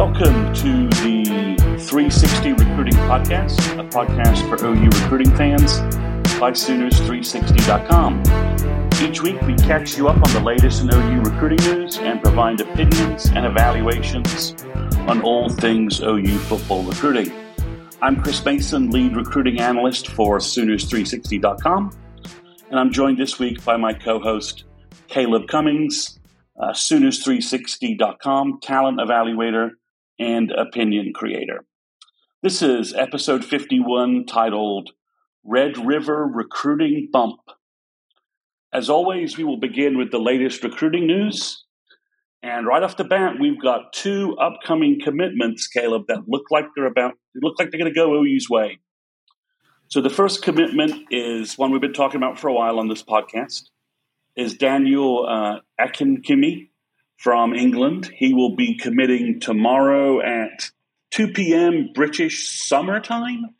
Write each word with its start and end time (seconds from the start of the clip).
Welcome 0.00 0.54
to 0.54 0.88
the 1.04 1.24
360 1.78 2.52
Recruiting 2.54 2.94
Podcast, 3.00 3.58
a 3.78 3.84
podcast 3.86 4.48
for 4.48 4.56
OU 4.64 4.86
recruiting 5.02 5.36
fans 5.36 5.78
by 6.40 6.52
Sooners360.com. 6.52 8.22
Each 9.02 9.20
week, 9.20 9.38
we 9.42 9.54
catch 9.56 9.98
you 9.98 10.08
up 10.08 10.16
on 10.16 10.32
the 10.32 10.40
latest 10.40 10.80
in 10.80 10.90
OU 10.90 11.20
recruiting 11.20 11.58
news 11.70 11.98
and 11.98 12.22
provide 12.22 12.62
opinions 12.62 13.26
and 13.26 13.44
evaluations 13.44 14.54
on 15.06 15.20
all 15.20 15.50
things 15.50 16.00
OU 16.00 16.38
football 16.38 16.82
recruiting. 16.82 17.30
I'm 18.00 18.22
Chris 18.22 18.42
Mason, 18.42 18.88
lead 18.90 19.14
recruiting 19.14 19.60
analyst 19.60 20.08
for 20.08 20.38
Sooners360.com, 20.38 21.90
and 22.70 22.80
I'm 22.80 22.90
joined 22.90 23.18
this 23.18 23.38
week 23.38 23.62
by 23.66 23.76
my 23.76 23.92
co 23.92 24.18
host, 24.18 24.64
Caleb 25.08 25.46
Cummings, 25.46 26.18
uh, 26.58 26.70
Sooners360.com 26.70 28.60
talent 28.62 28.98
evaluator 28.98 29.72
and 30.20 30.52
opinion 30.52 31.12
creator. 31.14 31.64
This 32.42 32.60
is 32.60 32.92
episode 32.92 33.42
51 33.42 34.26
titled 34.26 34.90
Red 35.42 35.78
River 35.78 36.26
Recruiting 36.26 37.08
Bump. 37.10 37.40
As 38.72 38.90
always, 38.90 39.38
we 39.38 39.44
will 39.44 39.58
begin 39.58 39.96
with 39.96 40.10
the 40.10 40.18
latest 40.18 40.62
recruiting 40.62 41.06
news. 41.06 41.64
And 42.42 42.66
right 42.66 42.82
off 42.82 42.98
the 42.98 43.04
bat, 43.04 43.34
we've 43.40 43.60
got 43.60 43.94
two 43.94 44.36
upcoming 44.36 45.00
commitments, 45.02 45.66
Caleb, 45.66 46.04
that 46.08 46.28
look 46.28 46.44
like 46.50 46.66
they're 46.76 46.86
about 46.86 47.14
look 47.34 47.58
like 47.58 47.70
they're 47.70 47.80
going 47.80 47.92
to 47.92 47.98
go 47.98 48.14
OU's 48.14 48.48
way. 48.48 48.78
So 49.88 50.00
the 50.00 50.10
first 50.10 50.42
commitment 50.42 51.08
is 51.10 51.56
one 51.56 51.72
we've 51.72 51.80
been 51.80 51.92
talking 51.92 52.18
about 52.18 52.38
for 52.38 52.48
a 52.48 52.52
while 52.52 52.78
on 52.78 52.88
this 52.88 53.02
podcast. 53.02 53.62
Is 54.36 54.54
Daniel 54.54 55.26
uh, 55.26 55.60
Akinkunmi 55.80 56.69
from 57.20 57.52
England. 57.52 58.10
He 58.16 58.32
will 58.32 58.56
be 58.56 58.76
committing 58.76 59.40
tomorrow 59.40 60.22
at 60.22 60.70
2 61.10 61.28
p.m. 61.32 61.90
British 61.94 62.50
summer 62.50 62.98
time, 62.98 63.54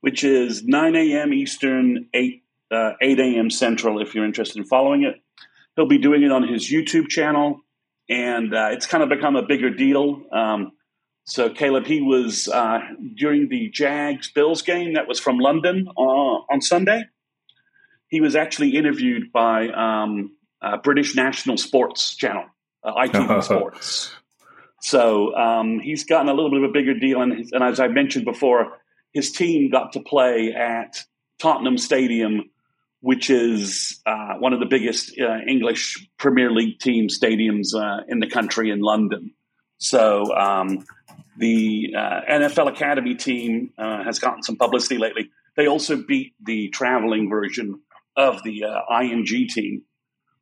which 0.00 0.24
is 0.24 0.64
9 0.64 0.96
a.m. 0.96 1.32
Eastern, 1.32 2.08
8, 2.12 2.42
uh, 2.72 2.92
8 3.00 3.20
a.m. 3.20 3.48
Central, 3.48 4.02
if 4.02 4.12
you're 4.12 4.24
interested 4.24 4.58
in 4.58 4.64
following 4.64 5.04
it. 5.04 5.22
He'll 5.76 5.86
be 5.86 5.98
doing 5.98 6.24
it 6.24 6.32
on 6.32 6.48
his 6.48 6.68
YouTube 6.68 7.08
channel, 7.08 7.60
and 8.08 8.52
uh, 8.52 8.70
it's 8.72 8.86
kind 8.86 9.04
of 9.04 9.08
become 9.08 9.36
a 9.36 9.42
bigger 9.42 9.70
deal. 9.70 10.22
Um, 10.32 10.72
so, 11.26 11.50
Caleb, 11.50 11.86
he 11.86 12.00
was 12.00 12.48
uh, 12.48 12.80
during 13.14 13.48
the 13.48 13.68
Jags 13.68 14.32
Bills 14.32 14.62
game 14.62 14.94
that 14.94 15.06
was 15.06 15.20
from 15.20 15.38
London 15.38 15.86
uh, 15.96 16.00
on 16.00 16.60
Sunday. 16.60 17.04
He 18.08 18.20
was 18.20 18.34
actually 18.34 18.70
interviewed 18.70 19.30
by 19.32 19.68
um, 19.68 20.32
British 20.82 21.14
National 21.14 21.56
Sports 21.56 22.16
Channel 22.16 22.46
uh, 22.86 22.94
ITV 22.94 23.42
Sports. 23.42 24.12
So 24.80 25.34
um, 25.34 25.80
he's 25.80 26.04
gotten 26.04 26.28
a 26.28 26.34
little 26.34 26.50
bit 26.50 26.62
of 26.62 26.70
a 26.70 26.72
bigger 26.72 26.94
deal, 26.94 27.20
and, 27.20 27.32
and, 27.32 27.64
as 27.64 27.80
I 27.80 27.88
mentioned 27.88 28.24
before, 28.24 28.78
his 29.12 29.32
team 29.32 29.70
got 29.70 29.92
to 29.94 30.00
play 30.00 30.54
at 30.56 31.02
Tottenham 31.40 31.78
Stadium, 31.78 32.50
which 33.00 33.30
is 33.30 34.00
uh, 34.06 34.34
one 34.38 34.52
of 34.52 34.60
the 34.60 34.66
biggest 34.66 35.18
uh, 35.18 35.38
English 35.48 36.08
Premier 36.18 36.50
League 36.50 36.78
team 36.78 37.08
stadiums 37.08 37.74
uh, 37.74 38.04
in 38.08 38.20
the 38.20 38.28
country 38.28 38.70
in 38.70 38.80
London. 38.80 39.32
So 39.78 40.34
um, 40.36 40.84
the 41.38 41.94
uh, 41.96 42.20
NFL 42.30 42.68
Academy 42.68 43.14
team 43.14 43.72
uh, 43.78 44.04
has 44.04 44.18
gotten 44.18 44.42
some 44.42 44.56
publicity 44.56 44.98
lately. 44.98 45.30
They 45.56 45.66
also 45.66 45.96
beat 45.96 46.34
the 46.44 46.68
traveling 46.68 47.28
version 47.28 47.80
of 48.16 48.42
the 48.44 48.62
IMG 48.90 49.48
team. 49.48 49.82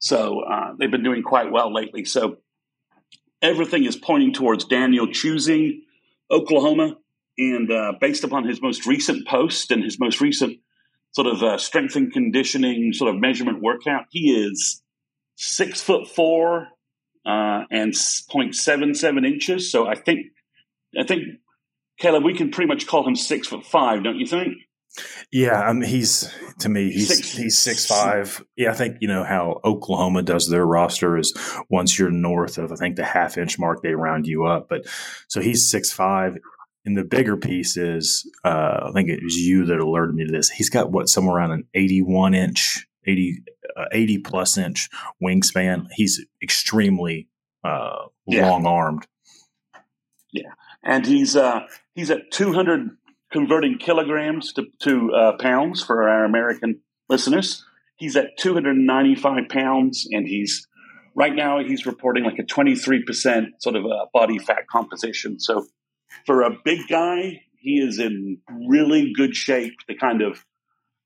So 0.05 0.41
uh, 0.41 0.75
they've 0.79 0.91
been 0.91 1.03
doing 1.03 1.23
quite 1.23 1.51
well 1.51 1.73
lately. 1.73 2.05
So 2.05 2.37
everything 3.41 3.85
is 3.85 3.97
pointing 3.97 4.35
towards 4.35 4.67
Daniel 4.67 5.11
choosing 5.11 5.81
Oklahoma. 6.31 6.99
And 7.39 7.73
uh, 7.73 7.95
based 7.99 8.23
upon 8.23 8.47
his 8.47 8.61
most 8.61 8.87
recent 8.87 9.27
post 9.27 9.71
and 9.71 9.83
his 9.83 9.99
most 9.99 10.21
recent 10.21 10.59
sort 11.13 11.27
of 11.27 11.43
uh, 11.43 11.57
strength 11.57 11.97
and 11.97 12.13
conditioning 12.13 12.93
sort 12.93 13.15
of 13.15 13.19
measurement 13.19 13.63
workout, 13.63 14.05
he 14.11 14.31
is 14.31 14.83
six 15.37 15.81
foot 15.81 16.07
four 16.07 16.69
uh, 17.25 17.63
and 17.71 17.95
0.77 17.95 19.27
inches. 19.27 19.73
So 19.73 19.87
I 19.87 19.95
think, 19.95 20.27
I 21.01 21.05
think, 21.05 21.23
Caleb, 21.99 22.25
we 22.25 22.35
can 22.35 22.51
pretty 22.51 22.69
much 22.69 22.87
call 22.87 23.09
him 23.09 23.17
six 23.17 23.49
foot 23.49 23.65
five, 23.65 24.05
don't 24.05 24.19
you 24.19 24.27
think? 24.27 24.59
Yeah, 25.32 25.60
I 25.60 25.72
mean, 25.72 25.88
he's 25.88 26.32
to 26.60 26.69
me 26.69 26.93
he's 26.93 27.09
six, 27.09 27.31
he's 27.32 27.59
six 27.59 27.87
five. 27.87 28.44
Yeah, 28.56 28.71
I 28.71 28.75
think 28.75 28.99
you 29.00 29.09
know 29.09 29.25
how 29.25 29.60
Oklahoma 29.65 30.22
does 30.22 30.49
their 30.49 30.65
roster 30.65 31.19
is 31.19 31.32
once 31.69 31.99
you're 31.99 32.10
north 32.10 32.59
of 32.59 32.71
I 32.71 32.77
think 32.77 32.97
the 32.97 33.05
half 33.05 33.37
inch 33.37 33.59
mark 33.59 33.82
they 33.82 33.94
round 33.94 34.27
you 34.27 34.47
up. 34.47 34.69
But 34.69 34.87
so 35.28 35.41
he's 35.41 35.69
six 35.69 35.93
five. 35.93 36.38
And 36.87 36.99
the 36.99 37.05
bigger 37.05 37.38
piece 37.38 37.78
is 37.78 38.31
uh, 38.44 38.88
I 38.88 38.91
think 38.93 39.09
it 39.09 39.22
was 39.22 39.37
you 39.37 39.64
that 39.67 39.79
alerted 39.79 40.14
me 40.14 40.26
to 40.26 40.32
this. 40.32 40.50
He's 40.50 40.69
got 40.69 40.93
what 40.93 41.08
somewhere 41.08 41.37
around 41.37 41.52
an 41.52 41.64
eighty 41.73 42.02
one 42.02 42.35
inch, 42.35 42.87
80, 43.06 43.43
uh, 43.75 43.85
80 43.90 44.19
plus 44.19 44.58
inch 44.58 44.90
wingspan. 45.23 45.87
He's 45.93 46.25
extremely 46.43 47.29
uh, 47.64 48.08
yeah. 48.26 48.50
long 48.50 48.67
armed. 48.67 49.06
Yeah, 50.31 50.50
and 50.82 51.06
he's 51.06 51.37
uh, 51.37 51.61
he's 51.94 52.11
at 52.11 52.31
two 52.31 52.52
hundred 52.52 52.90
converting 53.35 53.79
kilograms 53.79 54.53
to, 54.53 54.63
to 54.79 55.13
uh, 55.13 55.33
pounds 55.39 55.83
for 55.83 56.09
our 56.09 56.25
American 56.25 56.81
listeners. 57.09 57.65
He's 57.97 58.15
at 58.15 58.39
295 58.39 59.49
pounds, 59.49 60.07
and 60.09 60.25
he's 60.25 60.69
right 61.17 61.35
now 61.35 61.59
he's 61.59 61.85
reporting 61.85 62.23
like 62.23 62.39
a 62.39 62.45
23% 62.45 63.47
sort 63.59 63.75
of 63.75 63.85
a 63.87 64.07
body 64.13 64.39
fat 64.39 64.69
composition. 64.71 65.41
So 65.41 65.67
for 66.27 66.43
a 66.43 66.51
big 66.65 66.87
guy, 66.89 67.43
he 67.59 67.81
is 67.81 67.99
in 67.99 68.39
really 68.69 69.13
good 69.13 69.35
shape. 69.35 69.75
The 69.89 69.97
kind 69.97 70.23
of 70.23 70.45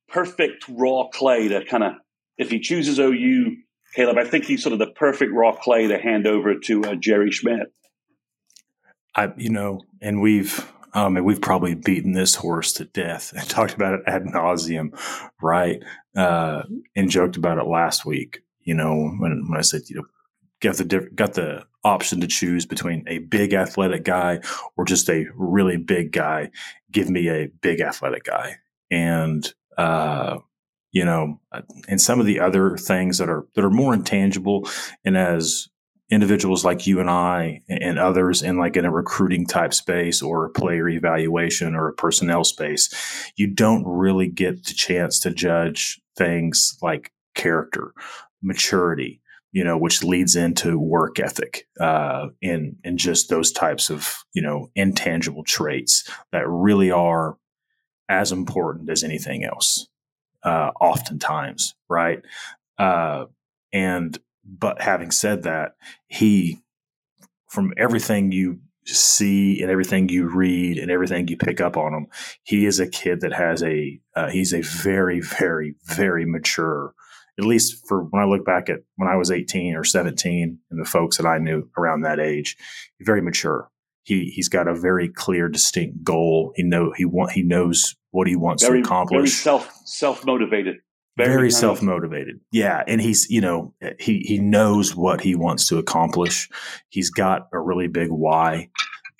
perfect 0.06 0.66
raw 0.68 1.08
clay 1.08 1.48
to 1.48 1.64
kind 1.64 1.82
of, 1.82 1.92
if 2.36 2.50
he 2.50 2.60
chooses 2.60 2.98
OU, 2.98 3.56
Caleb, 3.94 4.18
I 4.18 4.24
think 4.24 4.44
he's 4.44 4.62
sort 4.62 4.74
of 4.74 4.78
the 4.78 4.90
perfect 4.90 5.32
raw 5.32 5.52
clay 5.52 5.86
to 5.86 5.98
hand 5.98 6.26
over 6.26 6.58
to 6.64 6.84
uh, 6.84 6.94
Jerry 6.94 7.30
Schmidt. 7.30 7.72
I, 9.16 9.32
you 9.38 9.48
know, 9.48 9.80
and 10.02 10.20
we've 10.20 10.70
I 11.06 11.08
mean, 11.08 11.24
we've 11.24 11.40
probably 11.40 11.74
beaten 11.74 12.12
this 12.12 12.34
horse 12.34 12.72
to 12.74 12.84
death 12.84 13.32
and 13.36 13.48
talked 13.48 13.74
about 13.74 13.94
it 13.94 14.00
ad 14.06 14.24
nauseum, 14.24 14.98
right? 15.42 15.82
Uh, 16.16 16.62
and 16.96 17.10
joked 17.10 17.36
about 17.36 17.58
it 17.58 17.66
last 17.66 18.04
week. 18.04 18.40
You 18.62 18.74
know, 18.74 19.10
when, 19.18 19.46
when 19.48 19.58
I 19.58 19.62
said, 19.62 19.82
you 19.88 19.96
know, 19.96 20.06
got 20.60 20.76
the 20.76 21.08
got 21.14 21.34
the 21.34 21.64
option 21.84 22.20
to 22.20 22.26
choose 22.26 22.66
between 22.66 23.04
a 23.06 23.18
big 23.18 23.54
athletic 23.54 24.04
guy 24.04 24.40
or 24.76 24.84
just 24.84 25.08
a 25.08 25.26
really 25.34 25.76
big 25.76 26.12
guy. 26.12 26.50
Give 26.90 27.08
me 27.08 27.28
a 27.28 27.48
big 27.60 27.80
athletic 27.80 28.24
guy, 28.24 28.56
and 28.90 29.52
uh, 29.76 30.38
you 30.90 31.04
know, 31.04 31.40
and 31.88 32.00
some 32.00 32.20
of 32.20 32.26
the 32.26 32.40
other 32.40 32.76
things 32.76 33.18
that 33.18 33.28
are 33.28 33.46
that 33.54 33.64
are 33.64 33.70
more 33.70 33.94
intangible, 33.94 34.68
and 35.04 35.16
as 35.16 35.68
individuals 36.10 36.64
like 36.64 36.86
you 36.86 37.00
and 37.00 37.10
I 37.10 37.60
and 37.68 37.98
others 37.98 38.42
in 38.42 38.56
like 38.56 38.76
in 38.76 38.84
a 38.84 38.90
recruiting 38.90 39.46
type 39.46 39.74
space 39.74 40.22
or 40.22 40.46
a 40.46 40.50
player 40.50 40.88
evaluation 40.88 41.74
or 41.74 41.88
a 41.88 41.92
personnel 41.92 42.44
space, 42.44 42.92
you 43.36 43.46
don't 43.46 43.84
really 43.86 44.28
get 44.28 44.64
the 44.64 44.74
chance 44.74 45.20
to 45.20 45.30
judge 45.30 46.00
things 46.16 46.78
like 46.80 47.12
character, 47.34 47.92
maturity, 48.42 49.20
you 49.52 49.64
know, 49.64 49.76
which 49.76 50.02
leads 50.02 50.34
into 50.34 50.78
work 50.78 51.20
ethic, 51.20 51.66
uh, 51.80 52.28
and, 52.42 52.76
and 52.84 52.98
just 52.98 53.28
those 53.28 53.52
types 53.52 53.90
of, 53.90 54.24
you 54.32 54.42
know, 54.42 54.70
intangible 54.74 55.44
traits 55.44 56.08
that 56.32 56.48
really 56.48 56.90
are 56.90 57.36
as 58.08 58.32
important 58.32 58.88
as 58.88 59.04
anything 59.04 59.44
else, 59.44 59.88
uh, 60.42 60.70
oftentimes, 60.80 61.74
right? 61.88 62.22
Uh, 62.78 63.26
and 63.72 64.18
but 64.48 64.80
having 64.80 65.10
said 65.10 65.42
that, 65.42 65.72
he, 66.06 66.58
from 67.48 67.72
everything 67.76 68.32
you 68.32 68.60
see 68.84 69.60
and 69.60 69.70
everything 69.70 70.08
you 70.08 70.26
read 70.26 70.78
and 70.78 70.90
everything 70.90 71.28
you 71.28 71.36
pick 71.36 71.60
up 71.60 71.76
on 71.76 71.92
him, 71.92 72.06
he 72.42 72.64
is 72.64 72.80
a 72.80 72.88
kid 72.88 73.20
that 73.20 73.34
has 73.34 73.62
a, 73.62 74.00
uh, 74.16 74.30
he's 74.30 74.54
a 74.54 74.62
very, 74.62 75.20
very, 75.20 75.74
very 75.84 76.24
mature, 76.24 76.94
at 77.38 77.44
least 77.44 77.86
for 77.86 78.04
when 78.04 78.22
I 78.22 78.26
look 78.26 78.46
back 78.46 78.70
at 78.70 78.80
when 78.96 79.08
I 79.08 79.16
was 79.16 79.30
18 79.30 79.74
or 79.74 79.84
17 79.84 80.58
and 80.70 80.80
the 80.80 80.88
folks 80.88 81.18
that 81.18 81.26
I 81.26 81.38
knew 81.38 81.68
around 81.76 82.00
that 82.00 82.18
age, 82.18 82.56
very 83.00 83.20
mature. 83.20 83.70
He, 84.04 84.32
he's 84.34 84.48
got 84.48 84.66
a 84.66 84.74
very 84.74 85.10
clear, 85.10 85.50
distinct 85.50 86.02
goal. 86.02 86.54
He 86.56 86.62
know 86.62 86.94
he 86.96 87.04
want 87.04 87.32
he 87.32 87.42
knows 87.42 87.94
what 88.10 88.26
he 88.26 88.36
wants 88.36 88.64
very, 88.64 88.80
to 88.80 88.86
accomplish. 88.86 89.18
Very 89.18 89.28
self 89.28 89.70
self 89.84 90.24
motivated 90.24 90.76
very, 91.18 91.34
very 91.34 91.50
self 91.50 91.82
motivated. 91.82 92.40
Yeah, 92.52 92.82
and 92.86 93.00
he's 93.00 93.28
you 93.30 93.40
know 93.40 93.74
he 93.98 94.20
he 94.20 94.38
knows 94.38 94.96
what 94.96 95.20
he 95.20 95.34
wants 95.34 95.68
to 95.68 95.78
accomplish. 95.78 96.48
He's 96.88 97.10
got 97.10 97.48
a 97.52 97.58
really 97.58 97.88
big 97.88 98.10
why. 98.10 98.70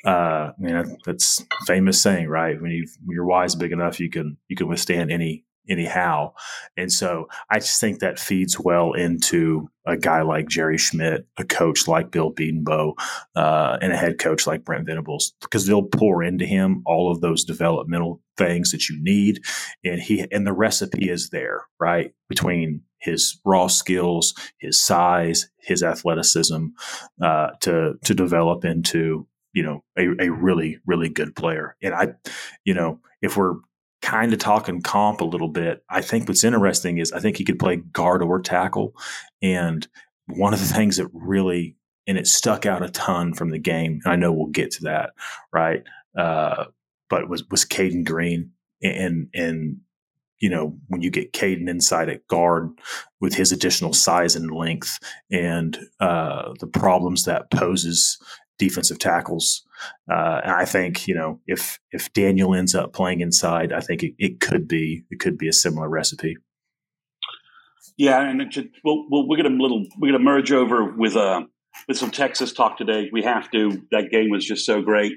Uh, 0.05 0.53
you 0.61 0.69
know 0.69 0.85
that's 1.05 1.45
famous 1.67 2.01
saying, 2.01 2.29
right? 2.29 2.61
When 2.61 2.71
you 2.71 2.87
when 3.05 3.15
your 3.15 3.27
why 3.27 3.45
is 3.45 3.55
big 3.55 3.73
enough, 3.73 4.01
you 4.01 4.09
can 4.11 4.37
you 4.49 4.57
can 4.57 4.69
withstand 4.69 5.11
any 5.11 5.45
anyhow. 5.69 6.33
And 6.77 6.93
so 6.93 7.29
I 7.51 7.59
just 7.59 7.81
think 7.81 8.01
that 8.01 8.19
feeds 8.19 8.59
well 8.59 8.93
into 8.93 9.69
a 9.87 9.97
guy 9.97 10.23
like 10.23 10.49
Jerry 10.49 10.79
Schmidt, 10.79 11.27
a 11.39 11.45
coach 11.45 11.89
like 11.89 12.11
Bill 12.11 12.33
Bedenbaugh, 12.33 12.93
uh, 13.35 13.79
and 13.81 13.93
a 13.93 13.97
head 13.97 14.19
coach 14.19 14.47
like 14.47 14.65
Brent 14.65 14.87
Venables, 14.87 15.33
because 15.41 15.67
they'll 15.67 15.83
pour 15.83 16.23
into 16.23 16.45
him 16.45 16.83
all 16.85 17.11
of 17.11 17.21
those 17.21 17.45
developmental 17.45 18.21
things 18.37 18.71
that 18.73 18.89
you 18.89 19.03
need. 19.03 19.41
And 19.85 20.01
he, 20.01 20.27
and 20.31 20.47
the 20.47 20.53
recipe 20.53 21.09
is 21.09 21.31
there, 21.31 21.63
right? 21.81 22.13
Between 22.29 22.83
his 22.99 23.41
raw 23.45 23.69
skills, 23.69 24.35
his 24.59 24.81
size, 24.81 25.49
his 25.59 25.83
athleticism, 25.83 26.67
uh, 27.23 27.51
to, 27.61 27.95
to 28.05 28.15
develop 28.15 28.65
into, 28.65 29.27
you 29.53 29.63
know, 29.63 29.85
a, 29.97 30.27
a 30.27 30.31
really, 30.31 30.79
really 30.87 31.09
good 31.09 31.35
player. 31.35 31.77
And 31.83 31.95
I, 31.95 32.09
you 32.65 32.75
know, 32.75 33.01
if 33.23 33.37
we're 33.37 33.55
kind 34.03 34.33
of 34.33 34.39
talking 34.39 34.83
comp 34.83 35.21
a 35.21 35.25
little 35.25 35.49
bit, 35.49 35.85
I 35.91 36.01
think 36.01 36.29
what's 36.29 36.45
interesting 36.45 36.99
is 36.99 37.13
I 37.13 37.21
think 37.21 37.37
he 37.37 37.45
could 37.45 37.59
play 37.59 37.77
guard 37.77 38.23
or 38.23 38.41
tackle. 38.41 38.95
And 39.43 39.87
one 40.27 40.55
of 40.55 40.61
the 40.61 40.67
things 40.67 40.97
that 40.99 41.09
really, 41.13 41.77
and 42.07 42.19
it 42.19 42.27
stuck 42.27 42.67
out 42.67 42.83
a 42.83 42.91
ton 42.91 43.35
from 43.35 43.51
the 43.51 43.59
game, 43.59 44.01
and 44.05 44.13
I 44.13 44.17
know 44.17 44.33
we'll 44.33 44.47
get 44.47 44.71
to 44.73 44.85
that, 44.85 45.11
right? 45.53 45.83
Uh, 46.17 46.67
but 47.09 47.29
was 47.29 47.45
was 47.51 47.65
Cayden 47.65 48.05
Green 48.05 48.51
and 48.83 49.29
and 49.35 49.79
you 50.41 50.49
know 50.49 50.77
when 50.89 51.03
you 51.03 51.11
get 51.11 51.33
Cayden 51.33 51.69
inside 51.69 52.09
at 52.09 52.27
guard 52.29 52.71
with 53.21 53.35
his 53.35 53.53
additional 53.53 53.93
size 53.93 54.37
and 54.37 54.51
length 54.51 54.99
and 55.31 55.79
uh, 56.01 56.55
the 56.61 56.67
problems 56.67 57.25
that 57.25 57.51
poses 57.51 58.19
defensive 58.59 58.99
tackles. 58.99 59.65
Uh, 60.11 60.41
and 60.43 60.53
I 60.53 60.65
think 60.65 61.07
you 61.07 61.15
know 61.15 61.41
if 61.47 61.79
if 61.93 62.13
Daniel 62.13 62.55
ends 62.55 62.75
up 62.75 62.93
playing 62.93 63.21
inside, 63.21 63.73
I 63.73 63.81
think 63.81 64.03
it, 64.03 64.15
it 64.19 64.41
could 64.41 64.69
be 64.69 65.05
it 65.11 65.21
could 65.21 65.39
be 65.39 65.49
a 65.49 65.53
similar 65.53 65.89
recipe. 65.89 66.37
Yeah, 67.97 68.21
and 68.21 68.53
should, 68.53 68.71
well, 68.85 69.07
well, 69.11 69.27
we're 69.27 69.37
gonna 69.37 69.57
little 69.61 69.87
we're 69.99 70.13
gonna 70.13 70.23
merge 70.23 70.53
over 70.53 70.85
with 70.85 71.17
uh 71.17 71.43
with 71.87 71.99
some 71.99 72.11
Texas 72.11 72.53
talk 72.53 72.79
today. 72.79 73.09
We 73.13 73.23
have 73.23 73.51
to. 73.51 73.83
That 73.91 74.11
game 74.11 74.31
was 74.31 74.45
just 74.45 74.65
so 74.65 74.83
great, 74.83 75.13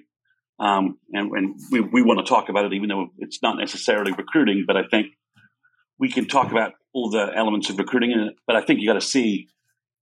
um, 0.60 0.98
and 1.14 1.32
and 1.32 1.60
we 1.72 1.82
we 1.82 2.02
want 2.02 2.20
to 2.20 2.26
talk 2.26 2.50
about 2.50 2.66
it, 2.66 2.74
even 2.74 2.90
though 2.90 3.08
it's 3.20 3.42
not 3.42 3.58
necessarily 3.58 4.12
recruiting. 4.12 4.66
But 4.66 4.78
I 4.78 4.84
think 4.90 5.08
we 6.00 6.10
can 6.10 6.28
talk 6.28 6.52
about 6.52 6.74
all 6.94 7.12
the 7.12 7.32
elements 7.36 7.70
of 7.70 7.78
recruiting 7.78 8.12
in 8.12 8.20
it. 8.20 8.34
But 8.48 8.56
I 8.56 8.62
think 8.62 8.80
you 8.80 8.88
got 8.88 8.96
to 8.96 9.02
see, 9.02 9.48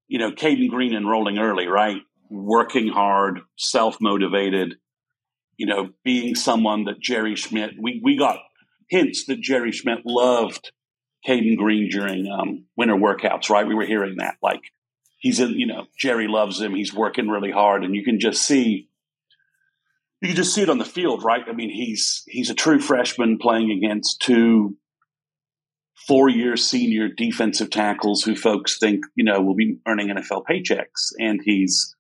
you 0.08 0.18
know, 0.18 0.32
Cayden 0.32 0.70
Green 0.70 0.94
enrolling 0.94 1.38
early, 1.38 1.68
right? 1.68 1.98
Working 2.30 2.88
hard, 2.90 3.40
self 3.58 3.98
motivated, 4.00 4.76
you 5.58 5.66
know, 5.66 5.90
being 6.04 6.36
someone 6.36 6.86
that 6.86 7.02
Jerry 7.02 7.36
Schmidt, 7.36 7.72
we, 7.80 8.02
we 8.04 8.18
got 8.18 8.40
hints 8.90 9.26
that 9.26 9.42
Jerry 9.42 9.72
Schmidt 9.72 10.00
loved 10.06 10.72
Cayden 11.26 11.56
Green 11.56 11.90
during 11.90 12.28
um, 12.28 12.66
winter 12.78 12.96
workouts, 12.96 13.50
right? 13.50 13.68
We 13.68 13.76
were 13.76 13.86
hearing 13.86 14.18
that. 14.18 14.36
Like, 14.42 14.62
he's 15.18 15.40
in, 15.40 15.52
you 15.52 15.68
know, 15.68 15.86
Jerry 15.98 16.28
loves 16.28 16.62
him. 16.62 16.74
He's 16.74 16.94
working 16.94 17.28
really 17.28 17.52
hard. 17.52 17.84
And 17.84 17.96
you 17.96 18.04
can 18.04 18.20
just 18.20 18.42
see, 18.42 18.90
you 20.22 20.30
can 20.30 20.38
just 20.38 20.54
see 20.54 20.62
it 20.62 20.70
on 20.70 20.78
the 20.78 20.86
field, 20.86 21.24
right? 21.24 21.44
I 21.48 21.54
mean, 21.54 21.70
he's, 21.70 22.24
he's 22.28 22.50
a 22.50 22.56
true 22.56 22.80
freshman 22.80 23.38
playing 23.38 23.72
against 23.72 24.22
two 24.22 24.78
four 26.08 26.30
year 26.30 26.56
senior 26.56 27.08
defensive 27.08 27.70
tackles 27.70 28.24
who 28.24 28.36
folks 28.36 28.80
think, 28.80 29.04
you 29.16 29.24
know, 29.24 29.42
will 29.42 29.56
be 29.56 29.78
earning 29.88 30.08
NFL 30.08 30.44
paychecks. 30.50 31.12
And 31.20 31.40
he's, 31.44 31.96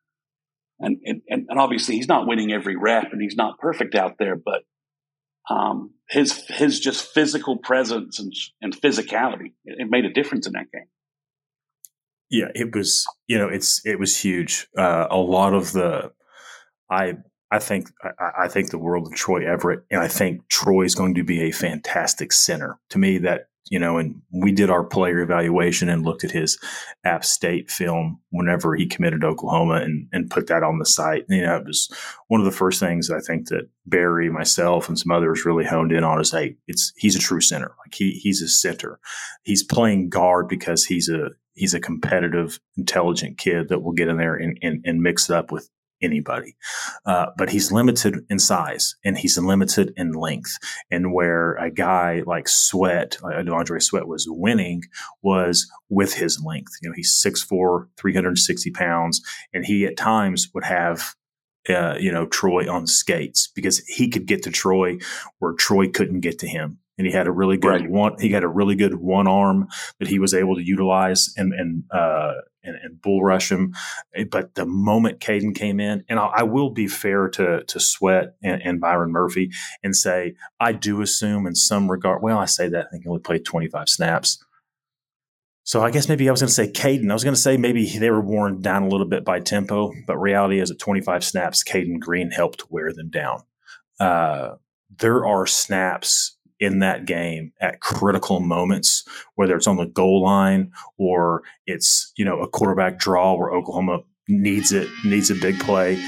and, 0.79 0.97
and, 1.05 1.21
and 1.49 1.59
obviously 1.59 1.95
he's 1.95 2.07
not 2.07 2.27
winning 2.27 2.51
every 2.51 2.75
rep 2.75 3.11
and 3.11 3.21
he's 3.21 3.35
not 3.35 3.59
perfect 3.59 3.95
out 3.95 4.17
there, 4.17 4.35
but 4.35 4.63
um, 5.49 5.91
his 6.09 6.43
his 6.47 6.79
just 6.79 7.07
physical 7.13 7.57
presence 7.57 8.19
and, 8.19 8.33
and 8.61 8.79
physicality 8.79 9.53
it, 9.65 9.79
it, 9.79 9.89
made 9.89 10.05
a 10.05 10.13
difference 10.13 10.47
in 10.47 10.53
that 10.53 10.71
game. 10.71 10.87
Yeah, 12.29 12.49
it 12.53 12.75
was 12.75 13.05
you 13.27 13.37
know 13.37 13.49
it's 13.49 13.83
it 13.85 13.99
was 13.99 14.17
huge. 14.17 14.67
Uh, 14.77 15.07
a 15.09 15.17
lot 15.17 15.53
of 15.53 15.71
the 15.71 16.11
I 16.89 17.17
I 17.51 17.59
think 17.59 17.89
I, 18.03 18.43
I, 18.43 18.47
think 18.47 18.69
the 18.69 18.77
world 18.77 19.07
of 19.07 19.13
Troy 19.13 19.51
Everett, 19.51 19.83
and 19.89 20.01
I 20.01 20.07
think 20.07 20.47
Troy 20.49 20.83
is 20.83 20.93
going 20.93 21.15
to 21.15 21.23
be 21.23 21.41
a 21.41 21.51
fantastic 21.51 22.31
center. 22.31 22.77
To 22.91 22.99
me, 22.99 23.17
that 23.19 23.48
you 23.69 23.77
know, 23.79 23.97
and 23.97 24.21
we 24.31 24.51
did 24.51 24.69
our 24.69 24.83
player 24.83 25.19
evaluation 25.19 25.89
and 25.89 26.03
looked 26.03 26.23
at 26.23 26.31
his 26.31 26.57
App 27.03 27.23
State 27.23 27.69
film 27.69 28.19
whenever 28.31 28.75
he 28.75 28.87
committed 28.87 29.23
Oklahoma 29.23 29.75
and, 29.75 30.07
and 30.11 30.29
put 30.29 30.47
that 30.47 30.63
on 30.63 30.79
the 30.79 30.85
site. 30.85 31.25
You 31.29 31.43
know, 31.43 31.57
it 31.57 31.65
was 31.65 31.89
one 32.27 32.41
of 32.41 32.45
the 32.45 32.51
first 32.51 32.79
things 32.79 33.11
I 33.11 33.19
think 33.19 33.49
that 33.49 33.69
Barry, 33.85 34.29
myself, 34.29 34.89
and 34.89 34.97
some 34.97 35.11
others 35.11 35.45
really 35.45 35.65
honed 35.65 35.91
in 35.91 36.03
on 36.03 36.19
is, 36.19 36.31
hey, 36.31 36.55
it's 36.67 36.93
he's 36.97 37.15
a 37.15 37.19
true 37.19 37.41
center. 37.41 37.75
Like 37.85 37.93
he 37.93 38.11
he's 38.11 38.41
a 38.41 38.47
center. 38.47 38.99
He's 39.43 39.63
playing 39.63 40.09
guard 40.09 40.47
because 40.47 40.85
he's 40.85 41.09
a 41.09 41.29
he's 41.53 41.73
a 41.73 41.79
competitive, 41.79 42.59
intelligent 42.77 43.37
kid 43.37 43.69
that 43.69 43.83
will 43.83 43.91
get 43.91 44.07
in 44.07 44.17
there 44.17 44.35
and, 44.35 44.57
and, 44.61 44.81
and 44.85 45.01
mix 45.01 45.29
it 45.29 45.35
up 45.35 45.51
with 45.51 45.69
anybody. 46.01 46.55
Uh, 47.05 47.27
but 47.37 47.49
he's 47.49 47.71
limited 47.71 48.25
in 48.29 48.39
size 48.39 48.95
and 49.03 49.17
he's 49.17 49.37
limited 49.37 49.93
in 49.97 50.13
length. 50.13 50.57
And 50.91 51.13
where 51.13 51.55
a 51.55 51.69
guy 51.69 52.23
like 52.25 52.47
Sweat, 52.47 53.17
like 53.21 53.47
Andre 53.47 53.79
Sweat 53.79 54.07
was 54.07 54.25
winning 54.29 54.83
was 55.21 55.69
with 55.89 56.13
his 56.13 56.43
length. 56.43 56.73
You 56.81 56.89
know, 56.89 56.95
he's 56.95 57.21
6'4, 57.25 57.87
360 57.97 58.71
pounds, 58.71 59.21
and 59.53 59.65
he 59.65 59.85
at 59.85 59.97
times 59.97 60.49
would 60.53 60.65
have 60.65 61.15
uh, 61.69 61.95
you 61.99 62.11
know, 62.11 62.25
Troy 62.25 62.71
on 62.71 62.87
skates 62.87 63.47
because 63.53 63.79
he 63.79 64.09
could 64.09 64.25
get 64.25 64.41
to 64.43 64.49
Troy 64.49 64.97
where 65.37 65.53
Troy 65.53 65.87
couldn't 65.87 66.21
get 66.21 66.39
to 66.39 66.47
him 66.47 66.79
and 66.99 67.07
he 67.07 67.13
had 67.13 67.27
a 67.27 67.31
really 67.31 67.57
good 67.57 67.69
right. 67.69 67.89
one. 67.89 68.19
He 68.19 68.29
had 68.29 68.43
a 68.43 68.47
really 68.47 68.75
good 68.75 68.95
one 68.95 69.25
arm 69.25 69.69
that 69.99 70.09
he 70.09 70.19
was 70.19 70.33
able 70.33 70.55
to 70.55 70.61
utilize 70.61 71.33
and 71.37 71.53
and 71.53 71.85
uh, 71.91 72.33
and, 72.61 72.75
and 72.75 73.01
bull 73.01 73.23
rush 73.23 73.49
him. 73.49 73.73
But 74.29 74.55
the 74.55 74.65
moment 74.65 75.21
Cayden 75.21 75.53
came 75.53 75.79
in, 75.79 76.03
and 76.09 76.19
I, 76.19 76.25
I 76.25 76.43
will 76.43 76.71
be 76.71 76.87
fair 76.87 77.29
to 77.29 77.63
to 77.63 77.79
Sweat 77.79 78.35
and, 78.43 78.61
and, 78.61 78.81
Byron 78.81 79.11
Murphy 79.11 79.49
and 79.81 79.95
say 79.95 80.35
I 80.59 80.73
do 80.73 81.01
assume 81.01 81.47
in 81.47 81.55
some 81.55 81.89
regard. 81.89 82.21
Well, 82.21 82.37
I 82.37 82.45
say 82.45 82.67
that 82.67 82.87
I 82.87 82.89
think 82.89 83.03
he 83.03 83.09
only 83.09 83.21
played 83.21 83.45
twenty 83.45 83.69
five 83.69 83.87
snaps. 83.87 84.43
So 85.63 85.81
I 85.81 85.91
guess 85.91 86.09
maybe 86.09 86.27
I 86.27 86.31
was 86.31 86.41
going 86.41 86.49
to 86.49 86.53
say 86.53 86.69
Cayden. 86.69 87.11
I 87.11 87.13
was 87.13 87.23
going 87.23 87.35
to 87.35 87.39
say 87.39 87.55
maybe 87.55 87.87
they 87.97 88.09
were 88.09 88.21
worn 88.21 88.59
down 88.59 88.83
a 88.83 88.89
little 88.89 89.07
bit 89.07 89.23
by 89.23 89.39
tempo, 89.39 89.93
but 90.07 90.17
reality 90.17 90.59
is 90.59 90.71
at 90.71 90.79
25 90.79 91.23
snaps, 91.23 91.61
Cayden 91.61 91.99
Green 91.99 92.31
helped 92.31 92.71
wear 92.71 92.91
them 92.91 93.09
down. 93.09 93.43
uh, 93.99 94.55
there 94.97 95.25
are 95.25 95.45
snaps 95.45 96.38
in 96.59 96.79
that 96.79 97.05
game 97.05 97.53
at 97.61 97.79
critical 97.79 98.39
moments, 98.39 99.05
whether 99.35 99.55
it's 99.55 99.67
on 99.67 99.77
the 99.77 99.85
goal 99.85 100.23
line 100.23 100.71
or 100.97 101.43
it's 101.65 102.11
you 102.17 102.25
know 102.25 102.39
a 102.39 102.47
quarterback 102.47 102.99
draw 102.99 103.35
where 103.35 103.51
Oklahoma 103.51 103.99
needs 104.27 104.71
it 104.71 104.89
needs 105.03 105.29
a 105.29 105.35
big 105.35 105.59
play, 105.59 106.03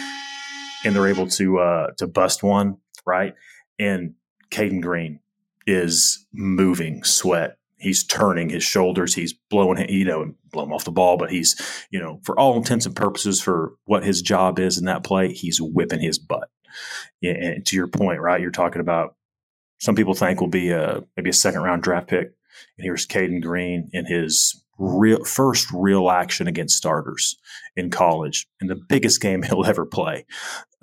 and 0.86 0.96
they're 0.96 1.08
able 1.08 1.28
to 1.28 1.60
uh, 1.60 1.88
to 1.98 2.08
bust 2.08 2.44
one 2.44 2.78
right. 3.06 3.34
And 3.80 4.14
Cayden 4.50 4.82
Green 4.82 5.20
is 5.66 6.26
moving 6.34 7.04
sweat. 7.04 7.58
He's 7.78 8.04
turning 8.04 8.50
his 8.50 8.64
shoulders. 8.64 9.16
He's 9.16 9.34
blowing, 9.34 9.90
you 9.90 10.06
know, 10.06 10.36
blow 10.52 10.64
him 10.64 10.74
off 10.74 10.86
the 10.86 10.92
ball, 10.92 11.18
but 11.18 11.32
he's, 11.32 11.60
you 11.90 12.00
know, 12.00 12.20
for 12.24 12.40
all 12.40 12.56
intents 12.56 12.86
and 12.86 12.96
purposes, 12.96 13.42
for 13.42 13.74
what 13.86 14.04
his 14.04 14.22
job 14.22 14.60
is 14.60 14.78
in 14.78 14.86
that 14.86 15.04
play, 15.04 15.34
he's 15.34 15.60
whipping 15.60 16.00
his 16.00 16.20
butt. 16.20 16.50
Yeah, 17.22 17.32
and 17.32 17.66
to 17.66 17.76
your 17.76 17.88
point, 17.88 18.22
right? 18.22 18.40
You're 18.40 18.52
talking 18.52 18.82
about 18.82 19.16
some 19.82 19.96
people 19.96 20.14
think 20.14 20.40
will 20.40 20.48
be 20.48 20.70
a 20.70 21.04
maybe 21.18 21.32
a 21.32 21.34
second 21.34 21.62
round 21.62 21.82
draft 21.82 22.08
pick. 22.08 22.28
And 22.78 22.86
here's 22.86 23.06
Cayden 23.06 23.42
Green 23.42 23.90
in 23.92 24.06
his 24.06 24.64
real 24.78 25.24
first 25.26 25.68
real 25.74 26.10
action 26.10 26.48
against 26.48 26.78
starters 26.78 27.36
in 27.76 27.90
college 27.90 28.48
in 28.62 28.68
the 28.68 28.76
biggest 28.76 29.22
game 29.22 29.42
he'll 29.44 29.66
ever 29.66 29.86
play. 29.86 30.26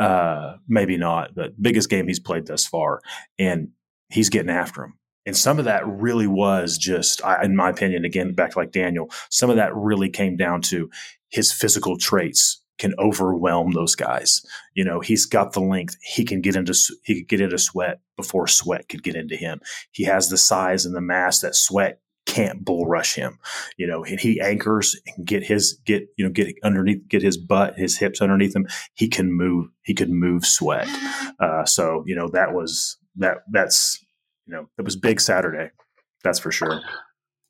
Uh, 0.00 0.56
maybe 0.68 0.96
not, 0.96 1.34
but 1.34 1.60
biggest 1.62 1.88
game 1.88 2.08
he's 2.08 2.20
played 2.20 2.46
thus 2.46 2.66
far. 2.66 3.00
And 3.38 3.70
he's 4.10 4.30
getting 4.30 4.50
after 4.50 4.84
him. 4.84 4.94
And 5.26 5.36
some 5.36 5.58
of 5.58 5.66
that 5.66 5.86
really 5.86 6.26
was 6.26 6.76
just, 6.76 7.20
in 7.42 7.54
my 7.54 7.70
opinion, 7.70 8.04
again, 8.04 8.34
back 8.34 8.56
like 8.56 8.72
Daniel, 8.72 9.10
some 9.30 9.50
of 9.50 9.56
that 9.56 9.76
really 9.76 10.08
came 10.08 10.36
down 10.36 10.62
to 10.62 10.90
his 11.28 11.52
physical 11.52 11.98
traits 11.98 12.62
can 12.78 12.94
overwhelm 12.98 13.72
those 13.72 13.94
guys. 13.94 14.40
You 14.74 14.84
know, 14.84 15.00
he's 15.00 15.26
got 15.26 15.52
the 15.52 15.60
length. 15.60 15.96
He 16.02 16.24
can 16.24 16.40
get 16.40 16.56
into 16.56 16.74
he 17.04 17.20
could 17.20 17.28
get 17.28 17.40
into 17.40 17.58
sweat 17.58 18.00
before 18.16 18.46
sweat 18.46 18.88
could 18.88 19.02
get 19.02 19.16
into 19.16 19.36
him. 19.36 19.60
He 19.92 20.04
has 20.04 20.28
the 20.28 20.38
size 20.38 20.86
and 20.86 20.94
the 20.94 21.00
mass 21.00 21.40
that 21.40 21.54
sweat 21.54 22.00
can't 22.26 22.64
bull 22.64 22.86
rush 22.86 23.14
him. 23.14 23.38
You 23.76 23.86
know, 23.86 24.04
and 24.04 24.20
he 24.20 24.40
anchors 24.40 25.00
and 25.06 25.26
get 25.26 25.42
his 25.42 25.80
get 25.84 26.08
you 26.16 26.24
know 26.24 26.30
get 26.30 26.54
underneath 26.62 27.08
get 27.08 27.22
his 27.22 27.36
butt 27.36 27.76
his 27.76 27.98
hips 27.98 28.20
underneath 28.20 28.54
him. 28.54 28.66
He 28.94 29.08
can 29.08 29.32
move. 29.32 29.68
He 29.82 29.94
could 29.94 30.10
move 30.10 30.46
sweat. 30.46 30.88
Uh, 31.40 31.64
so 31.64 32.04
you 32.06 32.14
know 32.14 32.28
that 32.28 32.52
was 32.52 32.98
that 33.16 33.38
that's 33.50 34.04
you 34.46 34.54
know 34.54 34.68
it 34.78 34.84
was 34.84 34.96
big 34.96 35.20
Saturday. 35.20 35.70
That's 36.22 36.38
for 36.38 36.52
sure. 36.52 36.80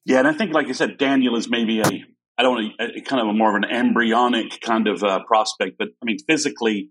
Yeah, 0.04 0.20
and 0.20 0.28
I 0.28 0.32
think 0.32 0.54
like 0.54 0.68
I 0.68 0.72
said, 0.72 0.96
Daniel 0.96 1.36
is 1.36 1.50
maybe 1.50 1.80
a 1.80 2.04
I 2.38 2.42
don't 2.44 2.62
know, 2.62 2.70
a, 2.78 3.00
kind 3.00 3.20
of 3.20 3.28
a 3.28 3.32
more 3.32 3.50
of 3.50 3.62
an 3.62 3.68
embryonic 3.68 4.60
kind 4.60 4.86
of 4.86 5.02
uh, 5.02 5.24
prospect, 5.24 5.76
but 5.76 5.88
I 6.00 6.04
mean, 6.04 6.18
physically, 6.20 6.90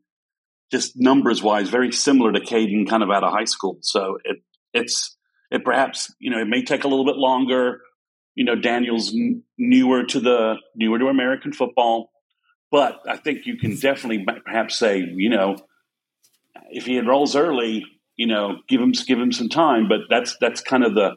just 0.71 0.97
numbers 0.97 1.41
wise, 1.41 1.69
very 1.69 1.93
similar 1.93 2.33
to 2.33 2.41
Cayden 2.41 2.85
kind 2.85 3.01
of 3.01 3.09
out 3.09 3.23
of 3.23 3.31
high 3.31 3.45
school. 3.45 3.77
So 3.81 4.17
it, 4.25 4.43
it's, 4.73 5.15
it 5.49 5.63
perhaps, 5.63 6.13
you 6.19 6.29
know, 6.29 6.41
it 6.41 6.47
may 6.49 6.63
take 6.63 6.83
a 6.83 6.89
little 6.89 7.05
bit 7.05 7.15
longer. 7.15 7.79
You 8.35 8.43
know, 8.43 8.55
Daniel's 8.55 9.13
n- 9.13 9.43
newer 9.57 10.03
to 10.03 10.19
the, 10.19 10.55
newer 10.75 10.99
to 10.99 11.07
American 11.07 11.53
football, 11.53 12.09
but 12.69 12.99
I 13.07 13.15
think 13.15 13.45
you 13.45 13.57
can 13.57 13.77
definitely 13.77 14.25
perhaps 14.45 14.77
say, 14.77 14.97
you 14.97 15.29
know, 15.29 15.55
if 16.69 16.85
he 16.85 16.97
enrolls 16.97 17.37
early, 17.37 17.85
you 18.17 18.27
know, 18.27 18.57
give 18.67 18.81
him, 18.81 18.91
give 18.91 19.17
him 19.17 19.31
some 19.31 19.47
time, 19.47 19.87
but 19.87 20.01
that's, 20.09 20.35
that's 20.41 20.59
kind 20.59 20.83
of 20.83 20.93
the, 20.93 21.15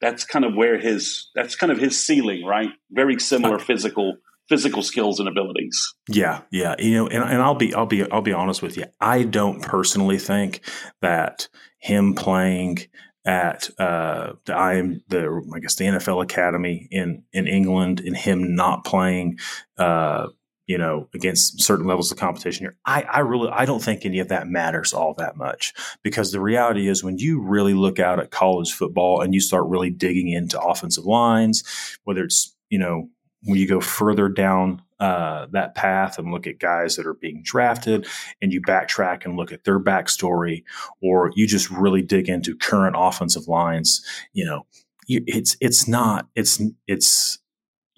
that's 0.00 0.24
kind 0.24 0.44
of 0.44 0.54
where 0.54 0.78
his 0.78 1.28
that's 1.34 1.56
kind 1.56 1.72
of 1.72 1.78
his 1.78 2.02
ceiling, 2.02 2.44
right? 2.44 2.70
Very 2.90 3.18
similar 3.18 3.58
physical 3.58 4.16
physical 4.48 4.82
skills 4.82 5.20
and 5.20 5.28
abilities. 5.28 5.94
Yeah, 6.08 6.40
yeah. 6.50 6.74
You 6.78 6.94
know, 6.94 7.06
and, 7.06 7.22
and 7.22 7.42
I'll 7.42 7.54
be 7.54 7.74
I'll 7.74 7.86
be 7.86 8.10
I'll 8.10 8.22
be 8.22 8.32
honest 8.32 8.62
with 8.62 8.76
you. 8.76 8.84
I 9.00 9.22
don't 9.24 9.62
personally 9.62 10.18
think 10.18 10.60
that 11.02 11.48
him 11.78 12.14
playing 12.14 12.78
at 13.26 13.68
uh, 13.78 14.32
the 14.46 14.54
I 14.54 14.74
am 14.74 15.02
the 15.08 15.42
I 15.54 15.58
guess 15.58 15.74
the 15.74 15.84
NFL 15.84 16.22
Academy 16.22 16.88
in 16.90 17.24
in 17.32 17.46
England 17.46 18.00
and 18.00 18.16
him 18.16 18.54
not 18.54 18.84
playing 18.84 19.38
uh, 19.76 20.28
you 20.68 20.76
know, 20.76 21.08
against 21.14 21.62
certain 21.62 21.86
levels 21.86 22.12
of 22.12 22.18
competition 22.18 22.64
here. 22.64 22.76
I, 22.84 23.02
I 23.02 23.20
really, 23.20 23.48
I 23.48 23.64
don't 23.64 23.82
think 23.82 24.04
any 24.04 24.18
of 24.18 24.28
that 24.28 24.46
matters 24.46 24.92
all 24.92 25.14
that 25.14 25.34
much 25.34 25.72
because 26.02 26.30
the 26.30 26.42
reality 26.42 26.88
is 26.88 27.02
when 27.02 27.16
you 27.16 27.40
really 27.40 27.72
look 27.72 27.98
out 27.98 28.20
at 28.20 28.30
college 28.30 28.72
football 28.72 29.22
and 29.22 29.32
you 29.32 29.40
start 29.40 29.66
really 29.66 29.88
digging 29.88 30.28
into 30.28 30.60
offensive 30.60 31.06
lines, 31.06 31.64
whether 32.04 32.22
it's, 32.22 32.54
you 32.68 32.78
know, 32.78 33.08
when 33.44 33.58
you 33.58 33.66
go 33.66 33.80
further 33.80 34.28
down 34.28 34.82
uh, 35.00 35.46
that 35.52 35.74
path 35.74 36.18
and 36.18 36.32
look 36.32 36.46
at 36.46 36.58
guys 36.58 36.96
that 36.96 37.06
are 37.06 37.14
being 37.14 37.40
drafted 37.42 38.06
and 38.42 38.52
you 38.52 38.60
backtrack 38.60 39.24
and 39.24 39.38
look 39.38 39.52
at 39.52 39.64
their 39.64 39.80
backstory, 39.80 40.64
or 41.00 41.32
you 41.34 41.46
just 41.46 41.70
really 41.70 42.02
dig 42.02 42.28
into 42.28 42.54
current 42.54 42.94
offensive 42.98 43.48
lines, 43.48 44.04
you 44.34 44.44
know, 44.44 44.66
you, 45.06 45.22
it's, 45.26 45.56
it's 45.62 45.88
not, 45.88 46.28
it's, 46.34 46.60
it's, 46.86 47.38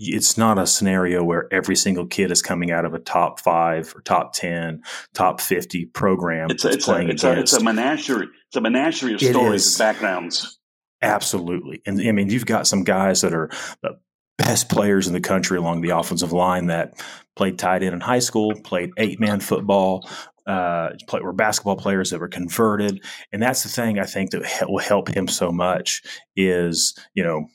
it's 0.00 0.38
not 0.38 0.58
a 0.58 0.66
scenario 0.66 1.22
where 1.22 1.46
every 1.52 1.76
single 1.76 2.06
kid 2.06 2.30
is 2.30 2.40
coming 2.40 2.70
out 2.70 2.86
of 2.86 2.94
a 2.94 2.98
top 2.98 3.38
five 3.38 3.94
or 3.94 4.00
top 4.00 4.32
10, 4.32 4.82
top 5.12 5.40
50 5.40 5.86
program. 5.86 6.50
It's, 6.50 6.64
it's, 6.64 6.88
a, 6.88 7.08
it's, 7.08 7.22
a, 7.22 7.38
it's 7.38 7.52
a, 7.52 7.62
menagerie. 7.62 8.28
It's 8.46 8.56
a 8.56 8.60
menagerie 8.62 9.14
of 9.14 9.20
stories 9.20 9.78
and 9.78 9.78
backgrounds. 9.78 10.58
Absolutely. 11.02 11.82
And 11.84 12.00
I 12.00 12.12
mean, 12.12 12.30
you've 12.30 12.46
got 12.46 12.66
some 12.66 12.82
guys 12.82 13.20
that 13.20 13.34
are 13.34 13.50
the 13.82 13.98
best 14.38 14.70
players 14.70 15.06
in 15.06 15.12
the 15.12 15.20
country 15.20 15.58
along 15.58 15.82
the 15.82 15.90
offensive 15.90 16.32
line 16.32 16.66
that 16.66 16.94
played 17.36 17.58
tight 17.58 17.82
end 17.82 17.94
in 17.94 18.00
high 18.00 18.18
school, 18.18 18.54
played 18.64 18.90
eight 18.96 19.20
man 19.20 19.40
football, 19.40 20.08
uh, 20.46 20.90
play, 21.06 21.20
were 21.20 21.34
basketball 21.34 21.76
players 21.76 22.10
that 22.10 22.20
were 22.20 22.28
converted. 22.28 23.04
And 23.32 23.42
that's 23.42 23.62
the 23.62 23.68
thing 23.68 23.98
I 23.98 24.04
think 24.04 24.30
that 24.30 24.42
will 24.68 24.78
help 24.78 25.08
him 25.08 25.28
so 25.28 25.52
much 25.52 26.02
is, 26.36 26.98
you 27.14 27.22
know, 27.22 27.46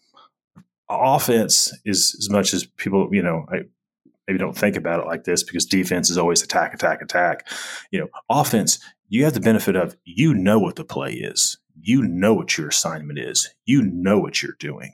offense 0.90 1.78
is 1.86 2.16
as 2.20 2.30
much 2.30 2.54
as 2.54 2.66
people, 2.66 3.10
you 3.12 3.22
know, 3.22 3.46
I 3.52 3.62
maybe 4.28 4.40
don't 4.40 4.58
think 4.58 4.76
about 4.76 5.00
it 5.00 5.06
like 5.06 5.24
this 5.24 5.44
because 5.44 5.66
defense 5.66 6.10
is 6.10 6.18
always 6.18 6.42
attack, 6.42 6.74
attack, 6.74 7.02
attack. 7.02 7.48
You 7.92 8.02
know, 8.02 8.08
offense, 8.30 8.80
you 9.08 9.24
have 9.24 9.34
the 9.34 9.40
benefit 9.40 9.76
of 9.76 9.96
you 10.04 10.34
know 10.34 10.60
what 10.60 10.76
the 10.76 10.84
play 10.84 11.14
is. 11.14 11.58
You 11.80 12.02
know 12.02 12.34
what 12.34 12.58
your 12.58 12.70
assignment 12.70 13.20
is. 13.20 13.54
You 13.66 13.84
know 13.84 14.20
what 14.20 14.42
you're 14.42 14.56
doing. 14.60 14.94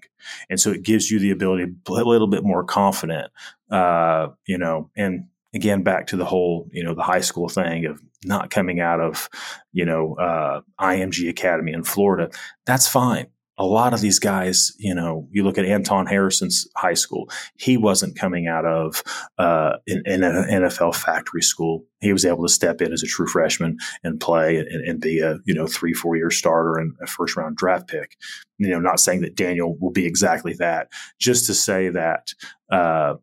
And 0.49 0.59
so 0.59 0.71
it 0.71 0.83
gives 0.83 1.09
you 1.09 1.19
the 1.19 1.31
ability 1.31 1.65
to 1.85 1.93
a 1.93 2.03
little 2.03 2.27
bit 2.27 2.43
more 2.43 2.63
confident, 2.63 3.31
uh, 3.69 4.29
you 4.45 4.57
know, 4.57 4.89
and 4.95 5.27
again, 5.53 5.83
back 5.83 6.07
to 6.07 6.17
the 6.17 6.25
whole, 6.25 6.67
you 6.71 6.83
know, 6.83 6.93
the 6.93 7.03
high 7.03 7.21
school 7.21 7.49
thing 7.49 7.85
of 7.85 8.01
not 8.23 8.49
coming 8.49 8.79
out 8.79 8.99
of, 8.99 9.29
you 9.71 9.85
know, 9.85 10.15
uh, 10.15 10.61
IMG 10.79 11.29
Academy 11.29 11.71
in 11.71 11.83
Florida. 11.83 12.29
That's 12.65 12.87
fine 12.87 13.27
a 13.61 13.65
lot 13.65 13.93
of 13.93 14.01
these 14.01 14.17
guys, 14.17 14.73
you 14.79 14.95
know, 14.95 15.27
you 15.29 15.43
look 15.43 15.59
at 15.59 15.65
Anton 15.65 16.07
Harrison's 16.07 16.67
high 16.75 16.95
school. 16.95 17.29
He 17.59 17.77
wasn't 17.77 18.17
coming 18.17 18.47
out 18.47 18.65
of 18.65 19.03
uh, 19.37 19.73
in, 19.85 20.01
an 20.07 20.23
NFL 20.23 20.95
factory 20.95 21.43
school. 21.43 21.85
He 21.99 22.11
was 22.11 22.25
able 22.25 22.41
to 22.41 22.51
step 22.51 22.81
in 22.81 22.91
as 22.91 23.03
a 23.03 23.05
true 23.05 23.27
freshman 23.27 23.77
and 24.03 24.19
play 24.19 24.57
and, 24.57 24.67
and 24.67 24.99
be 24.99 25.19
a 25.19 25.37
you 25.45 25.53
know 25.53 25.67
three 25.67 25.93
four 25.93 26.15
year 26.15 26.31
starter 26.31 26.79
and 26.79 26.95
a 27.03 27.05
first 27.05 27.37
round 27.37 27.55
draft 27.55 27.87
pick. 27.87 28.17
You 28.57 28.69
know, 28.69 28.79
not 28.79 28.99
saying 28.99 29.21
that 29.21 29.35
Daniel 29.35 29.77
will 29.79 29.91
be 29.91 30.07
exactly 30.07 30.53
that. 30.53 30.87
Just 31.19 31.45
to 31.45 31.53
say 31.53 31.89
that 31.89 32.33
uh, 32.71 33.13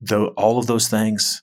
though 0.00 0.28
all 0.38 0.58
of 0.58 0.68
those 0.68 0.88
things 0.88 1.42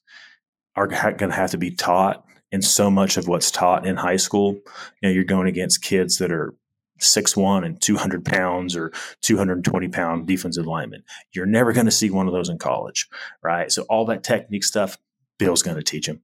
are 0.76 0.88
going 0.88 1.30
to 1.30 1.38
have 1.38 1.52
to 1.52 1.60
be 1.60 1.70
taught 1.70 2.26
and 2.52 2.66
so 2.66 2.90
much 2.90 3.18
of 3.18 3.28
what's 3.28 3.52
taught 3.52 3.86
in 3.86 3.96
high 3.96 4.18
school, 4.18 4.54
you 4.54 4.64
know, 5.04 5.10
you're 5.10 5.24
going 5.24 5.48
against 5.48 5.84
kids 5.84 6.18
that 6.18 6.32
are 6.32 6.56
six 7.00 7.36
one 7.36 7.64
and 7.64 7.82
200 7.82 8.26
pounds 8.26 8.76
or 8.76 8.92
220 9.22 9.88
pound 9.90 10.28
defensive 10.28 10.66
lineman. 10.66 11.04
You're 11.34 11.46
never 11.46 11.74
going 11.74 11.86
to 11.86 11.92
see 11.92 12.10
one 12.10 12.28
of 12.28 12.34
those 12.34 12.50
in 12.50 12.58
college, 12.58 13.08
right? 13.42 13.72
So 13.72 13.84
all 13.84 14.06
that 14.06 14.24
technique 14.24 14.64
stuff, 14.64 14.98
Bill's 15.38 15.64
going 15.64 15.78
to 15.78 15.84
teach 15.84 16.08
him. 16.08 16.22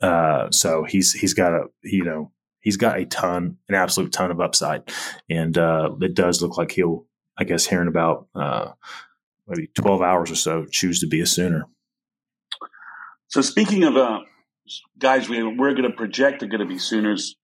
Uh, 0.00 0.50
so 0.50 0.84
he's 0.84 1.12
he's 1.12 1.34
got 1.34 1.52
a 1.52 1.64
you 1.82 2.04
know 2.04 2.32
he's 2.60 2.76
got 2.76 2.98
a 2.98 3.04
ton, 3.04 3.58
an 3.68 3.74
absolute 3.74 4.12
ton 4.12 4.30
of 4.30 4.40
upside, 4.40 4.90
and 5.28 5.56
uh, 5.58 5.90
it 6.00 6.14
does 6.14 6.40
look 6.40 6.56
like 6.56 6.72
he'll, 6.72 7.06
I 7.36 7.44
guess, 7.44 7.66
here 7.66 7.82
in 7.82 7.88
about 7.88 8.28
uh, 8.34 8.72
maybe 9.46 9.68
12 9.74 10.00
hours 10.02 10.30
or 10.30 10.36
so, 10.36 10.66
choose 10.66 11.00
to 11.00 11.06
be 11.06 11.20
a 11.20 11.26
Sooner. 11.26 11.66
So 13.28 13.42
speaking 13.42 13.84
of 13.84 13.96
uh, 13.96 14.20
guys, 14.98 15.28
we, 15.28 15.42
we're 15.42 15.74
going 15.74 15.90
to 15.90 15.96
project 15.96 16.42
are 16.42 16.46
going 16.46 16.60
to 16.60 16.66
be 16.66 16.78
Sooners 16.78 17.36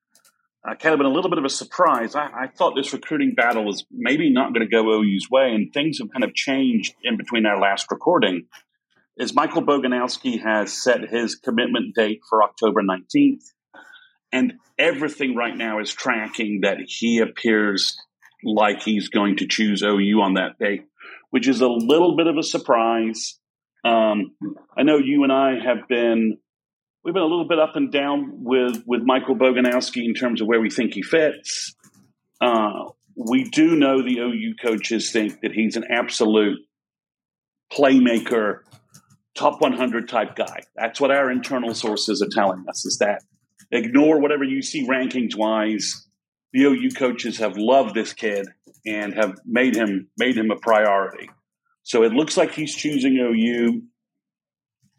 uh, 0.66 0.74
kind 0.74 0.92
of 0.92 0.98
been 0.98 1.06
a 1.06 1.12
little 1.12 1.30
bit 1.30 1.38
of 1.38 1.44
a 1.44 1.50
surprise. 1.50 2.14
I, 2.14 2.26
I, 2.26 2.46
thought 2.48 2.74
this 2.74 2.92
recruiting 2.92 3.34
battle 3.34 3.64
was 3.64 3.84
maybe 3.90 4.30
not 4.30 4.52
going 4.52 4.66
to 4.66 4.70
go 4.70 5.00
OU's 5.00 5.28
way, 5.30 5.52
and 5.52 5.72
things 5.72 5.98
have 5.98 6.10
kind 6.10 6.24
of 6.24 6.34
changed 6.34 6.94
in 7.02 7.16
between 7.16 7.46
our 7.46 7.60
last 7.60 7.86
recording. 7.90 8.46
Is 9.16 9.34
Michael 9.34 9.62
Boganowski 9.62 10.42
has 10.42 10.72
set 10.72 11.08
his 11.08 11.36
commitment 11.36 11.94
date 11.94 12.20
for 12.28 12.42
October 12.42 12.82
19th, 12.82 13.44
and 14.32 14.54
everything 14.78 15.36
right 15.36 15.56
now 15.56 15.78
is 15.80 15.92
tracking 15.92 16.62
that 16.62 16.78
he 16.86 17.20
appears 17.20 17.96
like 18.42 18.82
he's 18.82 19.08
going 19.08 19.36
to 19.36 19.46
choose 19.46 19.82
OU 19.82 20.20
on 20.20 20.34
that 20.34 20.58
day, 20.58 20.82
which 21.30 21.48
is 21.48 21.60
a 21.60 21.68
little 21.68 22.16
bit 22.16 22.26
of 22.26 22.36
a 22.36 22.42
surprise. 22.42 23.38
Um, 23.84 24.34
I 24.76 24.82
know 24.82 24.98
you 24.98 25.22
and 25.22 25.32
I 25.32 25.58
have 25.64 25.88
been 25.88 26.38
we've 27.06 27.14
been 27.14 27.22
a 27.22 27.26
little 27.26 27.46
bit 27.46 27.60
up 27.60 27.76
and 27.76 27.92
down 27.92 28.42
with 28.42 28.82
with 28.84 29.02
Michael 29.02 29.36
Boganowski 29.36 30.04
in 30.04 30.12
terms 30.12 30.40
of 30.40 30.48
where 30.48 30.60
we 30.60 30.68
think 30.68 30.92
he 30.92 31.02
fits. 31.02 31.72
Uh, 32.40 32.90
we 33.14 33.44
do 33.44 33.76
know 33.76 34.02
the 34.02 34.18
OU 34.18 34.56
coaches 34.60 35.12
think 35.12 35.40
that 35.42 35.52
he's 35.52 35.76
an 35.76 35.84
absolute 35.88 36.58
playmaker, 37.72 38.58
top 39.36 39.60
100 39.60 40.08
type 40.08 40.34
guy. 40.34 40.62
That's 40.74 41.00
what 41.00 41.12
our 41.12 41.30
internal 41.30 41.74
sources 41.74 42.20
are 42.20 42.28
telling 42.28 42.64
us 42.68 42.84
is 42.84 42.98
that 42.98 43.22
ignore 43.70 44.20
whatever 44.20 44.42
you 44.42 44.60
see 44.60 44.86
rankings 44.86 45.36
wise. 45.36 46.08
The 46.52 46.64
OU 46.64 46.90
coaches 46.96 47.38
have 47.38 47.56
loved 47.56 47.94
this 47.94 48.12
kid 48.14 48.48
and 48.84 49.14
have 49.14 49.38
made 49.46 49.76
him 49.76 50.08
made 50.18 50.36
him 50.36 50.50
a 50.50 50.56
priority. 50.56 51.30
So 51.84 52.02
it 52.02 52.12
looks 52.12 52.36
like 52.36 52.52
he's 52.52 52.74
choosing 52.74 53.16
OU. 53.16 53.82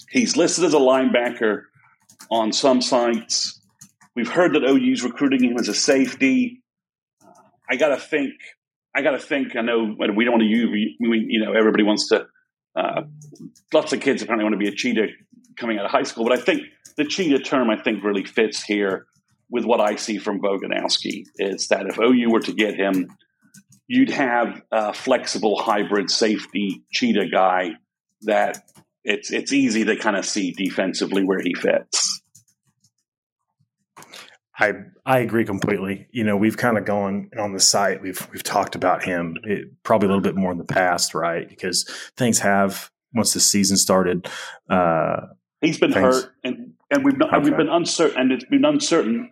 He's 0.09 0.37
listed 0.37 0.63
as 0.63 0.73
a 0.73 0.77
linebacker 0.77 1.63
on 2.29 2.51
some 2.51 2.81
sites. 2.81 3.59
We've 4.15 4.29
heard 4.29 4.53
that 4.55 4.63
OU's 4.63 5.03
recruiting 5.03 5.43
him 5.43 5.57
as 5.57 5.67
a 5.67 5.73
safety. 5.73 6.63
I 7.69 7.75
got 7.75 7.89
to 7.89 7.97
think. 7.97 8.33
I 8.95 9.01
got 9.01 9.11
to 9.11 9.19
think. 9.19 9.55
I 9.55 9.61
know 9.61 9.95
we 10.15 10.25
don't 10.25 10.39
want 10.39 10.43
to. 10.43 10.71
We, 10.71 10.95
you 10.99 11.43
know, 11.43 11.53
everybody 11.53 11.83
wants 11.83 12.09
to. 12.09 12.27
Uh, 12.75 13.03
lots 13.73 13.93
of 13.93 13.99
kids 13.99 14.21
apparently 14.21 14.43
want 14.43 14.53
to 14.53 14.59
be 14.59 14.67
a 14.67 14.75
cheetah 14.75 15.07
coming 15.57 15.79
out 15.79 15.85
of 15.85 15.91
high 15.91 16.03
school, 16.03 16.23
but 16.23 16.37
I 16.37 16.41
think 16.41 16.61
the 16.95 17.05
cheetah 17.05 17.39
term 17.39 17.69
I 17.69 17.81
think 17.81 18.03
really 18.03 18.23
fits 18.23 18.63
here 18.63 19.07
with 19.49 19.65
what 19.65 19.79
I 19.79 19.95
see 19.95 20.17
from 20.17 20.41
Boganowski 20.41 21.25
is 21.37 21.69
that 21.69 21.87
if 21.87 21.99
OU 21.99 22.29
were 22.29 22.41
to 22.41 22.53
get 22.53 22.75
him, 22.75 23.07
you'd 23.87 24.11
have 24.11 24.61
a 24.71 24.93
flexible 24.93 25.59
hybrid 25.59 26.11
safety 26.11 26.83
cheetah 26.91 27.29
guy 27.29 27.71
that 28.23 28.63
it's 29.07 29.31
it's 29.31 29.53
easy 29.53 29.85
to 29.85 29.95
kind 29.95 30.17
of 30.17 30.25
see 30.25 30.51
defensively 30.51 31.23
where 31.23 31.39
he 31.39 31.53
fits. 31.53 32.21
I 34.59 34.73
I 35.05 35.19
agree 35.19 35.45
completely. 35.45 36.07
You 36.11 36.25
know, 36.25 36.35
we've 36.35 36.57
kind 36.57 36.77
of 36.77 36.85
gone 36.85 37.29
on 37.39 37.53
the 37.53 37.59
site. 37.59 38.01
We've 38.01 38.27
we've 38.31 38.43
talked 38.43 38.75
about 38.75 39.03
him 39.03 39.37
it, 39.43 39.69
probably 39.83 40.07
a 40.07 40.09
little 40.09 40.21
bit 40.21 40.35
more 40.35 40.51
in 40.51 40.57
the 40.57 40.65
past, 40.65 41.13
right? 41.13 41.47
Because 41.47 41.89
things 42.17 42.39
have 42.39 42.91
once 43.13 43.33
the 43.33 43.39
season 43.39 43.77
started. 43.77 44.27
Uh, 44.69 45.27
He's 45.61 45.79
been 45.79 45.93
things, 45.93 46.23
hurt, 46.23 46.33
and 46.43 46.73
and 46.91 47.05
we've 47.05 47.17
not, 47.17 47.33
okay. 47.33 47.43
we've 47.43 47.57
been 47.57 47.69
uncertain, 47.69 48.19
and 48.19 48.31
it's 48.31 48.45
been 48.45 48.65
uncertain. 48.65 49.31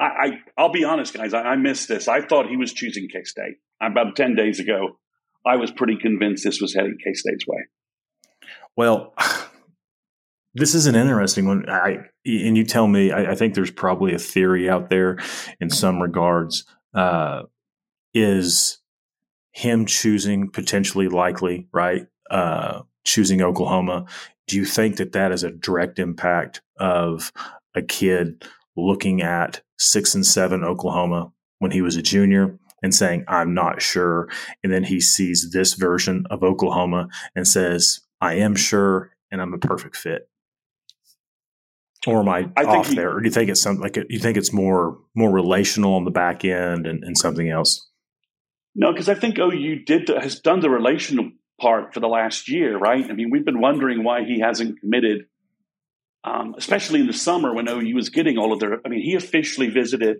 I, 0.00 0.38
I 0.56 0.62
will 0.62 0.70
be 0.70 0.84
honest, 0.84 1.12
guys. 1.12 1.34
I, 1.34 1.42
I 1.42 1.56
missed 1.56 1.88
this. 1.88 2.06
I 2.06 2.20
thought 2.20 2.48
he 2.48 2.56
was 2.56 2.72
choosing 2.72 3.08
K 3.12 3.24
State 3.24 3.56
about 3.82 4.14
ten 4.14 4.36
days 4.36 4.60
ago. 4.60 4.98
I 5.44 5.56
was 5.56 5.72
pretty 5.72 5.96
convinced 5.96 6.44
this 6.44 6.60
was 6.60 6.72
heading 6.72 6.98
K 7.02 7.14
State's 7.14 7.46
way. 7.48 7.66
Well, 8.78 9.12
this 10.54 10.72
is 10.72 10.86
an 10.86 10.94
interesting 10.94 11.48
one. 11.48 11.68
I 11.68 11.96
and 12.24 12.56
you 12.56 12.64
tell 12.64 12.86
me. 12.86 13.10
I, 13.10 13.32
I 13.32 13.34
think 13.34 13.54
there's 13.54 13.72
probably 13.72 14.14
a 14.14 14.20
theory 14.20 14.70
out 14.70 14.88
there 14.88 15.18
in 15.60 15.68
some 15.68 16.00
regards. 16.00 16.64
Uh, 16.94 17.42
is 18.14 18.78
him 19.50 19.84
choosing 19.84 20.48
potentially 20.48 21.08
likely 21.08 21.66
right? 21.72 22.06
Uh, 22.30 22.82
choosing 23.04 23.42
Oklahoma. 23.42 24.06
Do 24.46 24.56
you 24.56 24.64
think 24.64 24.96
that 24.98 25.10
that 25.10 25.32
is 25.32 25.42
a 25.42 25.50
direct 25.50 25.98
impact 25.98 26.62
of 26.78 27.32
a 27.74 27.82
kid 27.82 28.44
looking 28.76 29.22
at 29.22 29.60
six 29.76 30.14
and 30.14 30.24
seven 30.24 30.62
Oklahoma 30.62 31.32
when 31.58 31.72
he 31.72 31.82
was 31.82 31.96
a 31.96 32.02
junior 32.02 32.56
and 32.80 32.94
saying, 32.94 33.24
I'm 33.26 33.54
not 33.54 33.82
sure. 33.82 34.28
And 34.62 34.72
then 34.72 34.84
he 34.84 35.00
sees 35.00 35.50
this 35.50 35.74
version 35.74 36.26
of 36.30 36.44
Oklahoma 36.44 37.08
and 37.34 37.46
says, 37.46 38.02
I 38.20 38.34
am 38.34 38.56
sure 38.56 39.12
and 39.30 39.40
I'm 39.40 39.54
a 39.54 39.58
perfect 39.58 39.96
fit 39.96 40.28
or 42.06 42.20
am 42.20 42.28
I, 42.28 42.48
I 42.56 42.64
off 42.64 42.88
he, 42.88 42.94
there? 42.94 43.14
Or 43.14 43.20
do 43.20 43.26
you 43.26 43.32
think 43.32 43.50
it's 43.50 43.60
something 43.60 43.82
like 43.82 43.96
you 44.08 44.18
think 44.18 44.36
it's 44.36 44.52
more 44.52 44.98
more 45.14 45.30
relational 45.30 45.94
on 45.94 46.04
the 46.04 46.10
back 46.10 46.44
end 46.44 46.86
and, 46.86 47.02
and 47.02 47.16
something 47.16 47.48
else? 47.48 47.88
No, 48.74 48.92
because 48.92 49.08
I 49.08 49.14
think 49.14 49.38
OU 49.38 49.84
did 49.84 50.08
has 50.08 50.40
done 50.40 50.60
the 50.60 50.70
relational 50.70 51.30
part 51.60 51.92
for 51.92 52.00
the 52.00 52.06
last 52.06 52.48
year, 52.48 52.78
right? 52.78 53.04
I 53.04 53.12
mean, 53.12 53.30
we've 53.30 53.44
been 53.44 53.60
wondering 53.60 54.04
why 54.04 54.22
he 54.24 54.40
hasn't 54.40 54.80
committed, 54.80 55.26
um, 56.22 56.54
especially 56.56 57.00
in 57.00 57.06
the 57.06 57.12
summer 57.12 57.52
when 57.52 57.68
OU 57.68 57.94
was 57.94 58.10
getting 58.10 58.38
all 58.38 58.52
of 58.52 58.60
their. 58.60 58.80
I 58.84 58.88
mean, 58.88 59.02
he 59.02 59.14
officially 59.14 59.68
visited 59.68 60.18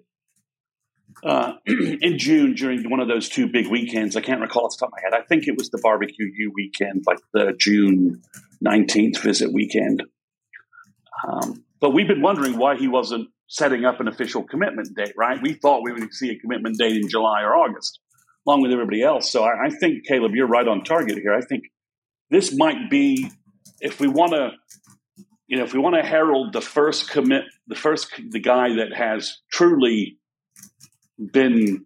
uh, 1.25 1.53
in 1.67 2.19
June 2.19 2.55
during 2.55 2.89
one 2.89 3.01
of 3.01 3.09
those 3.09 3.29
two 3.29 3.49
big 3.49 3.69
weekends. 3.69 4.17
I 4.17 4.21
can't 4.21 4.41
recall 4.41 4.67
off 4.67 4.73
the 4.73 4.87
top 4.87 4.89
of 4.89 4.93
my 4.93 5.01
head. 5.03 5.21
I 5.21 5.27
think 5.27 5.47
it 5.47 5.57
was 5.57 5.71
the 5.71 5.81
barbecue 5.83 6.31
U 6.37 6.53
weekend, 6.55 7.05
like 7.07 7.19
the 7.33 7.55
June 7.59 8.23
nineteenth 8.61 9.21
visit 9.21 9.53
weekend. 9.53 10.03
Um, 11.27 11.65
but 11.81 11.91
we've 11.91 12.09
been 12.09 12.23
wondering 12.23 12.59
why 12.59 12.77
he 12.77 12.89
wasn't 12.89 13.29
setting 13.49 13.85
up 13.85 14.01
an 14.01 14.09
official 14.09 14.45
commitment 14.45 14.95
date, 14.95 15.15
right? 15.17 15.41
We 15.41 15.55
thought 15.55 15.83
we 15.83 15.93
would 15.93 16.13
see 16.13 16.31
a 16.31 16.39
commitment 16.39 16.79
date 16.79 16.97
in 16.97 17.09
July 17.09 17.43
or 17.43 17.57
August, 17.57 17.99
along 18.47 18.63
with 18.63 18.73
everybody 18.73 19.03
else. 19.03 19.31
So 19.31 19.43
I, 19.43 19.67
I 19.67 19.71
think, 19.71 20.07
Caleb, 20.07 20.33
you're 20.35 20.47
right 20.47 20.69
on 20.69 20.85
target 20.85 21.19
here. 21.19 21.35
I 21.35 21.41
think 21.41 21.65
this 22.31 22.55
might 22.55 22.91
be, 22.91 23.31
if 23.81 24.01
we 24.01 24.09
want 24.09 24.33
to, 24.33 24.51
you 25.47 25.57
know, 25.57 25.65
if 25.65 25.73
we 25.73 25.79
want 25.79 25.97
to 25.97 26.03
herald 26.03 26.53
the 26.53 26.61
first 26.61 27.11
commit, 27.11 27.45
the 27.67 27.75
first, 27.75 28.13
the 28.31 28.41
guy 28.41 28.77
that 28.77 28.93
has 28.95 29.39
truly 29.51 30.19
been 31.19 31.85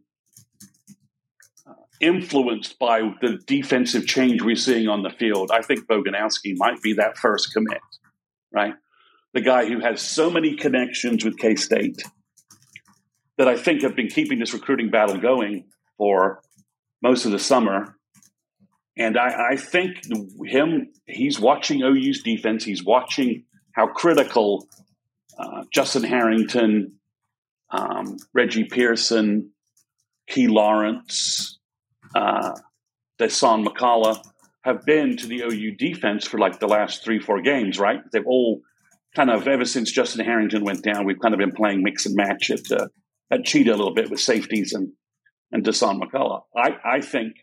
uh, 1.66 1.72
influenced 2.00 2.78
by 2.78 3.00
the 3.20 3.38
defensive 3.46 4.06
change 4.06 4.42
we're 4.42 4.56
seeing 4.56 4.88
on 4.88 5.02
the 5.02 5.10
field, 5.10 5.50
I 5.52 5.62
think 5.62 5.86
Boganowski 5.86 6.54
might 6.56 6.80
be 6.82 6.94
that 6.94 7.16
first 7.16 7.52
commit, 7.52 7.80
right? 8.52 8.74
the 9.32 9.40
guy 9.40 9.66
who 9.66 9.80
has 9.80 10.00
so 10.00 10.30
many 10.30 10.54
connections 10.54 11.24
with 11.24 11.38
K 11.38 11.54
State 11.54 12.02
that 13.38 13.48
I 13.48 13.56
think 13.56 13.82
have 13.82 13.96
been 13.96 14.08
keeping 14.08 14.38
this 14.38 14.52
recruiting 14.52 14.90
battle 14.90 15.18
going 15.18 15.64
for 15.96 16.42
most 17.02 17.24
of 17.24 17.32
the 17.32 17.38
summer. 17.38 17.96
And 18.96 19.16
I, 19.16 19.52
I 19.52 19.56
think 19.56 19.96
him, 20.44 20.92
he's 21.06 21.40
watching 21.40 21.82
OU's 21.82 22.22
defense. 22.22 22.64
He's 22.64 22.84
watching 22.84 23.44
how 23.74 23.86
critical 23.86 24.68
uh, 25.38 25.64
Justin 25.72 26.04
Harrington, 26.04 26.98
um, 27.72 28.16
Reggie 28.32 28.64
Pearson, 28.64 29.50
Key 30.28 30.48
Lawrence, 30.48 31.58
uh, 32.14 32.52
Dasan 33.20 33.66
McCullough 33.66 34.22
have 34.64 34.84
been 34.84 35.16
to 35.16 35.26
the 35.26 35.42
OU 35.42 35.76
defense 35.76 36.26
for 36.26 36.38
like 36.38 36.60
the 36.60 36.68
last 36.68 37.04
three, 37.04 37.18
four 37.18 37.42
games, 37.42 37.78
right? 37.78 38.00
They've 38.12 38.26
all 38.26 38.60
kind 39.14 39.30
of 39.30 39.46
ever 39.48 39.64
since 39.64 39.90
Justin 39.90 40.24
Harrington 40.24 40.64
went 40.64 40.82
down, 40.82 41.04
we've 41.04 41.18
kind 41.18 41.34
of 41.34 41.38
been 41.38 41.52
playing 41.52 41.82
mix 41.82 42.06
and 42.06 42.14
match 42.14 42.50
at 42.50 42.70
uh, 42.70 42.88
at 43.30 43.44
Cheetah 43.44 43.70
a 43.70 43.76
little 43.76 43.94
bit 43.94 44.10
with 44.10 44.20
safeties 44.20 44.72
and 44.72 44.92
and 45.50 45.64
Dasan 45.64 46.00
McCullough. 46.00 46.42
I 46.56 46.76
I 46.84 47.00
think 47.00 47.34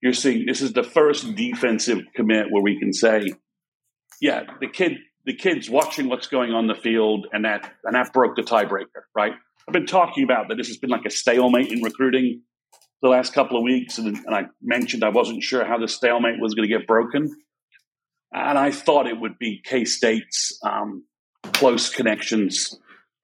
you're 0.00 0.12
seeing 0.12 0.46
this 0.46 0.62
is 0.62 0.72
the 0.72 0.82
first 0.82 1.34
defensive 1.34 1.98
commit 2.14 2.46
where 2.50 2.62
we 2.62 2.78
can 2.78 2.92
say, 2.92 3.32
yeah, 4.20 4.44
the 4.60 4.68
kid 4.68 4.92
the 5.26 5.34
kid's 5.34 5.68
watching 5.68 6.08
what's 6.08 6.28
going 6.28 6.52
on 6.52 6.66
the 6.66 6.74
field, 6.74 7.26
and 7.32 7.44
that 7.44 7.72
and 7.84 7.94
that 7.94 8.12
broke 8.12 8.36
the 8.36 8.42
tiebreaker, 8.42 9.02
right? 9.14 9.32
I've 9.70 9.74
been 9.74 9.86
talking 9.86 10.24
about 10.24 10.48
that 10.48 10.56
this 10.56 10.66
has 10.66 10.78
been 10.78 10.90
like 10.90 11.04
a 11.06 11.10
stalemate 11.10 11.70
in 11.70 11.80
recruiting 11.80 12.42
the 13.02 13.08
last 13.08 13.32
couple 13.32 13.56
of 13.56 13.62
weeks, 13.62 13.98
and, 13.98 14.16
and 14.16 14.34
I 14.34 14.46
mentioned 14.60 15.04
I 15.04 15.10
wasn't 15.10 15.44
sure 15.44 15.64
how 15.64 15.78
the 15.78 15.86
stalemate 15.86 16.40
was 16.40 16.54
going 16.54 16.68
to 16.68 16.76
get 16.76 16.88
broken. 16.88 17.32
And 18.32 18.58
I 18.58 18.72
thought 18.72 19.06
it 19.06 19.20
would 19.20 19.38
be 19.38 19.62
K 19.64 19.84
State's 19.84 20.58
um, 20.64 21.04
close 21.52 21.88
connections 21.88 22.76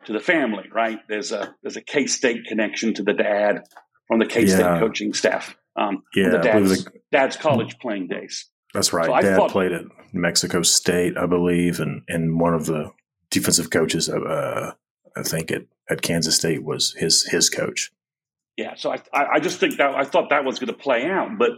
to 0.05 0.13
the 0.13 0.21
family, 0.21 0.69
right? 0.73 1.01
There's 1.09 1.33
a 1.33 1.53
there's 1.65 1.77
a 1.77 1.81
K 1.81 2.07
State 2.07 2.45
connection 2.47 2.95
to 2.95 3.03
the 3.03 3.13
dad 3.13 3.65
from 4.07 4.21
the 4.21 4.27
K 4.27 4.47
State 4.47 4.61
yeah. 4.61 4.79
coaching 4.79 5.15
staff. 5.15 5.57
Um, 5.75 6.05
yeah, 6.15 6.29
the 6.29 6.39
dad's, 6.39 6.85
the, 6.85 6.93
dad's 7.11 7.35
college 7.35 7.77
playing 7.81 8.07
days. 8.07 8.49
That's 8.73 8.93
right. 8.93 9.07
So 9.07 9.21
Dad 9.21 9.37
thought, 9.37 9.51
played 9.51 9.73
at 9.73 9.83
Mexico 10.13 10.63
State, 10.63 11.17
I 11.19 11.27
believe, 11.27 11.81
and 11.81 12.03
and 12.07 12.39
one 12.39 12.55
of 12.55 12.67
the 12.67 12.93
defensive 13.31 13.71
coaches, 13.71 14.09
uh, 14.09 14.75
I 15.17 15.23
think 15.23 15.51
at, 15.51 15.63
at 15.89 16.03
Kansas 16.03 16.37
State 16.37 16.63
was 16.63 16.95
his 16.99 17.25
his 17.25 17.49
coach. 17.49 17.91
Yeah, 18.57 18.75
so 18.77 18.93
I 18.93 19.01
I 19.13 19.41
just 19.41 19.59
think 19.59 19.79
that 19.79 19.95
I 19.95 20.05
thought 20.05 20.31
that 20.31 20.45
was 20.45 20.59
going 20.59 20.69
to 20.69 20.79
play 20.79 21.07
out, 21.07 21.39
but 21.39 21.51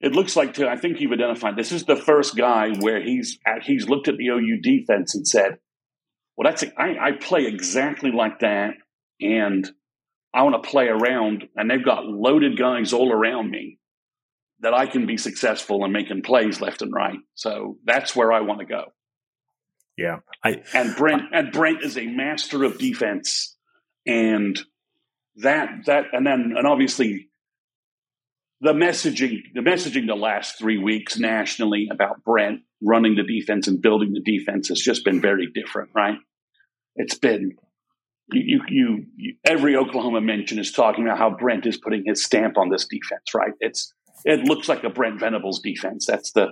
it 0.00 0.12
looks 0.12 0.36
like 0.36 0.54
to 0.54 0.68
I 0.68 0.76
think 0.76 1.00
you've 1.00 1.12
identified 1.12 1.56
this 1.56 1.72
is 1.72 1.84
the 1.84 1.96
first 1.96 2.36
guy 2.36 2.74
where 2.78 3.02
he's 3.02 3.38
at, 3.46 3.62
he's 3.64 3.88
looked 3.88 4.08
at 4.08 4.16
the 4.16 4.28
OU 4.28 4.60
defense 4.62 5.14
and 5.14 5.26
said, 5.26 5.58
"Well, 6.36 6.50
that's 6.50 6.64
I, 6.76 6.96
I 7.00 7.12
play 7.12 7.46
exactly 7.46 8.12
like 8.12 8.40
that, 8.40 8.74
and 9.20 9.68
I 10.34 10.42
want 10.42 10.62
to 10.62 10.68
play 10.68 10.86
around, 10.86 11.48
and 11.56 11.70
they've 11.70 11.84
got 11.84 12.04
loaded 12.04 12.58
guys 12.58 12.92
all 12.92 13.12
around 13.12 13.50
me 13.50 13.78
that 14.60 14.74
I 14.74 14.86
can 14.86 15.06
be 15.06 15.16
successful 15.16 15.84
and 15.84 15.92
making 15.92 16.22
plays 16.22 16.60
left 16.60 16.80
and 16.82 16.92
right. 16.92 17.18
So 17.34 17.78
that's 17.84 18.14
where 18.14 18.32
I 18.32 18.40
want 18.40 18.60
to 18.60 18.66
go." 18.66 18.92
Yeah, 19.96 20.18
I, 20.44 20.62
and 20.74 20.94
Brent 20.96 21.22
and 21.32 21.52
Brent 21.52 21.82
is 21.82 21.96
a 21.96 22.06
master 22.06 22.64
of 22.64 22.78
defense, 22.78 23.56
and 24.06 24.58
that 25.36 25.68
that 25.86 26.06
and 26.12 26.26
then 26.26 26.54
and 26.56 26.66
obviously 26.66 27.28
the 28.60 28.72
messaging, 28.72 29.38
the 29.54 29.60
messaging 29.60 30.06
the 30.06 30.14
last 30.14 30.58
three 30.58 30.78
weeks 30.78 31.18
nationally 31.18 31.88
about 31.90 32.24
Brent 32.24 32.60
running 32.82 33.14
the 33.14 33.22
defense 33.22 33.68
and 33.68 33.80
building 33.80 34.12
the 34.12 34.20
defense 34.20 34.68
has 34.68 34.80
just 34.80 35.04
been 35.04 35.20
very 35.20 35.48
different, 35.54 35.90
right? 35.94 36.18
It's 36.94 37.18
been 37.18 37.52
you, 38.32 38.60
you, 38.68 39.04
you, 39.16 39.34
every 39.44 39.76
Oklahoma 39.76 40.20
mention 40.20 40.58
is 40.58 40.72
talking 40.72 41.04
about 41.04 41.18
how 41.18 41.30
Brent 41.30 41.66
is 41.66 41.78
putting 41.78 42.04
his 42.06 42.24
stamp 42.24 42.58
on 42.58 42.70
this 42.70 42.86
defense, 42.86 43.34
right? 43.34 43.52
It's 43.60 43.92
it 44.24 44.40
looks 44.40 44.68
like 44.68 44.82
a 44.84 44.90
Brent 44.90 45.20
Venables 45.20 45.60
defense. 45.60 46.06
That's 46.06 46.32
the 46.32 46.48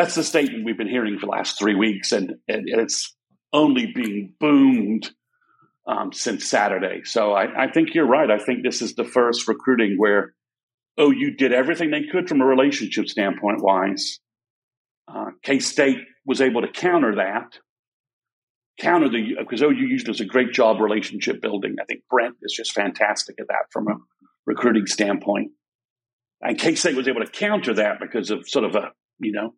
that's 0.00 0.14
the 0.14 0.24
statement 0.24 0.64
we've 0.64 0.78
been 0.78 0.88
hearing 0.88 1.18
for 1.18 1.26
the 1.26 1.32
last 1.32 1.58
three 1.58 1.74
weeks, 1.74 2.12
and, 2.12 2.36
and 2.48 2.66
it's 2.66 3.14
only 3.52 3.92
being 3.94 4.32
boomed 4.40 5.10
um, 5.86 6.10
since 6.10 6.46
Saturday. 6.46 7.02
So 7.04 7.34
I, 7.34 7.64
I 7.64 7.70
think 7.70 7.94
you're 7.94 8.06
right. 8.06 8.30
I 8.30 8.38
think 8.38 8.62
this 8.62 8.80
is 8.80 8.94
the 8.94 9.04
first 9.04 9.46
recruiting 9.46 9.96
where 9.98 10.32
OU 10.98 11.32
did 11.36 11.52
everything 11.52 11.90
they 11.90 12.04
could 12.10 12.30
from 12.30 12.40
a 12.40 12.46
relationship 12.46 13.08
standpoint 13.08 13.62
wise. 13.62 14.20
Uh, 15.06 15.32
K 15.42 15.58
State 15.58 15.98
was 16.24 16.40
able 16.40 16.62
to 16.62 16.68
counter 16.68 17.16
that, 17.16 17.58
counter 18.78 19.10
the 19.10 19.34
because 19.38 19.60
OU 19.60 19.72
usually 19.72 20.12
does 20.12 20.20
a 20.20 20.24
great 20.24 20.52
job 20.52 20.80
relationship 20.80 21.42
building. 21.42 21.76
I 21.78 21.84
think 21.84 22.04
Brent 22.08 22.36
is 22.40 22.54
just 22.56 22.72
fantastic 22.72 23.36
at 23.38 23.48
that 23.48 23.66
from 23.70 23.88
a 23.88 23.96
recruiting 24.46 24.86
standpoint. 24.86 25.50
And 26.40 26.58
K 26.58 26.74
State 26.74 26.96
was 26.96 27.06
able 27.06 27.20
to 27.20 27.30
counter 27.30 27.74
that 27.74 28.00
because 28.00 28.30
of 28.30 28.48
sort 28.48 28.64
of 28.64 28.74
a 28.76 28.92
you 29.18 29.32
know 29.32 29.52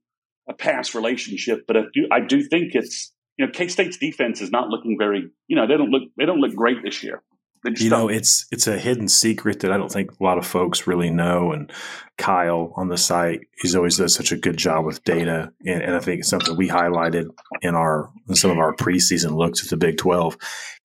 a 0.49 0.55
past 0.55 0.95
relationship. 0.95 1.65
But 1.67 1.77
I 1.77 1.81
do, 1.93 2.09
I 2.11 2.21
do 2.21 2.43
think 2.43 2.75
it's 2.75 3.13
you 3.37 3.47
know 3.47 3.53
K 3.53 3.69
State's 3.69 3.97
defense 3.97 4.41
is 4.41 4.51
not 4.51 4.69
looking 4.69 4.97
very 4.99 5.31
you 5.47 5.57
know 5.57 5.67
they 5.67 5.77
don't 5.77 5.91
look 5.91 6.05
they 6.17 6.27
don't 6.27 6.41
look 6.41 6.55
great 6.55 6.83
this 6.83 7.03
year 7.03 7.23
you 7.65 7.91
know, 7.91 8.09
it's 8.09 8.47
it's 8.51 8.67
a 8.67 8.77
hidden 8.77 9.09
secret 9.09 9.61
that 9.61 9.73
I 9.73 9.77
don't 9.77 9.91
think 9.91 10.11
a 10.11 10.25
lot 10.25 10.39
of 10.39 10.47
folks 10.47 10.87
really 10.87 11.11
know. 11.11 11.53
And 11.53 11.71
Kyle 12.19 12.73
on 12.77 12.89
the 12.89 12.97
site, 12.97 13.41
he's 13.61 13.77
always 13.77 13.97
does 13.97 14.15
such 14.15 14.33
a 14.33 14.37
good 14.37 14.57
job 14.57 14.85
with 14.85 15.05
data, 15.05 15.53
and, 15.65 15.83
and 15.83 15.95
I 15.95 16.01
think 16.01 16.21
it's 16.21 16.29
something 16.29 16.57
we 16.57 16.69
highlighted 16.69 17.27
in 17.61 17.75
our 17.75 18.11
in 18.29 18.35
some 18.35 18.51
of 18.51 18.59
our 18.59 18.75
preseason 18.75 19.37
looks 19.37 19.63
at 19.63 19.71
the 19.71 19.77
Big 19.77 19.97
Twelve. 19.97 20.37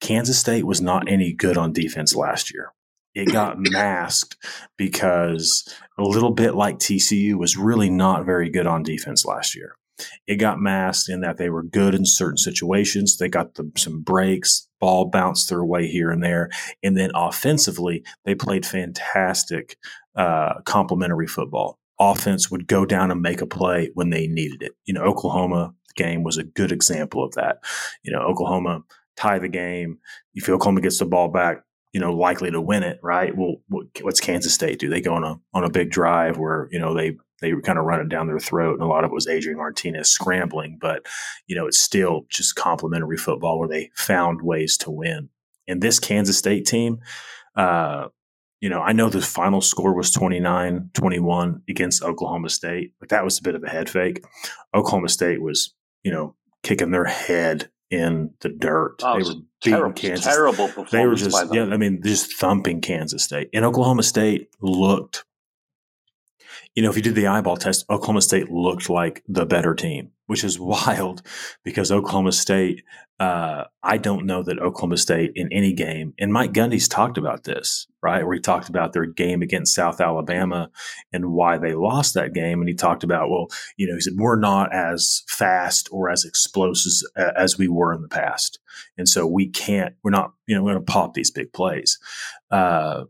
Kansas 0.02 0.38
State 0.38 0.66
was 0.66 0.80
not 0.80 1.10
any 1.10 1.34
good 1.34 1.58
on 1.58 1.74
defense 1.74 2.16
last 2.16 2.54
year. 2.54 2.72
It 3.18 3.32
got 3.32 3.56
masked 3.60 4.38
because 4.78 5.68
a 5.98 6.04
little 6.04 6.32
bit 6.32 6.54
like 6.54 6.78
TCU 6.78 7.36
was 7.36 7.58
really 7.58 7.90
not 7.90 8.26
very 8.26 8.50
good 8.50 8.68
on 8.68 8.84
defense 8.84 9.26
last 9.26 9.56
year. 9.56 9.76
It 10.28 10.36
got 10.36 10.60
masked 10.60 11.10
in 11.10 11.22
that 11.22 11.38
they 11.38 11.50
were 11.50 11.64
good 11.64 11.96
in 11.96 12.06
certain 12.06 12.38
situations. 12.38 13.18
They 13.18 13.28
got 13.28 13.56
the, 13.56 13.72
some 13.76 14.02
breaks, 14.02 14.68
ball 14.80 15.06
bounced 15.06 15.50
their 15.50 15.66
way 15.66 15.88
here 15.88 16.12
and 16.12 16.24
there. 16.24 16.50
And 16.84 16.96
then 16.96 17.10
offensively, 17.16 18.04
they 18.24 18.36
played 18.36 18.64
fantastic 18.64 19.78
uh, 20.16 20.62
complementary 20.66 21.26
football. 21.26 21.80
Offense 22.00 22.52
would 22.52 22.68
go 22.68 22.86
down 22.86 23.10
and 23.10 23.22
make 23.22 23.42
a 23.42 23.48
play 23.48 23.90
when 23.96 24.12
they 24.12 24.28
needed 24.28 24.62
it. 24.62 24.74
You 24.86 24.94
know, 24.94 25.02
Oklahoma 25.02 25.74
game 25.96 26.22
was 26.22 26.38
a 26.38 26.44
good 26.44 26.72
example 26.72 27.24
of 27.24 27.34
that. 27.34 27.58
You 28.04 28.12
know, 28.12 28.20
Oklahoma 28.20 28.84
tie 29.16 29.40
the 29.40 29.50
game. 29.50 29.98
If 30.36 30.48
Oklahoma 30.48 30.82
gets 30.82 31.00
the 31.00 31.06
ball 31.06 31.30
back, 31.30 31.64
you 31.94 32.00
know, 32.00 32.14
likely 32.14 32.52
to 32.52 32.62
win 32.62 32.84
it, 32.84 33.00
right? 33.02 33.36
Well, 33.36 33.56
what's 34.02 34.20
Kansas 34.20 34.54
State 34.54 34.80
do? 34.80 34.90
They 34.90 35.02
go 35.02 35.14
on 35.14 35.24
a 35.24 35.40
on 35.54 35.64
a 35.64 35.70
big 35.70 35.90
drive 35.90 36.38
where 36.38 36.68
you 36.72 36.80
know 36.80 36.94
they 36.94 37.18
they 37.42 37.54
kind 37.64 37.78
of 37.78 37.86
run 37.86 38.02
it 38.02 38.10
down 38.10 38.28
their 38.28 38.40
throat, 38.40 38.74
and 38.74 38.82
a 38.82 38.88
lot 38.88 39.04
of 39.04 39.12
it 39.12 39.14
was 39.14 39.28
Adrian 39.28 39.58
Martinez 39.58 40.10
scrambling. 40.10 40.78
But 40.80 41.06
you 41.48 41.56
know, 41.56 41.68
it's 41.68 41.80
still 41.80 42.26
just 42.30 42.56
complementary 42.56 43.18
football 43.18 43.60
where 43.60 43.70
they 43.70 43.92
found 43.96 44.42
ways 44.42 44.78
to 44.78 44.92
win. 44.92 45.30
And 45.68 45.82
this 45.82 46.00
Kansas 46.00 46.38
State 46.38 46.66
team, 46.66 47.00
uh, 47.56 48.08
you 48.62 48.70
know, 48.70 48.82
I 48.82 48.94
know 48.94 49.10
the 49.10 49.22
final 49.22 49.62
score 49.62 49.94
was 49.94 50.12
29 50.12 50.90
21 50.94 51.62
against 51.70 52.04
Oklahoma 52.04 52.50
State, 52.50 52.94
but 53.00 53.10
that 53.10 53.24
was 53.24 53.40
a 53.40 53.44
bit 53.44 53.56
of 53.56 53.64
a 53.64 53.70
head 53.70 53.90
fake. 53.90 54.24
Oklahoma 54.74 55.10
State 55.10 55.42
was, 55.42 55.74
you 56.04 56.12
know, 56.12 56.36
kicking 56.64 56.92
their 56.92 57.06
head 57.06 57.70
in 57.90 58.32
the 58.42 58.50
dirt. 58.50 59.02
Oh, 59.04 59.18
they 59.18 59.24
were 59.24 59.36
beating 59.36 59.46
terrible, 59.62 59.94
Kansas. 59.94 60.26
Terrible 60.26 60.68
performance. 60.68 60.92
They 60.92 61.06
were 61.06 61.16
just, 61.16 61.54
yeah, 61.54 61.66
I 61.66 61.78
mean, 61.78 62.02
just 62.04 62.38
thumping 62.38 62.82
Kansas 62.82 63.24
State. 63.24 63.50
And 63.54 63.66
Oklahoma 63.66 64.04
State 64.04 64.50
looked 64.62 65.26
you 66.78 66.84
know, 66.84 66.92
if 66.92 66.96
you 66.96 67.02
did 67.02 67.16
the 67.16 67.26
eyeball 67.26 67.58
test, 67.58 67.86
Oklahoma 67.90 68.22
State 68.22 68.52
looked 68.52 68.88
like 68.88 69.24
the 69.28 69.48
better 69.48 69.74
team, 69.74 70.12
which 70.28 70.44
is 70.44 70.60
wild 70.60 71.24
because 71.64 71.92
Oklahoma 71.92 72.32
State, 72.32 72.84
uh, 73.20 73.64
I 73.82 73.98
don't 73.98 74.28
know 74.28 74.44
that 74.44 74.60
Oklahoma 74.60 74.98
State 74.98 75.32
in 75.34 75.52
any 75.52 75.74
game, 75.74 76.14
and 76.20 76.32
Mike 76.32 76.54
Gundy's 76.54 76.88
talked 76.88 77.18
about 77.18 77.46
this, 77.46 77.88
right? 78.04 78.24
Where 78.24 78.36
he 78.36 78.40
talked 78.40 78.70
about 78.70 78.94
their 78.94 79.08
game 79.08 79.42
against 79.42 79.74
South 79.74 80.00
Alabama 80.00 80.70
and 81.12 81.32
why 81.32 81.58
they 81.58 81.74
lost 81.74 82.14
that 82.14 82.36
game. 82.36 82.60
And 82.60 82.70
he 82.70 82.76
talked 82.76 83.04
about, 83.04 83.32
well, 83.32 83.48
you 83.76 83.88
know, 83.88 83.96
he 83.96 84.02
said, 84.02 84.14
we're 84.16 84.40
not 84.40 84.72
as 84.72 85.24
fast 85.28 85.90
or 85.92 86.12
as 86.12 86.26
explosive 86.26 87.10
as 87.16 87.58
we 87.58 87.68
were 87.68 87.92
in 87.92 88.04
the 88.04 88.08
past. 88.08 88.60
And 89.00 89.10
so 89.10 89.26
we 89.26 89.50
can't, 89.50 89.96
we're 90.04 90.12
not, 90.12 90.32
you 90.46 90.56
know, 90.56 90.62
we're 90.64 90.74
going 90.74 90.86
to 90.86 90.92
pop 90.92 91.16
these 91.16 91.32
big 91.32 91.52
plays. 91.54 91.98
Uh, 92.52 93.06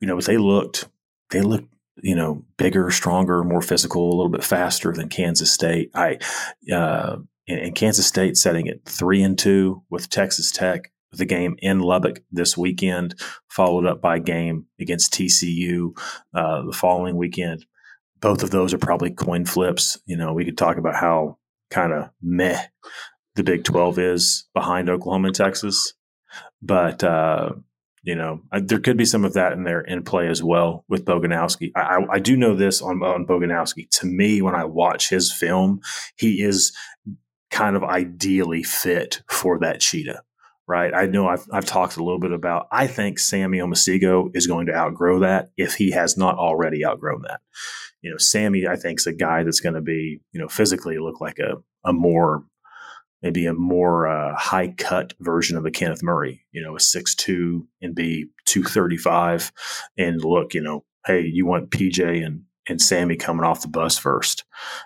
you 0.00 0.08
know, 0.08 0.16
but 0.16 0.24
they 0.24 0.38
looked, 0.38 0.88
they 1.28 1.42
looked 1.42 1.71
you 1.96 2.14
know, 2.14 2.44
bigger, 2.56 2.90
stronger, 2.90 3.44
more 3.44 3.60
physical, 3.60 4.08
a 4.08 4.16
little 4.16 4.30
bit 4.30 4.44
faster 4.44 4.92
than 4.92 5.08
Kansas 5.08 5.52
State. 5.52 5.90
I, 5.94 6.18
uh, 6.72 7.16
and, 7.48 7.74
Kansas 7.74 8.06
State 8.06 8.36
setting 8.36 8.66
it 8.66 8.82
three 8.84 9.22
and 9.22 9.38
two 9.38 9.82
with 9.90 10.08
Texas 10.08 10.50
Tech. 10.50 10.90
The 11.14 11.26
game 11.26 11.56
in 11.58 11.80
Lubbock 11.80 12.22
this 12.30 12.56
weekend, 12.56 13.20
followed 13.50 13.84
up 13.84 14.00
by 14.00 14.16
a 14.16 14.20
game 14.20 14.66
against 14.80 15.12
TCU 15.12 15.90
uh, 16.34 16.62
the 16.62 16.72
following 16.72 17.16
weekend. 17.16 17.66
Both 18.20 18.42
of 18.42 18.50
those 18.50 18.72
are 18.72 18.78
probably 18.78 19.10
coin 19.10 19.44
flips. 19.44 19.98
You 20.06 20.16
know, 20.16 20.32
we 20.32 20.46
could 20.46 20.56
talk 20.56 20.78
about 20.78 20.94
how 20.94 21.36
kind 21.70 21.92
of 21.92 22.08
meh 22.22 22.62
the 23.34 23.42
Big 23.42 23.64
12 23.64 23.98
is 23.98 24.48
behind 24.54 24.88
Oklahoma 24.88 25.28
and 25.28 25.36
Texas. 25.36 25.92
But 26.62 27.04
uh, 27.04 27.52
you 28.02 28.16
know, 28.16 28.40
I, 28.50 28.60
there 28.60 28.80
could 28.80 28.96
be 28.96 29.04
some 29.04 29.24
of 29.24 29.34
that 29.34 29.52
in 29.52 29.62
there 29.62 29.80
in 29.80 30.02
play 30.02 30.28
as 30.28 30.42
well 30.42 30.84
with 30.88 31.04
Boganowski. 31.04 31.70
I, 31.76 31.80
I, 31.80 32.14
I 32.14 32.18
do 32.18 32.36
know 32.36 32.54
this 32.54 32.82
on, 32.82 33.02
on 33.02 33.26
Boganowski. 33.26 33.88
To 34.00 34.06
me, 34.06 34.42
when 34.42 34.54
I 34.54 34.64
watch 34.64 35.08
his 35.08 35.32
film, 35.32 35.80
he 36.16 36.42
is 36.42 36.76
kind 37.50 37.76
of 37.76 37.84
ideally 37.84 38.62
fit 38.62 39.22
for 39.30 39.58
that 39.60 39.80
cheetah, 39.80 40.22
right? 40.66 40.92
I 40.94 41.06
know 41.06 41.28
I've, 41.28 41.46
I've 41.52 41.66
talked 41.66 41.96
a 41.96 42.02
little 42.02 42.18
bit 42.18 42.32
about, 42.32 42.66
I 42.72 42.86
think 42.86 43.18
Sammy 43.18 43.58
Omosigho 43.58 44.34
is 44.34 44.46
going 44.46 44.66
to 44.66 44.74
outgrow 44.74 45.20
that 45.20 45.50
if 45.56 45.74
he 45.74 45.92
has 45.92 46.16
not 46.16 46.36
already 46.36 46.84
outgrown 46.84 47.22
that. 47.28 47.40
You 48.00 48.10
know, 48.10 48.16
Sammy, 48.18 48.66
I 48.66 48.74
think, 48.74 48.98
is 48.98 49.06
a 49.06 49.12
guy 49.12 49.44
that's 49.44 49.60
going 49.60 49.76
to 49.76 49.80
be, 49.80 50.20
you 50.32 50.40
know, 50.40 50.48
physically 50.48 50.98
look 50.98 51.20
like 51.20 51.38
a, 51.38 51.62
a 51.88 51.92
more 51.92 52.42
maybe 53.22 53.46
a 53.46 53.54
more 53.54 54.06
uh, 54.06 54.34
high 54.36 54.68
cut 54.68 55.14
version 55.20 55.56
of 55.56 55.64
a 55.64 55.70
Kenneth 55.70 56.02
Murray, 56.02 56.44
you 56.52 56.62
know, 56.62 56.76
a 56.76 56.80
six 56.80 57.14
two 57.14 57.66
and 57.80 57.94
be 57.94 58.26
235 58.46 59.52
and 59.96 60.24
look, 60.24 60.54
you 60.54 60.60
know, 60.60 60.84
hey, 61.06 61.22
you 61.22 61.46
want 61.46 61.70
PJ 61.70 62.24
and, 62.24 62.42
and 62.68 62.80
Sammy 62.80 63.16
coming 63.16 63.44
off 63.44 63.62
the 63.62 63.68
bus 63.68 63.98
first 63.98 64.44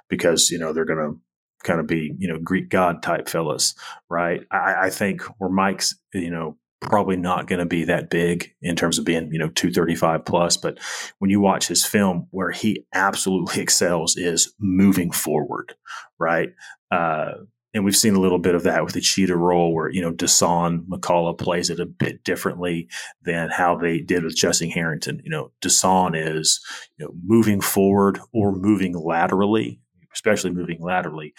because, 0.09 0.51
you 0.51 0.59
know, 0.59 0.72
they're 0.72 0.85
going 0.85 0.99
to 0.99 1.20
kind 1.64 1.81
of 1.81 1.87
be, 1.87 2.14
you 2.18 2.29
know, 2.29 2.38
Greek 2.38 2.68
God 2.68 3.03
type 3.03 3.29
fellas, 3.29 3.75
right? 4.09 4.42
I, 4.51 4.75
I 4.85 4.90
think 4.90 5.22
where 5.38 5.51
Mike's, 5.51 5.99
you 6.14 6.31
know, 6.31 6.57
probably 6.81 7.16
not 7.16 7.46
going 7.46 7.59
to 7.59 7.66
be 7.66 7.85
that 7.85 8.11
big 8.11 8.53
in 8.62 8.77
terms 8.77 8.99
of 8.99 9.05
being, 9.05 9.33
you 9.33 9.38
know, 9.38 9.49
235 9.49 10.25
plus. 10.25 10.57
But 10.57 10.79
when 11.18 11.31
you 11.31 11.40
watch 11.40 11.68
his 11.68 11.85
film, 11.85 12.29
where 12.31 12.51
he 12.51 12.85
absolutely 12.92 13.62
excels 13.62 14.16
is 14.16 14.53
moving 14.59 15.11
forward, 15.11 15.75
right? 16.18 16.51
Uh, 16.90 17.33
and 17.77 17.85
we've 17.85 17.95
seen 17.95 18.15
a 18.15 18.21
little 18.21 18.39
bit 18.39 18.55
of 18.55 18.62
that 18.62 18.83
with 18.85 18.95
the 18.95 19.03
cheetah 19.03 19.37
role 19.37 19.75
where, 19.75 19.91
you 19.91 20.01
know, 20.01 20.11
Dasan 20.11 20.87
McCullough 20.87 21.39
plays 21.39 21.69
it 21.69 21.79
a 21.79 21.85
bit 21.85 22.25
differently 22.25 22.89
than 23.23 23.51
how 23.51 23.77
they 23.77 24.01
did 24.01 24.25
with 24.25 24.35
Jesse 24.35 24.71
Harrington. 24.71 25.21
You 25.23 25.31
know, 25.31 25.53
Dasan 25.61 26.12
is, 26.17 26.59
you 26.97 27.05
know, 27.05 27.12
moving 27.23 27.61
forward 27.61 28.19
or 28.33 28.53
moving 28.53 28.95
laterally, 28.95 29.79
especially 30.15 30.53
moving 30.53 30.81
laterally. 30.81 31.35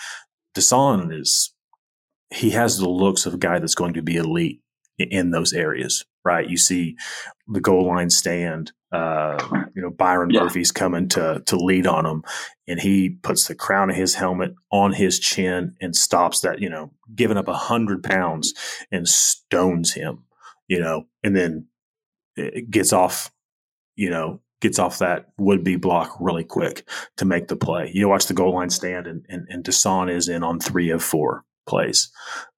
Dasan 0.55 1.11
is, 1.11 1.55
he 2.29 2.51
has 2.51 2.77
the 2.77 2.87
looks 2.87 3.25
of 3.25 3.33
a 3.33 3.39
guy 3.39 3.57
that's 3.57 3.75
going 3.75 3.95
to 3.95 4.03
be 4.03 4.17
elite 4.17 4.61
in 4.99 5.31
those 5.31 5.53
areas, 5.53 6.05
right? 6.23 6.47
You 6.47 6.57
see 6.57 6.97
the 7.47 7.61
goal 7.61 7.87
line 7.87 8.11
stand, 8.11 8.73
uh, 8.91 9.37
you 9.75 9.81
know, 9.81 9.89
Byron 9.89 10.29
yeah. 10.29 10.43
Murphy's 10.43 10.71
coming 10.71 11.09
to 11.09 11.41
to 11.45 11.55
lead 11.57 11.87
on 11.87 12.05
him, 12.05 12.23
and 12.67 12.79
he 12.79 13.09
puts 13.09 13.47
the 13.47 13.55
crown 13.55 13.89
of 13.89 13.95
his 13.95 14.15
helmet 14.15 14.53
on 14.71 14.93
his 14.93 15.19
chin 15.19 15.75
and 15.81 15.95
stops 15.95 16.41
that, 16.41 16.61
you 16.61 16.69
know, 16.69 16.91
giving 17.13 17.37
up 17.37 17.47
a 17.47 17.53
hundred 17.53 18.03
pounds 18.03 18.53
and 18.91 19.07
stones 19.07 19.93
him, 19.93 20.23
you 20.67 20.79
know, 20.79 21.05
and 21.23 21.35
then 21.35 21.67
it 22.35 22.69
gets 22.69 22.93
off, 22.93 23.31
you 23.95 24.09
know, 24.09 24.39
gets 24.61 24.79
off 24.79 24.99
that 24.99 25.27
would 25.37 25.63
be 25.63 25.75
block 25.75 26.15
really 26.19 26.43
quick 26.43 26.87
to 27.17 27.25
make 27.25 27.47
the 27.47 27.55
play. 27.55 27.91
You 27.93 28.07
watch 28.07 28.27
the 28.27 28.33
goal 28.33 28.53
line 28.53 28.69
stand, 28.69 29.05
and 29.05 29.25
and, 29.27 29.47
and 29.49 29.63
Dasan 29.63 30.09
is 30.09 30.29
in 30.29 30.43
on 30.43 30.59
three 30.59 30.91
of 30.91 31.03
four 31.03 31.43
plays. 31.67 32.09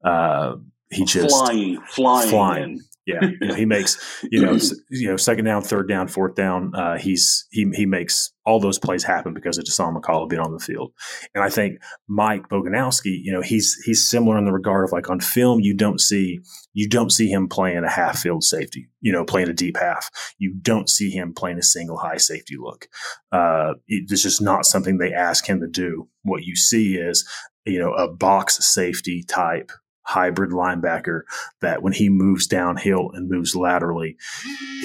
Uh, 0.04 0.58
he 0.92 1.06
just 1.06 1.30
flying, 1.30 1.82
flying, 1.88 2.30
flying. 2.30 2.82
Yeah, 3.10 3.30
you 3.42 3.48
know, 3.48 3.56
he 3.56 3.66
makes 3.66 3.98
you 4.32 4.42
know 4.42 4.58
you 4.90 5.10
know 5.10 5.18
second 5.18 5.46
down, 5.46 5.62
third 5.62 5.88
down, 5.88 6.08
fourth 6.08 6.36
down. 6.36 6.74
Uh, 6.76 6.98
he's 6.98 7.48
he 7.52 7.70
he 7.74 7.86
makes 7.86 8.32
all 8.46 8.60
those 8.60 8.80
plays 8.80 9.04
happen 9.04 9.34
because 9.34 9.58
of 9.58 9.64
Dasan 9.64 9.96
McCullough 9.96 10.30
being 10.30 10.42
on 10.42 10.52
the 10.52 10.60
field. 10.60 10.92
And 11.36 11.44
I 11.44 11.50
think 11.50 11.80
Mike 12.08 12.50
Boganowski, 12.50 13.20
you 13.22 13.32
know, 13.32 13.42
he's 13.42 13.76
he's 13.86 14.08
similar 14.08 14.38
in 14.38 14.46
the 14.46 14.52
regard 14.52 14.86
of 14.86 14.92
like 14.92 15.10
on 15.10 15.20
film, 15.20 15.60
you 15.60 15.74
don't 15.74 16.00
see 16.00 16.40
you 16.74 16.88
don't 16.88 17.12
see 17.12 17.30
him 17.30 17.48
playing 17.48 17.84
a 17.84 17.90
half 17.90 18.20
field 18.20 18.44
safety, 18.44 18.90
you 19.02 19.12
know, 19.12 19.26
playing 19.26 19.50
a 19.50 19.54
deep 19.54 19.78
half. 19.78 20.10
You 20.38 20.54
don't 20.54 20.90
see 20.90 21.10
him 21.10 21.34
playing 21.34 21.60
a 21.60 21.64
single 21.64 21.98
high 21.98 22.18
safety 22.18 22.56
look. 22.60 22.88
Uh, 23.32 23.74
it's 23.88 24.24
just 24.24 24.42
not 24.42 24.66
something 24.66 24.98
they 24.98 25.14
ask 25.14 25.48
him 25.48 25.60
to 25.62 25.68
do. 25.68 26.08
What 26.24 26.44
you 26.44 26.56
see 26.56 26.96
is 26.96 27.28
you 27.66 27.80
know 27.80 27.94
a 27.94 28.12
box 28.12 28.66
safety 28.66 29.24
type 29.24 29.72
hybrid 30.10 30.52
linebacker 30.52 31.22
that 31.62 31.82
when 31.82 31.94
he 31.94 32.10
moves 32.10 32.48
downhill 32.48 33.12
and 33.14 33.30
moves 33.30 33.56
laterally, 33.56 34.18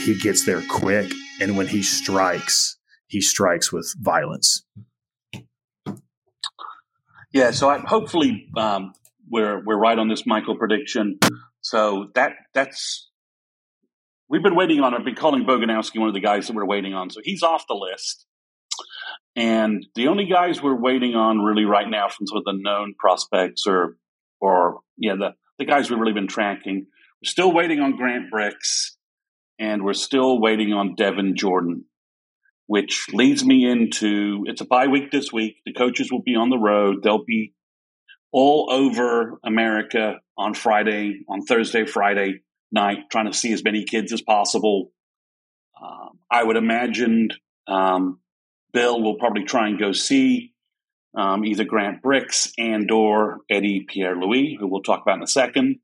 he 0.02 0.18
gets 0.18 0.44
there 0.44 0.62
quick. 0.68 1.10
And 1.40 1.56
when 1.56 1.66
he 1.66 1.82
strikes, 1.82 2.76
he 3.06 3.20
strikes 3.20 3.72
with 3.72 3.94
violence. 3.98 4.64
Yeah, 7.32 7.50
so 7.50 7.68
I, 7.68 7.78
hopefully 7.78 8.48
um, 8.56 8.92
we're 9.28 9.64
we're 9.64 9.78
right 9.78 9.98
on 9.98 10.08
this 10.08 10.24
Michael 10.24 10.56
prediction. 10.56 11.18
So 11.62 12.10
that 12.14 12.32
that's 12.52 13.10
we've 14.28 14.42
been 14.42 14.54
waiting 14.54 14.80
on. 14.80 14.94
I've 14.94 15.04
been 15.04 15.16
calling 15.16 15.44
Boganowski 15.44 15.98
one 15.98 16.08
of 16.08 16.14
the 16.14 16.20
guys 16.20 16.46
that 16.46 16.54
we're 16.54 16.66
waiting 16.66 16.94
on. 16.94 17.10
So 17.10 17.20
he's 17.24 17.42
off 17.42 17.64
the 17.66 17.74
list. 17.74 18.26
And 19.36 19.84
the 19.96 20.06
only 20.06 20.26
guys 20.26 20.62
we're 20.62 20.80
waiting 20.80 21.16
on 21.16 21.40
really 21.40 21.64
right 21.64 21.88
now 21.88 22.08
from 22.08 22.28
some 22.28 22.38
of 22.38 22.44
the 22.44 22.56
known 22.56 22.94
prospects 22.96 23.66
or 23.66 23.96
or 24.40 24.80
yeah, 24.96 25.14
the, 25.18 25.34
the 25.58 25.64
guys 25.64 25.90
we've 25.90 25.98
really 25.98 26.12
been 26.12 26.28
tracking. 26.28 26.86
We're 27.22 27.30
still 27.30 27.52
waiting 27.52 27.80
on 27.80 27.96
Grant 27.96 28.32
Brix, 28.32 28.92
and 29.58 29.82
we're 29.82 29.94
still 29.94 30.40
waiting 30.40 30.72
on 30.72 30.94
Devon 30.94 31.36
Jordan, 31.36 31.84
which 32.66 33.06
leads 33.12 33.44
me 33.44 33.68
into 33.68 34.44
it's 34.46 34.60
a 34.60 34.66
bye 34.66 34.88
week 34.88 35.10
this 35.10 35.32
week. 35.32 35.56
The 35.64 35.72
coaches 35.72 36.10
will 36.10 36.22
be 36.22 36.36
on 36.36 36.50
the 36.50 36.58
road. 36.58 37.02
They'll 37.02 37.24
be 37.24 37.54
all 38.32 38.68
over 38.70 39.38
America 39.44 40.16
on 40.36 40.54
Friday, 40.54 41.20
on 41.28 41.42
Thursday, 41.42 41.86
Friday 41.86 42.40
night, 42.72 42.98
trying 43.10 43.30
to 43.30 43.36
see 43.36 43.52
as 43.52 43.62
many 43.62 43.84
kids 43.84 44.12
as 44.12 44.22
possible. 44.22 44.90
Um, 45.80 46.18
I 46.30 46.42
would 46.42 46.56
imagine 46.56 47.28
um, 47.68 48.20
Bill 48.72 49.00
will 49.00 49.16
probably 49.16 49.44
try 49.44 49.68
and 49.68 49.78
go 49.78 49.92
see 49.92 50.53
um, 51.14 51.44
either 51.44 51.64
Grant 51.64 52.02
Brix 52.02 52.52
and 52.58 52.90
or 52.90 53.40
Eddie 53.48 53.86
Pierre 53.88 54.16
Louis, 54.16 54.56
who 54.58 54.66
we'll 54.66 54.82
talk 54.82 55.02
about 55.02 55.18
in 55.18 55.22
a 55.22 55.28
second. 55.28 55.78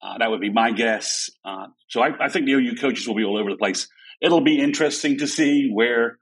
Uh, 0.00 0.18
that 0.18 0.30
would 0.30 0.40
be 0.40 0.50
my 0.50 0.70
guess. 0.70 1.30
Uh, 1.44 1.66
so 1.88 2.00
I, 2.00 2.26
I, 2.26 2.28
think 2.28 2.46
the 2.46 2.52
OU 2.52 2.76
coaches 2.76 3.08
will 3.08 3.16
be 3.16 3.24
all 3.24 3.36
over 3.36 3.50
the 3.50 3.56
place. 3.56 3.88
It'll 4.20 4.40
be 4.40 4.60
interesting 4.60 5.18
to 5.18 5.26
see 5.26 5.70
where 5.72 6.18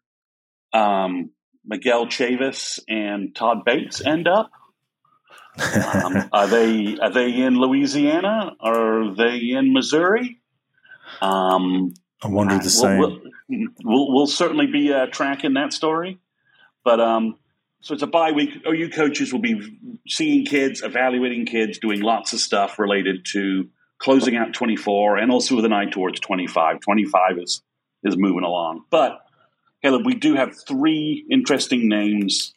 um, 0.72 1.31
Miguel 1.64 2.07
Chavis 2.07 2.81
and 2.88 3.35
Todd 3.35 3.64
Bates 3.66 4.00
end 4.05 4.29
up. 4.29 4.50
Um, 5.59 6.29
are 6.33 6.46
they 6.46 6.96
are 6.98 7.11
they 7.11 7.35
in 7.35 7.59
Louisiana? 7.59 8.52
Are 8.61 9.14
they 9.14 9.50
in 9.50 9.72
Missouri? 9.74 10.40
Um, 11.20 11.92
I 12.22 12.29
wonder 12.29 12.59
the 12.59 12.70
same. 12.70 12.98
We'll, 12.98 13.20
we'll, 13.85 14.14
we'll 14.14 14.26
certainly 14.26 14.66
be 14.66 14.92
uh, 14.92 15.07
tracking 15.07 15.55
that 15.55 15.72
story, 15.72 16.18
but 16.85 17.00
um, 17.00 17.37
so 17.81 17.95
it's 17.95 18.03
a 18.03 18.07
bye 18.07 18.33
week. 18.33 18.51
OU 18.67 18.91
coaches 18.91 19.33
will 19.33 19.41
be 19.41 19.79
seeing 20.09 20.45
kids, 20.45 20.83
evaluating 20.83 21.47
kids, 21.47 21.79
doing 21.79 22.01
lots 22.01 22.33
of 22.33 22.41
stuff 22.41 22.79
related 22.79 23.25
to 23.33 23.69
closing 23.99 24.37
out 24.37 24.53
24 24.53 25.19
and 25.19 25.31
also 25.31 25.57
with 25.57 25.65
an 25.65 25.73
eye 25.73 25.87
towards 25.87 26.21
25. 26.21 26.81
25 26.81 27.39
is, 27.39 27.62
is 28.03 28.17
moving 28.17 28.45
along. 28.45 28.85
But, 28.91 29.21
Caleb, 29.83 30.05
we 30.05 30.15
do 30.15 30.35
have 30.35 30.55
three 30.67 31.25
interesting 31.31 31.89
names 31.89 32.55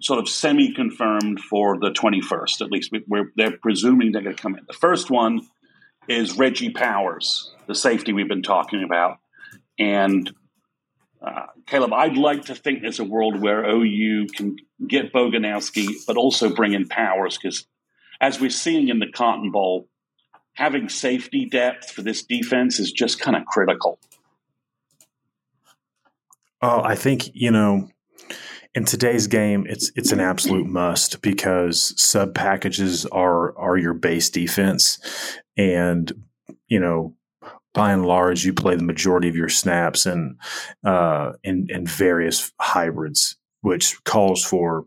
sort 0.00 0.18
of 0.18 0.28
semi 0.28 0.72
confirmed 0.72 1.40
for 1.40 1.78
the 1.78 1.90
21st, 1.90 2.62
at 2.62 2.70
least. 2.70 2.92
We're, 3.06 3.32
they're 3.36 3.56
presuming 3.58 4.12
they're 4.12 4.22
going 4.22 4.36
to 4.36 4.42
come 4.42 4.56
in. 4.56 4.64
The 4.66 4.72
first 4.72 5.10
one 5.10 5.46
is 6.08 6.38
Reggie 6.38 6.70
Powers, 6.70 7.52
the 7.66 7.74
safety 7.74 8.12
we've 8.12 8.28
been 8.28 8.42
talking 8.42 8.82
about. 8.84 9.18
And 9.78 10.32
uh, 11.26 11.46
Caleb, 11.66 11.92
I'd 11.92 12.16
like 12.16 12.44
to 12.44 12.54
think 12.54 12.82
there's 12.82 13.00
a 13.00 13.04
world 13.04 13.40
where 13.40 13.64
OU 13.64 14.28
can 14.28 14.56
get 14.86 15.12
Boganowski, 15.12 15.88
but 16.06 16.16
also 16.16 16.54
bring 16.54 16.72
in 16.72 16.86
Powers, 16.86 17.36
because 17.36 17.66
as 18.20 18.40
we're 18.40 18.50
seeing 18.50 18.88
in 18.88 19.00
the 19.00 19.10
Cotton 19.10 19.50
Bowl, 19.50 19.88
having 20.52 20.88
safety 20.88 21.46
depth 21.46 21.90
for 21.90 22.02
this 22.02 22.22
defense 22.22 22.78
is 22.78 22.92
just 22.92 23.18
kind 23.18 23.36
of 23.36 23.44
critical. 23.44 23.98
Oh, 26.62 26.80
I 26.82 26.94
think 26.94 27.34
you 27.34 27.50
know, 27.50 27.88
in 28.72 28.84
today's 28.84 29.26
game, 29.26 29.66
it's 29.68 29.90
it's 29.96 30.12
an 30.12 30.20
absolute 30.20 30.66
must 30.66 31.22
because 31.22 32.00
sub 32.00 32.34
packages 32.36 33.04
are 33.06 33.56
are 33.58 33.76
your 33.76 33.94
base 33.94 34.30
defense, 34.30 34.98
and 35.56 36.12
you 36.68 36.78
know 36.78 37.15
by 37.76 37.92
and 37.92 38.06
large, 38.06 38.44
you 38.44 38.54
play 38.54 38.74
the 38.74 38.82
majority 38.82 39.28
of 39.28 39.36
your 39.36 39.50
snaps 39.50 40.06
in 40.06 40.38
uh, 40.82 41.32
in, 41.44 41.66
in 41.68 41.86
various 41.86 42.50
hybrids, 42.58 43.36
which 43.60 44.02
calls 44.04 44.42
for 44.42 44.86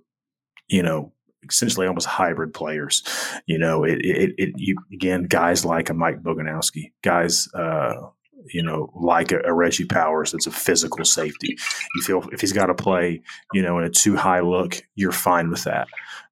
you 0.67 0.82
know 0.82 1.13
essentially 1.47 1.86
almost 1.86 2.08
hybrid 2.08 2.52
players. 2.54 3.04
You 3.45 3.60
know, 3.60 3.84
it, 3.84 3.99
it, 4.04 4.34
it 4.39 4.54
you 4.58 4.75
again 4.91 5.23
guys 5.23 5.63
like 5.63 5.91
a 5.91 5.93
Mike 5.93 6.23
Boganowski, 6.23 6.91
guys 7.04 7.47
uh, 7.54 7.93
you 8.52 8.63
know, 8.63 8.91
like 8.95 9.32
a, 9.32 9.39
a, 9.45 9.54
Reggie 9.54 9.86
Powers 9.86 10.32
that's 10.32 10.47
a 10.47 10.52
physical 10.52 11.06
safety. 11.06 11.58
You 11.95 12.02
feel 12.02 12.23
if 12.32 12.41
he's 12.41 12.54
got 12.54 12.67
to 12.67 12.73
play, 12.73 13.21
you 13.54 13.62
know, 13.62 13.78
in 13.78 13.84
a 13.84 13.89
two 13.89 14.15
high 14.15 14.39
look, 14.39 14.82
you're 14.95 15.12
fine 15.12 15.49
with 15.49 15.63
that, 15.65 15.88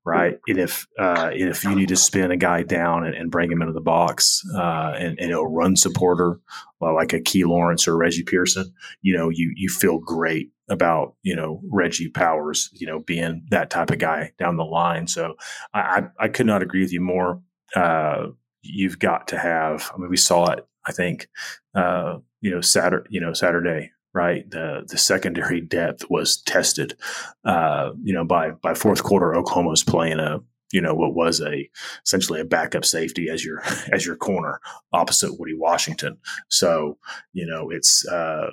right? 0.08 0.40
And 0.48 0.58
if 0.58 0.88
uh, 0.98 1.30
and 1.34 1.50
if 1.50 1.64
you 1.66 1.76
need 1.76 1.90
to 1.90 1.98
spin 1.98 2.32
a 2.32 2.38
guy 2.38 2.64
down 2.64 3.06
and, 3.06 3.14
and 3.14 3.30
bring 3.30 3.52
him 3.52 3.62
into 3.62 3.74
the 3.74 3.82
box 3.82 4.42
uh, 4.56 4.94
and, 4.98 5.20
and 5.20 5.34
a 5.34 5.42
run 5.42 5.76
supporter 5.76 6.40
like 6.80 7.12
a 7.12 7.20
Key 7.20 7.44
Lawrence 7.44 7.88
or 7.88 7.98
Reggie 7.98 8.24
Pearson, 8.24 8.74
you 9.02 9.16
know, 9.16 9.30
you 9.30 9.52
you 9.56 9.68
feel 9.68 10.00
great 10.00 10.50
about 10.70 11.16
you 11.24 11.36
know 11.36 11.62
Reggie 11.70 12.10
Powers, 12.10 12.70
you 12.74 12.88
know, 12.88 13.00
being 13.00 13.46
that 13.52 13.70
type 13.70 13.92
of 13.92 14.00
guy 14.00 14.32
down 14.40 14.56
the 14.56 14.64
line. 14.64 15.08
So 15.08 15.36
I 15.74 15.80
I, 15.80 16.26
I 16.26 16.28
could 16.30 16.46
not 16.46 16.64
agree 16.64 16.82
with 16.82 16.94
you 16.94 17.02
more. 17.02 17.42
Uh, 17.76 18.28
you've 18.62 19.00
got 19.00 19.28
to 19.28 19.38
have. 19.38 19.92
I 19.94 19.98
mean, 19.98 20.10
we 20.10 20.18
saw 20.18 20.52
it 20.52 20.66
I 20.88 20.92
think, 20.92 21.28
uh, 21.76 22.18
you 22.42 22.50
know, 22.50 22.62
Saturday, 22.62 23.08
you 23.10 23.20
know, 23.20 23.34
Saturday, 23.34 23.92
right? 24.18 24.50
The 24.50 24.84
the 24.88 24.98
secondary 24.98 25.62
depth 25.62 26.10
was 26.10 26.42
tested. 26.42 26.98
Uh, 27.46 27.92
you 28.04 28.14
know, 28.14 28.26
by 28.26 28.52
by 28.52 28.74
fourth 28.74 29.04
quarter, 29.04 29.36
Oklahoma 29.36 29.70
was 29.70 29.84
playing 29.84 30.20
a 30.20 30.40
you 30.74 30.82
know 30.82 30.96
what 30.96 31.14
was 31.14 31.40
a 31.40 31.70
essentially 32.04 32.42
a 32.42 32.46
backup 32.46 32.84
safety 32.84 33.30
as 33.30 33.46
your 33.46 33.62
as 33.94 34.06
your 34.06 34.16
corner 34.16 34.60
opposite 34.92 35.40
Woody 35.40 35.54
Washington. 35.54 36.18
So 36.50 36.98
you 37.32 37.46
know 37.46 37.70
it's 37.70 38.08
uh, 38.08 38.50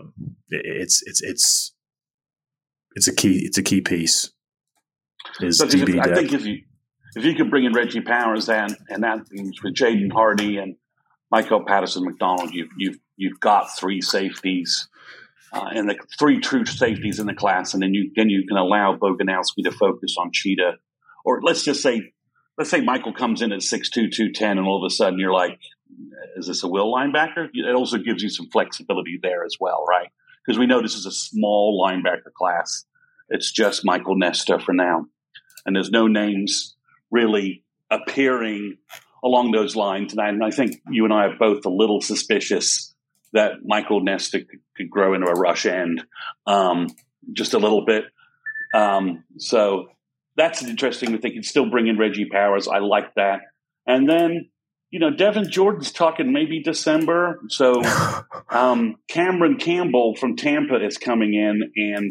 it's 0.51 1.03
it's 1.07 1.23
it's 1.23 1.75
it's 2.95 3.09
a 3.09 3.15
key 3.15 3.39
it's 3.45 3.59
a 3.59 3.63
key 3.63 3.81
piece. 3.81 4.31
Is 5.41 5.59
so 5.59 5.67
DB 5.67 5.99
I 5.99 6.15
think 6.15 6.35
if 6.35 6.45
you 6.45 6.63
if 7.17 7.25
you 7.25 7.35
could 7.35 7.49
bring 7.49 7.65
in 7.65 7.73
Reggie 7.73 8.03
Powers 8.03 8.51
and 8.51 8.77
and 8.91 9.03
that 9.03 9.21
means 9.31 9.63
with 9.63 9.75
Jaden 9.75 10.13
Hardy 10.13 10.59
and 10.59 10.77
Michael 11.31 11.65
Patterson 11.65 12.05
McDonald, 12.05 12.53
you've 12.53 12.69
you've 12.77 12.99
you've 13.17 13.41
got 13.41 13.75
three 13.79 14.03
safeties 14.03 14.89
uh, 15.55 15.69
and 15.73 15.89
the 15.89 15.97
three 16.19 16.41
true 16.41 16.65
safeties 16.67 17.21
in 17.21 17.27
the 17.27 17.35
class, 17.35 17.75
and 17.75 17.83
then 17.83 17.95
you 17.95 18.11
then 18.17 18.29
you 18.29 18.45
can 18.47 18.57
allow 18.57 18.97
Boganowski 18.97 19.63
to 19.65 19.71
focus 19.71 20.17
on 20.19 20.31
Cheetah, 20.33 20.75
or 21.25 21.41
let's 21.43 21.63
just 21.63 21.81
say 21.81 22.13
let's 22.59 22.71
say 22.71 22.81
Michael 22.81 23.15
comes 23.15 23.41
in 23.41 23.53
at 23.53 23.63
six 23.63 23.89
two 23.89 24.11
two 24.11 24.33
ten, 24.33 24.59
and 24.59 24.67
all 24.67 24.85
of 24.85 24.91
a 24.91 24.95
sudden 24.95 25.19
you're 25.19 25.33
like, 25.33 25.59
is 26.37 26.49
this 26.49 26.65
a 26.65 26.69
will 26.69 26.93
linebacker? 26.93 27.49
It 27.53 27.75
also 27.75 27.99
gives 27.99 28.23
you 28.23 28.31
some 28.31 28.49
flexibility 28.51 29.19
there 29.23 29.45
as 29.45 29.57
well, 29.61 29.85
right? 29.89 30.09
Because 30.45 30.59
we 30.59 30.67
know 30.67 30.83
this 30.83 30.97
is 30.97 31.07
a 31.07 31.13
small 31.13 31.83
linebacker 31.87 32.33
class. 32.37 32.85
It's 33.29 33.51
just 33.51 33.85
Michael 33.85 34.17
Nesta 34.17 34.59
for 34.59 34.73
now, 34.73 35.07
and 35.65 35.77
there's 35.77 35.91
no 35.91 36.09
names 36.09 36.77
really 37.11 37.63
appearing 37.91 38.77
along 39.23 39.53
those 39.53 39.77
lines. 39.77 40.13
And 40.13 40.21
I, 40.21 40.29
and 40.29 40.45
I, 40.45 40.51
think 40.51 40.83
you 40.91 41.05
and 41.05 41.13
I 41.13 41.27
are 41.27 41.37
both 41.39 41.65
a 41.65 41.71
little 41.71 42.01
suspicious 42.01 42.94
that 43.35 43.57
Michael 43.65 44.01
Nesta 44.01 44.39
could, 44.39 44.61
could 44.77 44.89
grow 44.89 45.15
into 45.15 45.27
a 45.27 45.35
rush 45.35 45.67
end 45.67 46.03
um, 46.47 46.87
just 47.33 47.53
a 47.53 47.59
little 47.59 47.85
bit. 47.85 48.05
Um, 48.75 49.25
so 49.39 49.89
that's 50.37 50.65
interesting 50.65 51.13
that 51.13 51.23
they 51.23 51.31
can 51.31 51.43
still 51.43 51.69
bring 51.69 51.89
in 51.89 51.99
Reggie 51.99 52.29
Powers. 52.31 52.67
I 52.69 52.79
like 52.79 53.15
that. 53.17 53.41
And 53.87 54.09
then, 54.09 54.51
you 54.91 55.01
know, 55.01 55.11
Devon 55.11 55.51
Jordan's 55.51 55.93
talking 55.93 56.33
maybe 56.33 56.63
December. 56.63 57.41
So 57.49 57.83
um, 58.51 58.97
Cameron 59.09 59.59
Campbell 59.59 60.15
from 60.17 60.37
Tampa 60.37 60.85
is 60.85 60.97
coming 60.97 61.35
in. 61.35 61.73
And 61.77 62.11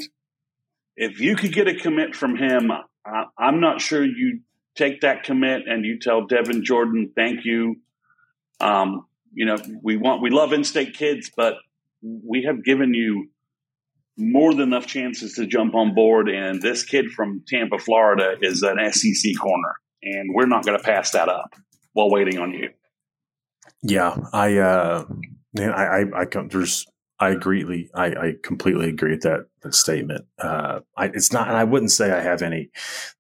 if 0.96 1.20
you 1.20 1.36
could 1.36 1.54
get 1.54 1.68
a 1.68 1.76
commit 1.76 2.16
from 2.16 2.36
him, 2.36 2.70
I, 3.06 3.24
I'm 3.38 3.60
not 3.60 3.82
sure 3.82 4.04
you 4.04 4.42
take 4.76 5.02
that 5.02 5.24
commit 5.24 5.64
and 5.68 5.86
you 5.86 6.00
tell 6.00 6.26
Devon 6.26 6.64
Jordan, 6.64 7.12
thank 7.16 7.46
you. 7.46 7.78
Um, 8.60 9.06
you 9.34 9.46
know, 9.46 9.58
we 9.82 9.98
want 9.98 10.22
we 10.22 10.30
love 10.30 10.54
in-state 10.54 10.96
kids, 10.96 11.32
but 11.36 11.56
we 12.02 12.44
have 12.44 12.64
given 12.64 12.94
you 12.94 13.30
more 14.18 14.54
than 14.54 14.64
enough 14.64 14.86
chances 14.86 15.34
to 15.34 15.48
jump 15.48 15.74
on 15.76 15.96
board. 15.96 16.30
And 16.30 16.62
this 16.62 16.84
kid 16.84 17.12
from 17.12 17.44
Tampa, 17.48 17.80
Florida, 17.80 18.36
is 18.42 18.64
an 18.64 18.78
SEC 18.92 19.38
corner, 19.40 19.76
and 20.04 20.30
we're 20.34 20.46
not 20.46 20.66
going 20.66 20.78
to 20.78 20.84
pass 20.84 21.12
that 21.12 21.30
up 21.30 21.56
while 21.94 22.10
waiting 22.10 22.40
on 22.40 22.54
you. 22.54 22.70
Yeah, 23.82 24.16
I, 24.32 24.58
uh, 24.58 25.06
man, 25.54 25.72
I, 25.72 25.84
I, 25.84 26.22
I 26.22 26.26
come, 26.26 26.48
there's, 26.48 26.86
I 27.20 27.30
agree. 27.30 27.90
I, 27.94 28.06
I 28.06 28.34
completely 28.44 28.90
agree 28.90 29.12
with 29.12 29.22
that, 29.22 29.46
that 29.62 29.76
statement. 29.76 30.26
Uh, 30.40 30.82
I, 30.98 31.06
it's 31.06 31.32
not, 31.32 31.48
and 31.48 31.56
I 31.56 31.64
wouldn't 31.64 31.92
say 31.92 32.12
I 32.12 32.22
have 32.22 32.42
any, 32.42 32.70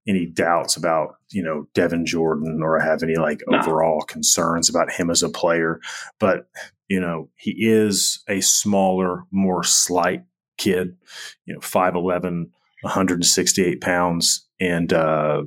any 0.08 0.26
doubts 0.26 0.76
about, 0.76 1.16
you 1.32 1.44
know, 1.44 1.68
Devon 1.74 2.06
Jordan 2.06 2.60
or 2.62 2.82
I 2.82 2.86
have 2.86 3.04
any 3.04 3.16
like 3.16 3.42
no. 3.48 3.60
overall 3.60 4.02
concerns 4.02 4.70
about 4.70 4.92
him 4.92 5.10
as 5.10 5.24
a 5.24 5.30
player, 5.30 5.80
but 6.20 6.48
you 6.90 7.00
know, 7.00 7.30
he 7.36 7.56
is 7.60 8.24
a 8.28 8.42
smaller, 8.42 9.24
more 9.32 9.64
slight 9.64 10.24
kid, 10.58 10.98
you 11.46 11.54
know, 11.54 11.60
5'11, 11.60 12.50
168 12.82 13.80
pounds. 13.80 14.48
And, 14.60 14.92
uh, 14.92 15.44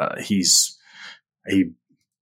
uh, 0.00 0.20
he's, 0.20 0.76
he 1.46 1.70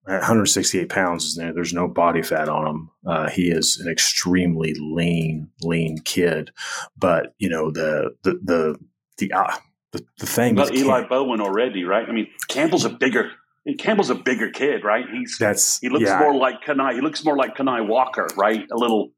168 0.05 0.89
pounds 0.89 1.25
is 1.25 1.37
there. 1.37 1.53
There's 1.53 1.73
no 1.73 1.89
body 1.89 2.23
fat 2.23 2.49
on 2.49 2.67
him. 2.67 2.91
Uh, 3.07 3.31
he 3.31 3.51
is 3.51 3.79
an 3.79 3.91
extremely 3.91 4.75
lean, 4.79 5.51
lean 5.63 5.99
kid. 5.99 6.51
But 6.97 7.35
you 7.39 7.49
know 7.49 7.71
the 7.71 8.15
the 8.23 8.39
the 8.43 8.79
the 9.19 9.33
uh, 9.33 9.57
the, 9.93 10.05
the 10.19 10.27
thing. 10.27 10.55
But 10.55 10.75
Eli 10.75 11.01
Cam- 11.01 11.09
Bowen 11.09 11.41
already, 11.41 11.85
right? 11.85 12.07
I 12.09 12.13
mean, 12.13 12.29
Campbell's 12.49 12.85
a 12.85 12.91
bigger. 12.91 13.31
Campbell's 13.79 14.11
a 14.11 14.15
bigger 14.15 14.51
kid, 14.51 14.85
right? 14.85 15.07
He's 15.11 15.39
that's 15.39 15.81
he 15.81 15.89
looks 15.89 16.05
yeah. 16.05 16.19
more 16.19 16.35
like 16.35 16.63
Kani. 16.63 16.95
He 16.95 17.01
looks 17.01 17.25
more 17.25 17.37
like 17.37 17.57
Kani 17.57 17.87
Walker, 17.87 18.29
right? 18.37 18.63
A 18.71 18.77
little 18.77 19.13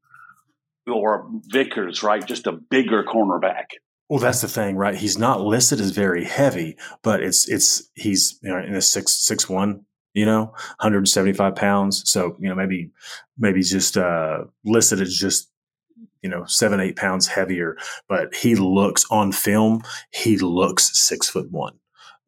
or 0.87 1.29
Vickers, 1.47 2.01
right? 2.01 2.25
Just 2.25 2.47
a 2.47 2.53
bigger 2.53 3.03
cornerback. 3.03 3.65
Well, 4.09 4.19
that's 4.19 4.39
the 4.39 4.47
thing, 4.47 4.77
right? 4.77 4.95
He's 4.95 5.17
not 5.17 5.41
listed 5.41 5.81
as 5.81 5.91
very 5.91 6.23
heavy, 6.23 6.77
but 7.01 7.21
it's 7.21 7.47
it's 7.49 7.89
he's 7.93 8.39
you 8.41 8.49
know, 8.49 8.59
in 8.59 8.73
a 8.73 8.81
six 8.81 9.11
six 9.13 9.49
one 9.49 9.85
you 10.17 10.25
know, 10.25 10.45
175 10.79 11.55
pounds. 11.55 12.01
So, 12.09 12.35
you 12.39 12.49
know, 12.49 12.55
maybe, 12.55 12.89
maybe 13.37 13.61
just, 13.61 13.97
uh, 13.97 14.45
listed 14.65 14.99
as 14.99 15.15
just, 15.15 15.51
you 16.23 16.29
know, 16.29 16.43
seven, 16.45 16.79
eight 16.79 16.95
pounds 16.95 17.27
heavier, 17.27 17.77
but 18.09 18.33
he 18.33 18.55
looks 18.55 19.05
on 19.11 19.31
film, 19.31 19.83
he 20.11 20.37
looks 20.39 20.99
six 20.99 21.29
foot 21.29 21.51
one. 21.51 21.77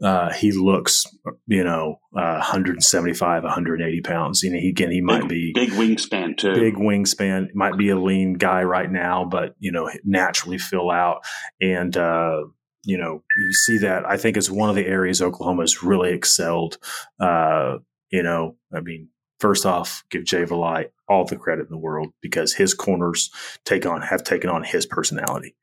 Uh, 0.02 0.32
he 0.32 0.52
looks, 0.52 1.06
you 1.48 1.64
know, 1.64 2.00
uh, 2.16 2.38
175, 2.40 3.44
180 3.44 4.02
pounds. 4.02 4.44
You 4.44 4.52
know, 4.52 4.60
he, 4.60 4.70
again, 4.70 4.92
he 4.92 5.02
might 5.02 5.22
big, 5.22 5.30
be 5.30 5.52
big 5.54 5.72
wingspan 5.72 6.38
too. 6.38 6.54
Big 6.54 6.76
wingspan. 6.76 7.54
Might 7.54 7.78
be 7.78 7.90
a 7.90 8.00
lean 8.00 8.36
guy 8.36 8.64
right 8.64 8.90
now, 8.90 9.26
but 9.26 9.56
you 9.60 9.74
know, 9.74 9.90
naturally 10.06 10.58
fill 10.58 10.90
out. 10.90 11.24
And 11.60 11.98
uh, 11.98 12.44
you 12.84 12.98
know, 12.98 13.24
you 13.38 13.54
see 13.54 13.78
that. 13.80 14.06
I 14.06 14.18
think 14.18 14.38
it's 14.38 14.50
one 14.50 14.70
of 14.70 14.76
the 14.76 14.88
areas 14.88 15.22
Oklahoma 15.22 15.64
has 15.64 15.84
really 15.84 16.12
excelled. 16.12 16.78
Uh, 17.20 17.78
you 18.10 18.24
know, 18.24 18.56
I 18.74 18.82
mean, 18.82 19.10
first 19.40 19.66
off, 19.66 20.04
give 20.10 20.26
Jay 20.26 20.44
Valai 20.44 20.90
all 21.08 21.26
the 21.26 21.36
credit 21.36 21.64
in 21.64 21.72
the 21.72 21.78
world 21.78 22.10
because 22.22 22.54
his 22.54 22.74
corners 22.74 23.32
take 23.66 23.86
on 23.86 24.02
have 24.02 24.24
taken 24.24 24.50
on 24.50 24.64
his 24.64 24.86
personality, 24.86 25.56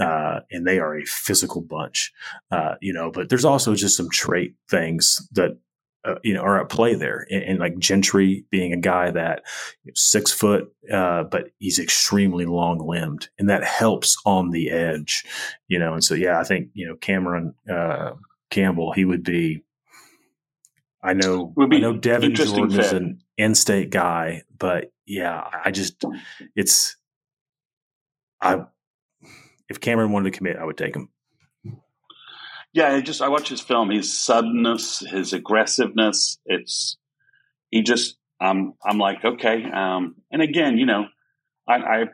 uh, 0.00 0.40
and 0.50 0.66
they 0.66 0.78
are 0.78 0.96
a 0.96 1.04
physical 1.04 1.60
bunch. 1.60 2.12
Uh, 2.50 2.76
you 2.80 2.92
know, 2.92 3.10
but 3.10 3.28
there's 3.28 3.44
also 3.44 3.74
just 3.74 3.96
some 3.96 4.10
trait 4.10 4.54
things 4.70 5.28
that 5.32 5.58
uh, 6.04 6.16
you 6.22 6.34
know, 6.34 6.40
are 6.40 6.60
at 6.60 6.68
play 6.68 6.94
there. 6.94 7.26
And, 7.30 7.42
and, 7.44 7.58
like 7.58 7.78
Gentry 7.78 8.44
being 8.50 8.72
a 8.72 8.76
guy 8.76 9.10
that 9.10 9.42
six 9.94 10.32
foot, 10.32 10.72
uh, 10.92 11.24
but 11.24 11.50
he's 11.58 11.78
extremely 11.78 12.44
long 12.44 12.78
limbed, 12.78 13.28
and 13.38 13.48
that 13.48 13.64
helps 13.64 14.16
on 14.24 14.50
the 14.50 14.70
edge, 14.70 15.24
you 15.68 15.78
know. 15.78 15.94
And 15.94 16.02
so, 16.02 16.14
yeah, 16.14 16.40
I 16.40 16.44
think 16.44 16.70
you 16.74 16.86
know 16.86 16.96
Cameron 16.96 17.54
uh, 17.70 18.12
Campbell, 18.50 18.92
he 18.92 19.04
would 19.04 19.22
be. 19.22 19.64
I 21.04 21.14
know, 21.14 21.52
I 21.58 21.78
know 21.78 21.96
Devon 21.96 22.34
Jordan 22.34 22.70
fit. 22.70 22.80
is 22.80 22.92
an 22.92 23.20
in-state 23.36 23.90
guy, 23.90 24.42
but 24.56 24.92
yeah, 25.04 25.42
I 25.64 25.72
just 25.72 26.04
it's 26.54 26.96
I 28.40 28.64
if 29.68 29.80
Cameron 29.80 30.12
wanted 30.12 30.32
to 30.32 30.36
commit, 30.36 30.56
I 30.56 30.64
would 30.64 30.76
take 30.76 30.94
him. 30.94 31.08
Yeah, 32.72 32.88
I 32.88 33.00
just 33.00 33.20
I 33.20 33.28
watch 33.28 33.48
his 33.48 33.60
film. 33.60 33.90
His 33.90 34.18
suddenness, 34.18 35.00
his 35.00 35.32
aggressiveness. 35.32 36.38
It's 36.46 36.96
he 37.70 37.82
just 37.82 38.16
um 38.40 38.74
I'm 38.84 38.98
like 38.98 39.24
okay. 39.24 39.64
Um, 39.64 40.16
and 40.30 40.42
again, 40.42 40.78
you 40.78 40.86
know, 40.86 41.06
I, 41.68 41.74
I 41.74 42.04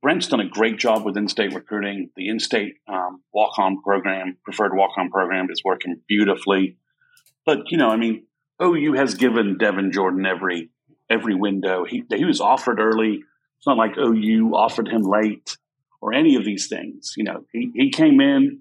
Brent's 0.00 0.28
done 0.28 0.40
a 0.40 0.48
great 0.48 0.78
job 0.78 1.04
with 1.04 1.16
in-state 1.16 1.54
recruiting. 1.54 2.10
The 2.16 2.28
in-state 2.28 2.74
um, 2.86 3.22
walk-on 3.32 3.82
program, 3.82 4.38
preferred 4.44 4.74
walk-on 4.74 5.10
program, 5.10 5.48
is 5.50 5.62
working 5.64 6.00
beautifully. 6.08 6.78
But 7.44 7.70
you 7.70 7.78
know, 7.78 7.88
I 7.88 7.96
mean, 7.96 8.26
OU 8.62 8.94
has 8.94 9.14
given 9.14 9.58
Devon 9.58 9.92
Jordan 9.92 10.24
every 10.24 10.70
every 11.10 11.34
window. 11.34 11.84
He 11.84 12.04
he 12.14 12.24
was 12.24 12.40
offered 12.40 12.80
early. 12.80 13.20
It's 13.58 13.66
not 13.66 13.76
like 13.76 13.98
OU 13.98 14.52
offered 14.54 14.88
him 14.88 15.02
late 15.02 15.56
or 16.00 16.14
any 16.14 16.36
of 16.36 16.44
these 16.44 16.68
things. 16.68 17.14
You 17.16 17.24
know, 17.24 17.44
he 17.52 17.70
he 17.74 17.90
came 17.90 18.20
in 18.20 18.60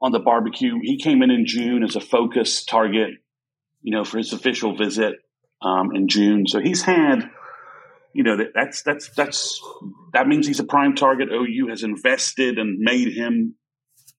on 0.00 0.12
the 0.12 0.18
barbecue. 0.18 0.78
He 0.82 0.98
came 0.98 1.22
in 1.22 1.30
in 1.30 1.46
June 1.46 1.82
as 1.82 1.96
a 1.96 2.00
focus 2.00 2.64
target, 2.64 3.10
you 3.82 3.92
know, 3.96 4.04
for 4.04 4.18
his 4.18 4.32
official 4.32 4.76
visit 4.76 5.16
um, 5.62 5.94
in 5.94 6.08
June. 6.08 6.46
So 6.46 6.60
he's 6.60 6.82
had, 6.82 7.30
you 8.12 8.22
know, 8.22 8.36
that, 8.36 8.52
that's 8.54 8.82
that's 8.82 9.10
that's 9.10 9.60
that 10.12 10.26
means 10.26 10.46
he's 10.46 10.60
a 10.60 10.64
prime 10.64 10.94
target. 10.94 11.28
OU 11.32 11.68
has 11.68 11.82
invested 11.82 12.58
and 12.58 12.78
made 12.78 13.12
him, 13.12 13.54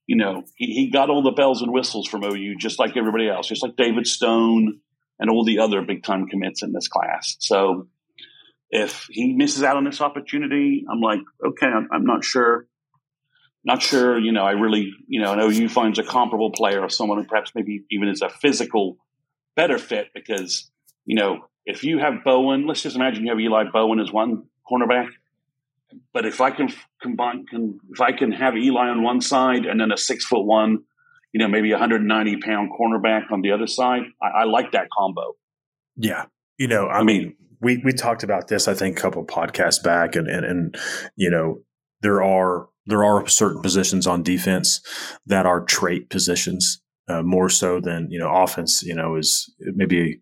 you 0.07 0.15
know, 0.15 0.43
he, 0.55 0.73
he 0.73 0.91
got 0.91 1.09
all 1.09 1.23
the 1.23 1.31
bells 1.31 1.61
and 1.61 1.71
whistles 1.71 2.07
from 2.07 2.23
OU, 2.23 2.55
just 2.57 2.79
like 2.79 2.97
everybody 2.97 3.29
else, 3.29 3.47
just 3.47 3.63
like 3.63 3.75
David 3.75 4.07
Stone 4.07 4.79
and 5.19 5.29
all 5.29 5.43
the 5.43 5.59
other 5.59 5.81
big 5.81 6.03
time 6.03 6.27
commits 6.27 6.63
in 6.63 6.73
this 6.73 6.87
class. 6.87 7.37
So 7.39 7.87
if 8.69 9.07
he 9.09 9.33
misses 9.33 9.63
out 9.63 9.77
on 9.77 9.85
this 9.85 10.01
opportunity, 10.01 10.85
I'm 10.91 11.01
like, 11.01 11.21
okay, 11.45 11.67
I'm, 11.67 11.87
I'm 11.91 12.05
not 12.05 12.23
sure 12.23 12.67
not 13.67 13.81
sure, 13.81 14.17
you 14.17 14.31
know, 14.31 14.45
I 14.45 14.51
really, 14.51 14.93
you 15.07 15.21
know, 15.21 15.33
I 15.33 15.35
know 15.35 15.49
you 15.49 15.67
finds 15.67 15.99
a 15.99 16.03
comparable 16.03 16.51
player 16.51 16.81
or 16.81 16.87
someone 16.87 17.17
who 17.17 17.25
perhaps 17.25 17.51
maybe 17.53 17.83
even 17.91 18.07
is 18.07 18.21
a 18.21 18.29
physical 18.29 18.97
better 19.57 19.77
fit 19.77 20.07
because, 20.15 20.71
you 21.05 21.15
know, 21.15 21.41
if 21.65 21.83
you 21.83 21.99
have 21.99 22.23
Bowen, 22.23 22.65
let's 22.65 22.81
just 22.81 22.95
imagine 22.95 23.25
you 23.25 23.31
have 23.31 23.39
Eli 23.41 23.65
Bowen 23.71 23.99
as 23.99 24.09
one 24.09 24.45
cornerback. 24.71 25.09
But 26.13 26.25
if 26.25 26.39
I 26.39 26.51
can 26.51 26.69
combine, 27.01 27.45
can, 27.45 27.81
if 27.91 27.99
I 27.99 28.13
can 28.13 28.31
have 28.31 28.55
Eli 28.55 28.87
on 28.87 29.03
one 29.03 29.19
side 29.19 29.65
and 29.65 29.81
then 29.81 29.91
a 29.91 29.97
six 29.97 30.25
foot 30.25 30.45
one, 30.45 30.83
you 31.33 31.39
know, 31.39 31.49
maybe 31.49 31.69
190 31.71 32.37
pound 32.37 32.71
cornerback 32.71 33.31
on 33.33 33.41
the 33.41 33.51
other 33.51 33.67
side, 33.67 34.03
I, 34.21 34.27
I 34.27 34.43
like 34.45 34.71
that 34.71 34.87
combo. 34.97 35.35
Yeah. 35.97 36.25
You 36.57 36.69
know, 36.69 36.85
I, 36.85 36.99
I 36.99 37.03
mean, 37.03 37.21
mean, 37.21 37.35
we, 37.59 37.81
we 37.83 37.91
talked 37.91 38.23
about 38.23 38.47
this, 38.47 38.69
I 38.69 38.73
think, 38.73 38.97
a 38.97 39.01
couple 39.01 39.25
podcasts 39.25 39.83
back, 39.83 40.15
and, 40.15 40.29
and, 40.29 40.45
and, 40.45 40.77
you 41.17 41.29
know, 41.29 41.63
there 42.01 42.23
are 42.23 42.69
there 42.87 43.03
are 43.03 43.27
certain 43.27 43.61
positions 43.61 44.07
on 44.07 44.23
defense 44.23 44.81
that 45.25 45.45
are 45.45 45.61
trait 45.61 46.09
positions 46.09 46.81
uh, 47.07 47.21
more 47.21 47.49
so 47.49 47.79
than 47.79 48.09
you 48.09 48.17
know 48.17 48.33
offense. 48.33 48.81
You 48.83 48.95
know 48.95 49.15
is 49.15 49.53
maybe 49.59 50.19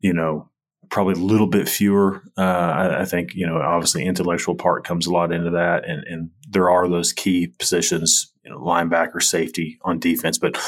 you 0.00 0.12
know 0.12 0.48
probably 0.88 1.14
a 1.14 1.24
little 1.24 1.46
bit 1.46 1.68
fewer. 1.68 2.22
Uh, 2.36 2.40
I, 2.40 3.00
I, 3.00 3.04
think 3.04 3.34
you 3.34 3.46
know 3.46 3.60
obviously 3.60 4.04
intellectual 4.04 4.54
part 4.54 4.84
comes 4.84 5.06
a 5.06 5.12
lot 5.12 5.32
into 5.32 5.50
that, 5.50 5.88
and 5.88 6.04
and 6.04 6.30
there 6.48 6.70
are 6.70 6.88
those 6.88 7.12
key 7.12 7.48
positions, 7.58 8.32
you 8.44 8.50
know, 8.50 8.58
linebacker, 8.58 9.22
safety 9.22 9.78
on 9.82 9.98
defense, 9.98 10.38
but. 10.38 10.58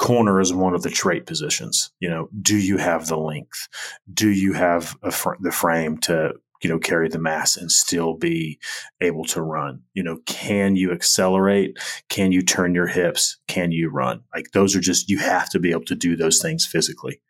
Corner 0.00 0.40
is 0.40 0.52
one 0.54 0.76
of 0.76 0.82
the 0.82 0.90
trait 0.90 1.26
positions. 1.26 1.90
You 1.98 2.08
know, 2.08 2.28
do 2.40 2.56
you 2.56 2.76
have 2.76 3.08
the 3.08 3.16
length? 3.18 3.66
Do 4.14 4.30
you 4.30 4.52
have 4.52 4.96
fr- 5.10 5.34
the 5.40 5.50
frame 5.50 5.98
to 6.02 6.34
you 6.62 6.68
know, 6.68 6.78
carry 6.78 7.08
the 7.08 7.18
mass 7.18 7.56
and 7.56 7.70
still 7.70 8.14
be 8.14 8.58
able 9.00 9.24
to 9.26 9.42
run? 9.42 9.82
You 9.94 10.02
know, 10.02 10.18
can 10.26 10.76
you 10.76 10.92
accelerate? 10.92 11.78
Can 12.08 12.32
you 12.32 12.42
turn 12.42 12.74
your 12.74 12.86
hips? 12.86 13.38
Can 13.46 13.72
you 13.72 13.90
run? 13.90 14.22
Like 14.34 14.52
those 14.52 14.74
are 14.76 14.80
just, 14.80 15.08
you 15.08 15.18
have 15.18 15.48
to 15.50 15.58
be 15.58 15.70
able 15.70 15.84
to 15.84 15.94
do 15.94 16.16
those 16.16 16.40
things 16.40 16.66
physically. 16.66 17.20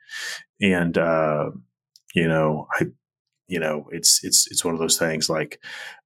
And, 0.60 0.96
uh, 0.96 1.50
you 2.14 2.26
know, 2.26 2.66
I, 2.80 2.86
you 3.48 3.60
know, 3.60 3.86
it's, 3.92 4.24
it's, 4.24 4.46
it's 4.50 4.64
one 4.64 4.74
of 4.74 4.80
those 4.80 4.98
things 4.98 5.28
like 5.28 5.60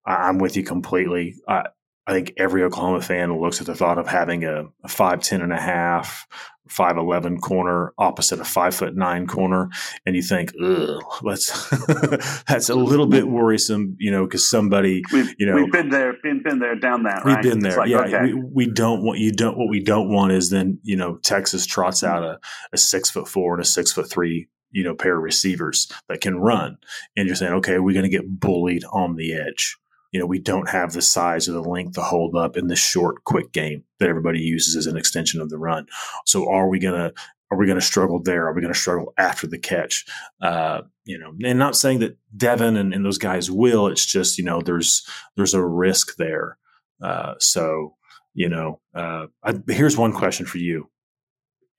I'm 0.05 0.38
with 0.38 0.57
you 0.57 0.64
completely. 0.64 1.36
I, 1.49 1.66
I 2.07 2.12
think 2.12 2.32
every 2.36 2.64
Oklahoma 2.64 3.00
fan 3.00 3.38
looks 3.40 3.61
at 3.61 3.66
the 3.66 3.74
thought 3.74 3.98
of 3.98 4.09
having 4.09 4.44
a, 4.44 4.64
a 4.82 4.88
5'10 4.88 5.42
and 5.42 5.53
a 5.53 5.61
half, 5.61 6.26
5'11 6.68 7.40
corner 7.40 7.92
opposite 7.96 8.40
a 8.40 8.44
5 8.44 8.74
foot 8.74 8.96
9 8.96 9.26
corner. 9.26 9.68
And 10.05 10.16
you 10.16 10.22
think, 10.22 10.53
ugh, 10.61 11.03
let's, 11.22 11.68
that's 12.48 12.68
a 12.70 12.74
little 12.74 13.07
bit 13.07 13.28
worrisome, 13.28 13.96
you 14.00 14.11
know, 14.11 14.24
because 14.24 14.48
somebody, 14.48 15.03
we've, 15.12 15.32
you 15.38 15.46
know, 15.46 15.55
we've 15.55 15.70
been 15.70 15.90
there, 15.90 16.14
been, 16.22 16.42
been 16.42 16.59
there, 16.59 16.74
down 16.74 17.05
that, 17.05 17.24
We've 17.24 17.42
been 17.42 17.61
there. 17.61 17.76
Like, 17.76 17.88
yeah. 17.88 18.00
Okay. 18.00 18.32
We, 18.32 18.66
we, 18.66 18.66
don't 18.66 19.05
want, 19.05 19.20
you 19.20 19.30
don't, 19.30 19.57
what 19.57 19.68
we 19.68 19.80
don't 19.80 20.12
want 20.12 20.32
is 20.32 20.50
then, 20.50 20.80
you 20.82 20.96
know, 20.96 21.18
Texas 21.18 21.66
trots 21.66 22.03
mm-hmm. 22.03 22.14
out 22.14 22.24
a, 22.24 22.40
a 22.72 22.78
six 22.78 23.11
foot 23.11 23.28
four 23.28 23.55
and 23.55 23.62
a 23.62 23.66
six 23.66 23.92
foot 23.92 24.11
three 24.11 24.48
you 24.72 24.82
know, 24.82 24.94
pair 24.94 25.18
of 25.18 25.22
receivers 25.22 25.92
that 26.09 26.22
can 26.22 26.38
run. 26.38 26.78
And 27.14 27.26
you're 27.26 27.36
saying, 27.36 27.53
okay, 27.53 27.78
we're 27.78 27.92
going 27.92 28.11
to 28.11 28.16
get 28.16 28.40
bullied 28.40 28.84
on 28.90 29.16
the 29.16 29.34
edge. 29.34 29.76
You 30.12 30.20
know, 30.20 30.26
we 30.26 30.38
don't 30.38 30.68
have 30.68 30.92
the 30.92 31.02
size 31.02 31.48
or 31.48 31.52
the 31.52 31.62
length 31.62 31.94
to 31.94 32.02
hold 32.02 32.36
up 32.36 32.56
in 32.56 32.68
the 32.68 32.76
short, 32.76 33.24
quick 33.24 33.52
game 33.52 33.84
that 33.98 34.08
everybody 34.08 34.40
uses 34.40 34.76
as 34.76 34.86
an 34.86 34.96
extension 34.96 35.40
of 35.40 35.48
the 35.50 35.58
run. 35.58 35.86
So 36.26 36.48
are 36.50 36.68
we 36.68 36.78
going 36.78 36.94
to 36.94 37.14
are 37.52 37.58
we 37.58 37.66
going 37.66 37.78
to 37.78 37.84
struggle 37.84 38.18
there? 38.18 38.46
Are 38.46 38.54
we 38.54 38.62
going 38.62 38.72
to 38.72 38.78
struggle 38.78 39.12
after 39.18 39.46
the 39.46 39.58
catch? 39.58 40.06
Uh, 40.40 40.82
you 41.04 41.18
know, 41.18 41.34
and 41.44 41.58
not 41.58 41.76
saying 41.76 41.98
that 41.98 42.16
Devon 42.34 42.78
and, 42.78 42.94
and, 42.94 43.04
those 43.04 43.18
guys 43.18 43.50
will. 43.50 43.88
It's 43.88 44.06
just 44.06 44.38
you 44.38 44.44
know, 44.44 44.62
there's 44.62 45.06
there's 45.36 45.52
a 45.52 45.62
risk 45.62 46.16
there. 46.16 46.56
Uh, 47.02 47.34
so 47.38 47.96
you 48.32 48.48
know, 48.48 48.80
uh, 48.94 49.26
I, 49.42 49.54
here's 49.68 49.98
one 49.98 50.12
question 50.12 50.46
for 50.46 50.56
you: 50.56 50.88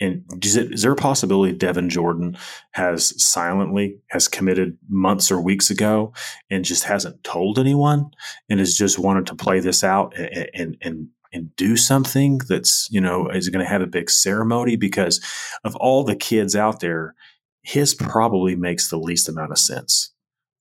and 0.03 0.43
is, 0.43 0.55
it, 0.57 0.73
is 0.73 0.81
there 0.81 0.91
a 0.91 0.97
possibility 0.97 1.53
Devon 1.53 1.89
Jordan 1.89 2.37
has 2.71 3.13
silently 3.23 3.97
has 4.09 4.27
committed 4.27 4.77
months 4.89 5.31
or 5.31 5.39
weeks 5.39 5.69
ago 5.69 6.13
and 6.49 6.65
just 6.65 6.83
hasn't 6.83 7.23
told 7.23 7.57
anyone 7.57 8.11
and 8.49 8.59
has 8.59 8.75
just 8.75 8.99
wanted 8.99 9.25
to 9.27 9.35
play 9.35 9.59
this 9.59 9.83
out 9.83 10.13
and 10.17 10.49
and 10.53 10.77
and, 10.81 11.07
and 11.31 11.55
do 11.55 11.77
something 11.77 12.39
that's 12.49 12.87
you 12.91 12.99
know 12.99 13.29
is 13.29 13.49
going 13.49 13.63
to 13.63 13.71
have 13.71 13.81
a 13.81 13.87
big 13.87 14.09
ceremony 14.09 14.75
because 14.75 15.23
of 15.63 15.75
all 15.77 16.03
the 16.03 16.15
kids 16.15 16.55
out 16.55 16.81
there, 16.81 17.15
his 17.61 17.95
probably 17.95 18.55
makes 18.55 18.89
the 18.89 18.97
least 18.99 19.29
amount 19.29 19.51
of 19.51 19.57
sense. 19.57 20.11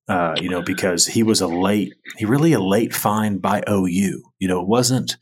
Uh, 0.09 0.35
you 0.41 0.49
know, 0.49 0.63
because 0.63 1.07
he 1.07 1.23
was 1.23 1.41
a 1.41 1.47
late, 1.47 1.95
he 2.17 2.25
really 2.25 2.53
a 2.53 2.61
late 2.61 2.93
find 2.93 3.41
by 3.41 3.63
OU. 3.71 4.21
You 4.41 4.49
know, 4.49 4.61
it 4.61 4.67
wasn't 4.67 5.17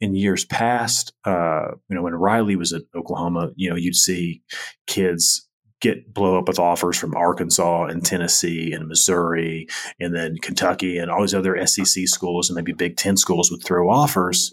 in 0.00 0.14
years 0.14 0.44
past, 0.44 1.12
uh, 1.24 1.72
you 1.88 1.96
know, 1.96 2.02
when 2.02 2.14
Riley 2.14 2.56
was 2.56 2.72
at 2.72 2.82
Oklahoma, 2.94 3.50
you 3.56 3.68
know, 3.68 3.76
you'd 3.76 3.96
see 3.96 4.42
kids 4.86 5.48
get 5.80 6.12
blow 6.12 6.36
up 6.38 6.48
with 6.48 6.58
offers 6.58 6.96
from 6.96 7.14
Arkansas 7.14 7.84
and 7.84 8.04
Tennessee 8.04 8.72
and 8.72 8.88
Missouri 8.88 9.68
and 10.00 10.14
then 10.14 10.36
Kentucky 10.38 10.98
and 10.98 11.10
all 11.10 11.20
these 11.20 11.34
other 11.34 11.64
SEC 11.66 12.08
schools 12.08 12.48
and 12.48 12.56
maybe 12.56 12.72
Big 12.72 12.96
Ten 12.96 13.16
schools 13.16 13.50
would 13.50 13.62
throw 13.62 13.88
offers, 13.88 14.52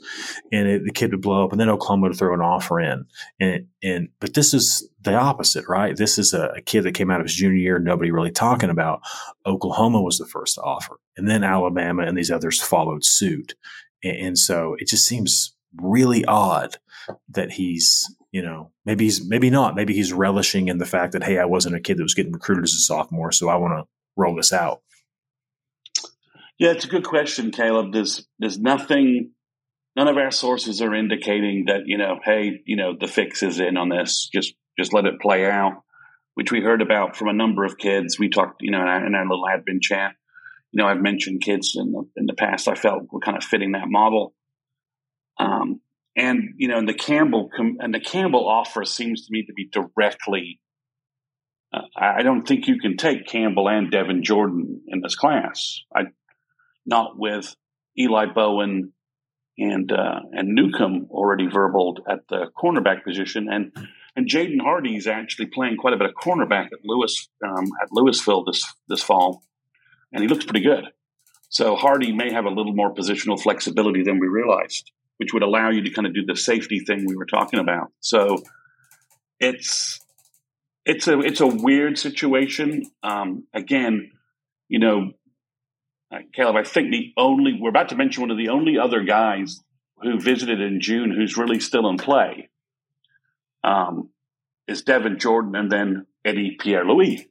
and 0.52 0.68
it, 0.68 0.84
the 0.86 0.92
kid 0.92 1.12
would 1.12 1.22
blow 1.22 1.46
up, 1.46 1.52
and 1.52 1.60
then 1.60 1.70
Oklahoma 1.70 2.10
would 2.10 2.18
throw 2.18 2.34
an 2.34 2.42
offer 2.42 2.80
in, 2.80 3.06
and 3.40 3.68
and 3.82 4.10
but 4.20 4.34
this 4.34 4.54
is 4.54 4.88
the 5.02 5.16
opposite, 5.16 5.68
right? 5.68 5.96
This 5.96 6.18
is 6.18 6.34
a, 6.34 6.48
a 6.58 6.62
kid 6.62 6.84
that 6.84 6.94
came 6.94 7.12
out 7.12 7.20
of 7.20 7.26
his 7.26 7.36
junior 7.36 7.58
year, 7.58 7.80
nobody 7.80 8.12
really 8.12 8.32
talking 8.32 8.70
about. 8.70 9.02
Oklahoma 9.46 10.02
was 10.02 10.18
the 10.18 10.26
first 10.26 10.56
to 10.56 10.62
offer, 10.62 11.00
and 11.18 11.28
then 11.28 11.44
Alabama 11.44 12.04
and 12.04 12.18
these 12.18 12.32
others 12.32 12.62
followed 12.62 13.04
suit, 13.04 13.56
and, 14.06 14.38
so 14.38 14.76
it 14.80 14.88
just 14.88 15.06
seems 15.06 15.56
really 15.76 16.24
odd 16.26 16.78
that 17.30 17.52
he's 17.52 18.06
you 18.32 18.42
know 18.42 18.72
maybe 18.86 19.06
he's 19.06 19.26
maybe 19.28 19.50
not. 19.50 19.76
Maybe 19.76 19.94
he's 19.94 20.14
relishing 20.14 20.68
in 20.68 20.78
the 20.78 20.86
fact 20.86 21.14
that 21.14 21.24
hey 21.24 21.38
i 21.38 21.46
wasn't 21.46 21.76
a 21.76 21.80
kid 21.80 21.98
that 21.98 22.04
was 22.04 22.14
getting 22.14 22.32
recruited 22.32 22.64
as 22.64 22.74
a 22.74 22.80
sophomore 22.80 23.32
so 23.32 23.50
i 23.50 23.56
want 23.56 23.74
to 23.74 23.84
roll 24.16 24.36
this 24.36 24.54
out. 24.54 24.82
Yeah 26.58 26.72
it's 26.72 26.86
a 26.86 26.90
good 26.90 27.04
question 27.04 27.52
caleb. 27.52 27.92
There's 27.94 28.28
there's 28.40 28.60
nothing 28.60 29.32
none 29.96 30.08
of 30.08 30.18
our 30.18 30.32
sources 30.32 30.82
are 30.82 30.94
indicating 30.94 31.66
that 31.68 31.82
you 31.86 31.98
know 31.98 32.20
hey 32.24 32.62
you 32.66 32.78
know 32.78 32.96
the 33.00 33.08
fix 33.08 33.44
is 33.44 33.60
in 33.60 33.78
on 33.78 33.90
this. 33.90 34.30
Just 34.34 34.54
just 34.78 34.94
let 34.94 35.06
it 35.06 35.22
play 35.22 35.50
out 35.50 35.82
which 36.36 36.52
we 36.52 36.60
heard 36.60 36.82
about 36.82 37.16
from 37.16 37.30
a 37.30 37.34
number 37.34 37.64
of 37.64 37.78
kids. 37.78 38.20
We 38.20 38.30
talked 38.30 38.62
you 38.62 38.72
know 38.72 38.82
in 38.82 38.88
our, 38.88 39.06
in 39.06 39.16
our 39.16 39.26
little 39.28 39.46
admin 39.46 39.82
chat 39.82 40.16
you 40.76 40.84
know 40.84 40.88
i've 40.88 41.02
mentioned 41.02 41.42
kids 41.42 41.74
in 41.76 41.92
the 41.92 42.04
in 42.18 42.26
the 42.28 42.34
past 42.34 42.68
i 42.68 42.76
felt 42.76 43.12
were 43.12 43.20
kind 43.20 43.38
of 43.38 43.44
fitting 43.44 43.72
that 43.72 43.88
model 43.88 44.34
um, 45.38 45.82
and 46.16 46.54
you 46.58 46.68
know, 46.68 46.78
and 46.78 46.88
the 46.88 46.94
Campbell 46.94 47.50
and 47.58 47.94
the 47.94 48.00
Campbell 48.00 48.48
offer 48.48 48.86
seems 48.86 49.26
to 49.26 49.32
me 49.32 49.44
to 49.46 49.54
be 49.54 49.68
directly. 49.68 50.60
Uh, 51.74 51.82
I 51.96 52.24
don't 52.24 52.48
think 52.48 52.68
you 52.68 52.80
can 52.80 52.96
take 52.96 53.28
Campbell 53.28 53.68
and 53.68 53.92
Devon 53.92 54.24
Jordan 54.24 54.82
in 54.88 55.02
this 55.02 55.16
class. 55.16 55.82
I 55.94 56.04
not 56.86 57.18
with 57.18 57.54
Eli 58.00 58.28
Bowen 58.34 58.94
and 59.58 59.92
uh, 59.92 60.22
and 60.32 60.56
Newcomb 60.56 61.08
already 61.10 61.48
verbaled 61.48 61.98
at 62.10 62.28
the 62.30 62.50
cornerback 62.58 63.04
position, 63.04 63.48
and 63.52 63.76
and 64.16 64.30
Jaden 64.30 64.62
Hardy 64.62 64.96
is 64.96 65.08
actually 65.08 65.48
playing 65.48 65.76
quite 65.76 65.94
a 65.94 65.98
bit 65.98 66.08
of 66.08 66.16
cornerback 66.16 66.68
at 66.68 66.80
Lewis 66.86 67.28
um, 67.46 67.66
at 67.82 67.90
Louisville 67.92 68.46
this 68.46 68.74
this 68.88 69.02
fall, 69.02 69.44
and 70.16 70.24
he 70.24 70.28
looks 70.28 70.46
pretty 70.46 70.66
good. 70.66 70.86
So 71.50 71.76
Hardy 71.76 72.12
may 72.12 72.34
have 72.34 72.46
a 72.46 72.50
little 72.50 72.74
more 72.74 72.94
positional 72.94 73.40
flexibility 73.40 74.02
than 74.02 74.20
we 74.20 74.28
realized 74.28 74.92
which 75.18 75.34
would 75.34 75.44
allow 75.44 75.70
you 75.70 75.84
to 75.84 75.90
kind 75.92 76.08
of 76.08 76.14
do 76.14 76.26
the 76.26 76.36
safety 76.36 76.80
thing 76.80 77.06
we 77.06 77.16
were 77.16 77.26
talking 77.26 77.60
about. 77.60 77.92
So 78.00 78.44
it's 79.40 80.00
it's 80.86 81.08
a 81.08 81.20
it's 81.20 81.42
a 81.42 81.48
weird 81.48 81.98
situation. 81.98 82.84
Um, 83.04 83.46
again, 83.54 84.12
you 84.68 84.80
know, 84.80 85.12
uh, 86.12 86.20
Caleb, 86.34 86.56
I 86.58 86.64
think 86.64 86.92
the 86.92 87.14
only 87.18 87.58
we're 87.60 87.70
about 87.70 87.90
to 87.90 87.96
mention 87.96 88.22
one 88.22 88.32
of 88.32 88.38
the 88.38 88.50
only 88.50 88.78
other 88.78 89.04
guys 89.04 89.62
who 90.02 90.20
visited 90.20 90.60
in 90.60 90.82
June 90.82 91.12
who's 91.12 91.38
really 91.38 91.60
still 91.60 91.88
in 91.90 91.98
play 91.98 92.50
um, 93.64 94.10
is 94.68 94.84
Devon 94.84 95.18
Jordan, 95.20 95.56
and 95.56 95.72
then 95.72 96.06
Eddie 96.24 96.58
Pierre 96.60 96.86
Louis. 96.86 97.28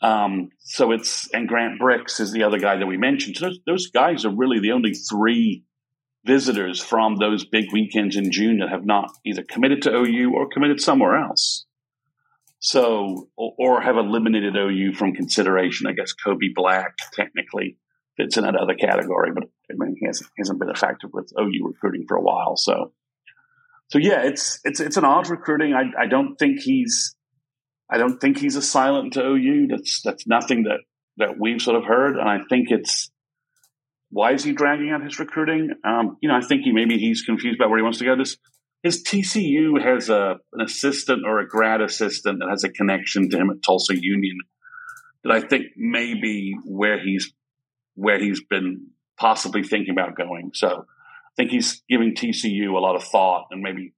Um, 0.00 0.50
so 0.60 0.92
it's 0.92 1.28
and 1.32 1.48
Grant 1.48 1.80
Brix 1.80 2.20
is 2.20 2.32
the 2.32 2.44
other 2.44 2.58
guy 2.58 2.76
that 2.76 2.86
we 2.86 2.96
mentioned. 2.96 3.36
So 3.36 3.46
those, 3.46 3.58
those 3.66 3.86
guys 3.88 4.24
are 4.24 4.34
really 4.34 4.60
the 4.60 4.72
only 4.72 4.94
three 4.94 5.64
visitors 6.24 6.80
from 6.80 7.16
those 7.16 7.44
big 7.44 7.72
weekends 7.72 8.16
in 8.16 8.30
June 8.30 8.58
that 8.58 8.68
have 8.68 8.84
not 8.84 9.10
either 9.24 9.42
committed 9.42 9.82
to 9.82 9.94
OU 9.94 10.32
or 10.34 10.48
committed 10.48 10.80
somewhere 10.80 11.16
else. 11.16 11.66
So, 12.60 13.28
or, 13.36 13.54
or 13.58 13.80
have 13.80 13.96
eliminated 13.96 14.56
OU 14.56 14.94
from 14.94 15.14
consideration. 15.14 15.86
I 15.86 15.92
guess 15.92 16.12
Kobe 16.12 16.48
Black 16.54 16.96
technically 17.14 17.76
fits 18.16 18.36
in 18.36 18.44
that 18.44 18.56
other 18.56 18.74
category, 18.74 19.30
but 19.32 19.44
I 19.70 19.74
mean, 19.76 19.96
he 19.98 20.06
hasn't, 20.06 20.30
hasn't 20.36 20.58
been 20.58 20.74
factor 20.74 21.08
with 21.12 21.32
OU 21.38 21.66
recruiting 21.66 22.04
for 22.06 22.16
a 22.16 22.22
while. 22.22 22.56
So, 22.56 22.92
so 23.88 23.98
yeah, 23.98 24.22
it's 24.22 24.60
it's 24.64 24.80
it's 24.80 24.96
an 24.96 25.04
odd 25.04 25.30
recruiting. 25.30 25.72
I 25.72 26.02
I 26.02 26.06
don't 26.06 26.36
think 26.36 26.60
he's 26.60 27.14
I 27.90 27.98
don't 27.98 28.18
think 28.18 28.38
he's 28.38 28.56
a 28.56 28.62
silent 28.62 29.14
to 29.14 29.22
OU. 29.22 29.68
That's 29.68 30.02
that's 30.02 30.26
nothing 30.26 30.64
that 30.64 30.80
that 31.16 31.38
we've 31.38 31.60
sort 31.60 31.76
of 31.76 31.84
heard, 31.84 32.16
and 32.16 32.28
I 32.28 32.40
think 32.48 32.70
it's 32.70 33.10
why 34.10 34.32
is 34.32 34.44
he 34.44 34.52
dragging 34.52 34.90
out 34.90 35.02
his 35.02 35.18
recruiting? 35.18 35.70
Um, 35.84 36.16
you 36.20 36.28
know, 36.28 36.36
I 36.36 36.40
think 36.40 36.62
he 36.62 36.72
maybe 36.72 36.98
he's 36.98 37.22
confused 37.22 37.58
about 37.58 37.70
where 37.70 37.78
he 37.78 37.82
wants 37.82 37.98
to 37.98 38.04
go. 38.04 38.16
This 38.16 38.36
his 38.82 39.02
TCU 39.02 39.82
has 39.82 40.08
a 40.08 40.36
an 40.52 40.60
assistant 40.60 41.22
or 41.26 41.38
a 41.38 41.48
grad 41.48 41.80
assistant 41.80 42.40
that 42.40 42.48
has 42.48 42.64
a 42.64 42.68
connection 42.70 43.28
to 43.30 43.36
him 43.36 43.50
at 43.50 43.62
Tulsa 43.62 43.94
Union 43.96 44.38
that 45.24 45.32
I 45.32 45.40
think 45.40 45.66
may 45.76 46.14
be 46.14 46.56
where 46.64 47.02
he's 47.02 47.32
where 47.94 48.18
he's 48.18 48.42
been 48.44 48.88
possibly 49.18 49.62
thinking 49.62 49.90
about 49.90 50.16
going. 50.16 50.52
So 50.54 50.68
I 50.68 51.30
think 51.36 51.50
he's 51.50 51.82
giving 51.88 52.14
TCU 52.14 52.72
a 52.72 52.78
lot 52.78 52.96
of 52.96 53.04
thought, 53.04 53.46
and 53.50 53.62
maybe 53.62 53.92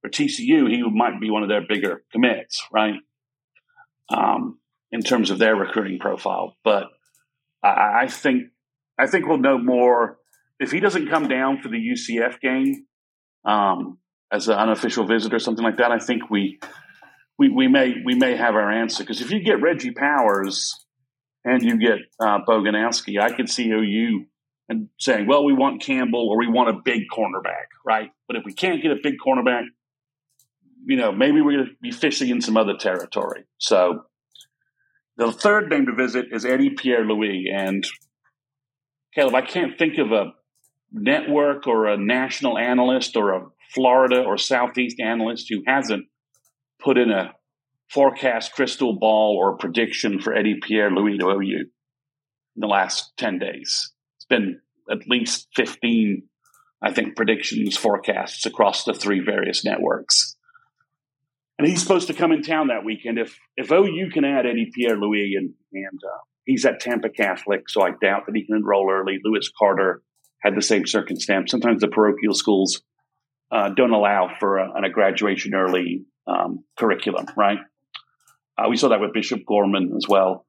for 0.00 0.08
TCU 0.08 0.68
he 0.68 0.82
might 0.90 1.20
be 1.20 1.30
one 1.30 1.42
of 1.42 1.48
their 1.48 1.66
bigger 1.66 2.02
commits, 2.10 2.62
right? 2.72 2.94
Um, 4.08 4.58
in 4.90 5.00
terms 5.00 5.30
of 5.30 5.38
their 5.38 5.56
recruiting 5.56 5.98
profile, 5.98 6.54
but 6.64 6.88
I, 7.62 8.02
I 8.02 8.06
think 8.08 8.48
I 8.98 9.06
think 9.06 9.26
we'll 9.26 9.38
know 9.38 9.58
more 9.58 10.18
if 10.60 10.70
he 10.70 10.80
doesn't 10.80 11.08
come 11.08 11.28
down 11.28 11.60
for 11.60 11.68
the 11.68 11.78
UCF 11.78 12.40
game 12.40 12.86
um, 13.44 13.98
as 14.30 14.48
an 14.48 14.54
unofficial 14.54 15.06
visit 15.06 15.32
or 15.32 15.38
something 15.38 15.64
like 15.64 15.78
that. 15.78 15.90
I 15.90 15.98
think 15.98 16.30
we 16.30 16.60
we, 17.38 17.48
we 17.48 17.68
may 17.68 17.94
we 18.04 18.14
may 18.14 18.36
have 18.36 18.54
our 18.54 18.70
answer 18.70 19.02
because 19.02 19.20
if 19.20 19.30
you 19.30 19.42
get 19.42 19.62
Reggie 19.62 19.92
Powers 19.92 20.84
and 21.44 21.62
you 21.62 21.78
get 21.78 21.98
uh, 22.20 22.38
Boganowski, 22.46 23.20
I 23.20 23.32
could 23.32 23.48
see 23.48 23.70
OU 23.70 24.26
and 24.68 24.88
saying, 24.98 25.26
well, 25.26 25.44
we 25.44 25.52
want 25.52 25.82
Campbell 25.82 26.28
or 26.28 26.38
we 26.38 26.46
want 26.46 26.70
a 26.70 26.80
big 26.84 27.02
cornerback, 27.12 27.66
right? 27.84 28.10
But 28.28 28.36
if 28.36 28.44
we 28.44 28.52
can't 28.52 28.80
get 28.80 28.92
a 28.92 28.96
big 29.02 29.14
cornerback, 29.24 29.64
you 30.84 30.96
know, 30.96 31.12
maybe 31.12 31.40
we're 31.40 31.58
going 31.58 31.66
to 31.66 31.74
be 31.80 31.90
fishing 31.90 32.30
in 32.30 32.40
some 32.40 32.56
other 32.56 32.76
territory. 32.78 33.44
So 33.58 34.04
the 35.16 35.32
third 35.32 35.70
name 35.70 35.86
to 35.86 35.94
visit 35.94 36.26
is 36.32 36.44
Eddie 36.44 36.70
Pierre 36.70 37.04
Louis, 37.04 37.46
and 37.52 37.86
Caleb, 39.14 39.34
I 39.34 39.42
can't 39.42 39.78
think 39.78 39.98
of 39.98 40.12
a 40.12 40.32
network 40.90 41.66
or 41.66 41.86
a 41.86 41.96
national 41.96 42.58
analyst 42.58 43.16
or 43.16 43.34
a 43.34 43.46
Florida 43.74 44.22
or 44.22 44.36
Southeast 44.36 45.00
analyst 45.00 45.46
who 45.50 45.62
hasn't 45.66 46.06
put 46.82 46.98
in 46.98 47.10
a 47.10 47.32
forecast 47.90 48.52
crystal 48.52 48.98
ball 48.98 49.36
or 49.38 49.56
prediction 49.56 50.20
for 50.20 50.34
Eddie 50.34 50.58
Pierre 50.62 50.90
Louis 50.90 51.18
to 51.18 51.26
OU 51.26 51.58
in 52.56 52.60
the 52.60 52.66
last 52.66 53.12
10 53.18 53.38
days. 53.38 53.92
It's 54.16 54.26
been 54.26 54.60
at 54.90 55.08
least 55.08 55.48
15, 55.56 56.22
I 56.82 56.92
think, 56.92 57.16
predictions, 57.16 57.76
forecasts 57.76 58.46
across 58.46 58.84
the 58.84 58.94
three 58.94 59.20
various 59.20 59.64
networks. 59.64 60.31
And 61.62 61.70
he's 61.70 61.80
supposed 61.80 62.08
to 62.08 62.14
come 62.14 62.32
in 62.32 62.42
town 62.42 62.68
that 62.68 62.84
weekend. 62.84 63.18
If 63.18 63.38
if 63.56 63.70
OU 63.70 64.10
can 64.12 64.24
add 64.24 64.46
Eddie 64.46 64.70
Pierre 64.74 64.96
Louis 64.96 65.34
and, 65.36 65.54
and 65.72 66.00
uh, 66.04 66.18
He's 66.44 66.64
at 66.64 66.80
Tampa 66.80 67.08
Catholic, 67.08 67.68
so 67.68 67.82
I 67.82 67.90
doubt 67.90 68.26
that 68.26 68.34
he 68.34 68.44
can 68.44 68.56
enroll 68.56 68.90
early. 68.90 69.20
Lewis 69.22 69.50
Carter 69.56 70.02
had 70.40 70.56
the 70.56 70.62
same 70.62 70.86
circumstance. 70.86 71.50
Sometimes 71.50 71.80
the 71.80 71.88
parochial 71.88 72.34
schools 72.34 72.82
uh, 73.52 73.68
don't 73.68 73.92
allow 73.92 74.34
for 74.40 74.58
a, 74.58 74.82
a 74.84 74.90
graduation 74.90 75.54
early 75.54 76.04
um, 76.26 76.64
curriculum, 76.76 77.26
right? 77.36 77.58
Uh, 78.58 78.68
we 78.68 78.76
saw 78.76 78.88
that 78.88 79.00
with 79.00 79.12
Bishop 79.12 79.42
Gorman 79.46 79.92
as 79.96 80.06
well, 80.08 80.46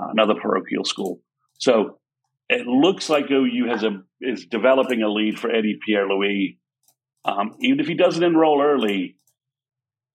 uh, 0.00 0.08
another 0.10 0.34
parochial 0.40 0.84
school. 0.84 1.20
So 1.58 1.98
it 2.48 2.66
looks 2.66 3.10
like 3.10 3.30
OU 3.30 3.66
has 3.70 3.82
a 3.82 4.02
is 4.20 4.46
developing 4.46 5.02
a 5.02 5.08
lead 5.08 5.38
for 5.38 5.50
Eddie 5.50 5.78
Pierre 5.84 6.06
Louis. 6.06 6.58
Um, 7.24 7.56
even 7.60 7.80
if 7.80 7.86
he 7.86 7.94
doesn't 7.94 8.22
enroll 8.22 8.62
early, 8.62 9.16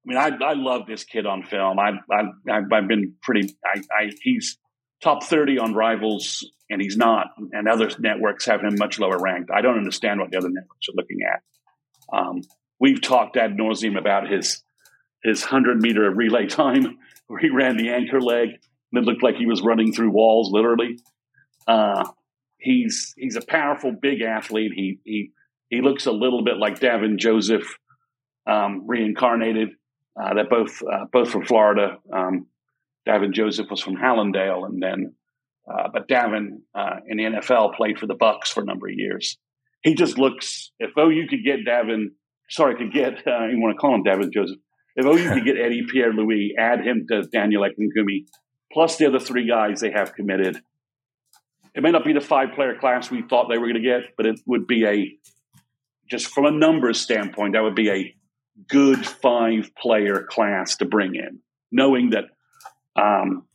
mean, 0.06 0.18
I, 0.18 0.32
I 0.44 0.54
love 0.54 0.88
this 0.88 1.04
kid 1.04 1.26
on 1.26 1.44
film. 1.44 1.78
I, 1.80 1.92
I, 2.12 2.60
I've 2.74 2.88
been 2.88 3.16
pretty. 3.22 3.56
I, 3.66 3.80
I, 3.80 4.12
he's 4.22 4.58
top 5.04 5.24
thirty 5.24 5.60
on 5.60 5.74
Rivals, 5.74 6.50
and 6.70 6.82
he's 6.82 6.98
not. 6.98 7.28
And 7.52 7.68
other 7.68 7.90
networks 8.00 8.46
have 8.46 8.62
him 8.62 8.76
much 8.78 9.00
lower 9.00 9.20
ranked. 9.20 9.52
I 9.52 9.62
don't 9.62 9.78
understand 9.78 10.20
what 10.20 10.32
the 10.32 10.38
other 10.38 10.50
networks 10.50 10.88
are 10.90 10.96
looking 10.96 11.20
at. 11.28 12.18
Um, 12.18 12.42
we've 12.80 13.02
talked 13.02 13.38
ad 13.38 13.58
nauseum 13.58 13.98
about 13.98 14.30
his 14.30 14.64
his 15.24 15.44
hundred 15.44 15.82
meter 15.82 16.10
relay 16.10 16.48
time, 16.48 16.98
where 17.28 17.40
he 17.40 17.50
ran 17.50 17.78
the 17.78 17.90
anchor 17.90 18.22
leg 18.22 18.50
and 18.92 19.04
it 19.04 19.06
looked 19.06 19.24
like 19.24 19.36
he 19.36 19.46
was 19.46 19.62
running 19.62 19.94
through 19.94 20.12
walls, 20.12 20.52
literally. 20.52 21.00
Uh, 21.68 22.10
he's 22.58 23.14
he's 23.18 23.36
a 23.36 23.42
powerful, 23.42 23.92
big 23.92 24.22
athlete. 24.22 24.72
He 24.76 25.00
he 25.04 25.32
he 25.70 25.82
looks 25.82 26.06
a 26.06 26.12
little 26.12 26.44
bit 26.44 26.58
like 26.58 26.80
Davin 26.80 27.18
Joseph 27.18 27.78
um, 28.48 28.88
reincarnated. 28.88 29.70
Uh, 30.20 30.34
they're 30.34 30.50
both 30.50 30.82
uh, 30.82 31.06
both 31.12 31.32
from 31.32 31.46
Florida. 31.46 31.98
Um, 32.12 32.48
Davin 33.08 33.34
Joseph 33.34 33.70
was 33.70 33.82
from 33.82 33.96
Hallandale, 33.96 34.66
and 34.66 34.82
then 34.82 35.16
uh, 35.72 35.88
but 35.94 36.08
Davin 36.08 36.62
uh, 36.76 36.98
in 37.08 37.18
the 37.18 37.24
NFL 37.24 37.76
played 37.76 38.00
for 38.00 38.08
the 38.08 38.16
Bucs 38.16 38.48
for 38.48 38.62
a 38.62 38.66
number 38.66 38.88
of 38.88 38.94
years. 38.96 39.38
He 39.82 39.96
just 39.96 40.18
looks. 40.18 40.72
If 40.80 40.92
OU 40.98 41.28
could 41.30 41.44
get 41.44 41.66
Davin, 41.66 42.08
sorry, 42.50 42.76
could 42.76 42.92
get 42.92 43.26
uh, 43.26 43.48
you 43.48 43.60
want 43.60 43.76
to 43.76 43.80
call 43.80 43.96
him 43.96 44.04
Davin 44.04 44.34
Joseph. 44.34 44.58
If 44.96 45.06
OU 45.06 45.34
could 45.34 45.46
get 45.46 45.58
Eddie 45.58 45.86
Pierre 45.90 46.12
Louis, 46.12 46.54
add 46.58 46.82
him 46.86 47.06
to 47.10 47.24
Daniel 47.24 47.64
Akinkunmi, 47.64 48.26
plus 48.74 48.98
the 48.98 49.06
other 49.06 49.20
three 49.20 49.48
guys 49.48 49.80
they 49.80 49.92
have 49.92 50.14
committed. 50.14 50.58
It 51.76 51.84
may 51.84 51.92
not 51.92 52.04
be 52.04 52.14
the 52.14 52.22
five 52.22 52.50
player 52.56 52.76
class 52.78 53.10
we 53.10 53.22
thought 53.22 53.48
they 53.48 53.58
were 53.58 53.68
going 53.68 53.82
to 53.82 53.88
get, 53.88 54.16
but 54.18 54.26
it 54.26 54.40
would 54.46 54.68
be 54.68 54.86
a 54.86 55.18
just 56.10 56.28
from 56.28 56.46
a 56.46 56.52
numbers 56.52 57.00
standpoint, 57.00 57.54
that 57.54 57.62
would 57.62 57.76
be 57.76 57.90
a 57.90 58.16
good 58.68 59.06
five 59.06 59.72
player 59.76 60.26
class 60.30 60.78
to 60.78 60.86
bring 60.86 61.16
in, 61.16 61.40
knowing 61.72 62.12
that 62.12 62.26
um, 62.96 63.46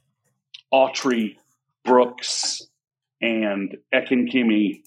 Autry, 0.73 1.37
Brooks, 1.85 2.63
and 3.21 3.77
Akinkunmi 3.95 4.83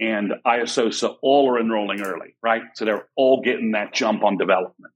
and 0.00 0.32
Aisosa 0.46 1.16
all 1.22 1.50
are 1.50 1.60
enrolling 1.60 2.00
early, 2.00 2.34
right? 2.42 2.62
So 2.74 2.84
they're 2.84 3.06
all 3.16 3.40
getting 3.42 3.72
that 3.72 3.92
jump 3.92 4.24
on 4.24 4.36
development, 4.36 4.94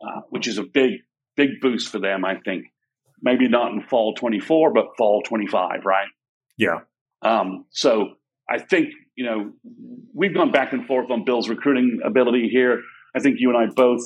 uh, 0.00 0.22
which 0.30 0.48
is 0.48 0.58
a 0.58 0.62
big, 0.62 0.92
big 1.36 1.60
boost 1.60 1.90
for 1.90 1.98
them, 1.98 2.24
I 2.24 2.36
think. 2.36 2.66
Maybe 3.20 3.48
not 3.48 3.72
in 3.72 3.82
fall 3.82 4.14
24, 4.14 4.72
but 4.72 4.96
fall 4.96 5.22
25, 5.22 5.84
right? 5.84 6.08
Yeah. 6.56 6.80
Um, 7.22 7.66
so 7.70 8.14
I 8.48 8.58
think, 8.58 8.90
you 9.16 9.24
know, 9.24 9.52
we've 10.14 10.34
gone 10.34 10.52
back 10.52 10.72
and 10.72 10.86
forth 10.86 11.10
on 11.10 11.24
Bill's 11.24 11.48
recruiting 11.48 12.00
ability 12.04 12.48
here. 12.50 12.82
I 13.16 13.20
think 13.20 13.36
you 13.38 13.48
and 13.48 13.58
I 13.58 13.72
both, 13.72 14.02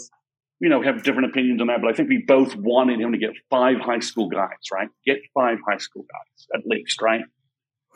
you 0.60 0.68
know, 0.68 0.82
have 0.82 1.02
different 1.02 1.30
opinions 1.30 1.60
on 1.60 1.66
that, 1.66 1.80
but 1.82 1.90
I 1.90 1.94
think 1.94 2.08
we 2.08 2.24
both 2.26 2.54
wanted 2.54 3.00
him 3.00 3.12
to 3.12 3.18
get 3.18 3.30
five 3.50 3.78
high 3.80 3.98
school 3.98 4.28
guys, 4.28 4.70
right? 4.72 4.88
Get 5.04 5.18
five 5.34 5.58
high 5.68 5.78
school 5.78 6.02
guys 6.02 6.46
at 6.54 6.66
least, 6.66 7.02
right? 7.02 7.22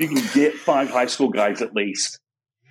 You 0.00 0.08
can 0.08 0.22
get 0.34 0.54
five 0.54 0.90
high 0.90 1.06
school 1.06 1.28
guys 1.28 1.62
at 1.62 1.74
least. 1.74 2.18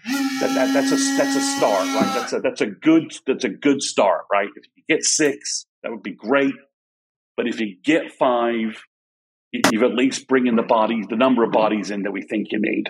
That, 0.05 0.53
that, 0.55 0.73
that's 0.73 0.91
a 0.91 0.97
that's 1.17 1.35
a 1.37 1.41
start, 1.57 1.85
right? 1.95 2.11
That's 2.13 2.33
a 2.33 2.39
that's 2.41 2.59
a 2.59 2.65
good 2.65 3.13
that's 3.25 3.45
a 3.45 3.49
good 3.49 3.81
start, 3.81 4.25
right? 4.29 4.49
If 4.53 4.65
you 4.75 4.83
get 4.89 5.05
six, 5.05 5.65
that 5.81 5.91
would 5.91 6.03
be 6.03 6.11
great. 6.11 6.55
But 7.37 7.47
if 7.47 7.61
you 7.61 7.77
get 7.81 8.11
five, 8.11 8.83
you've 9.53 9.83
at 9.83 9.93
least 9.93 10.27
bring 10.27 10.47
in 10.47 10.57
the 10.57 10.63
bodies, 10.63 11.05
the 11.09 11.15
number 11.15 11.45
of 11.45 11.51
bodies 11.51 11.89
in 11.89 12.03
that 12.03 12.11
we 12.11 12.21
think 12.21 12.51
you 12.51 12.59
need. 12.59 12.89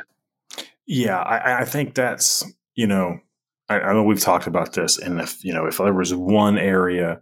Yeah, 0.88 1.20
I, 1.20 1.62
I 1.62 1.66
think 1.66 1.94
that's 1.94 2.44
you 2.74 2.88
know 2.88 3.20
I, 3.70 3.80
I, 3.80 3.94
know 3.94 4.04
we've 4.04 4.20
talked 4.20 4.48
about 4.48 4.74
this, 4.74 4.98
and 4.98 5.20
if 5.20 5.44
you 5.44 5.54
know, 5.54 5.66
if 5.66 5.78
there 5.78 5.94
was 5.94 6.14
one 6.14 6.58
area, 6.58 7.22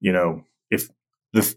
you 0.00 0.12
know, 0.12 0.44
if 0.70 0.88
the 1.32 1.54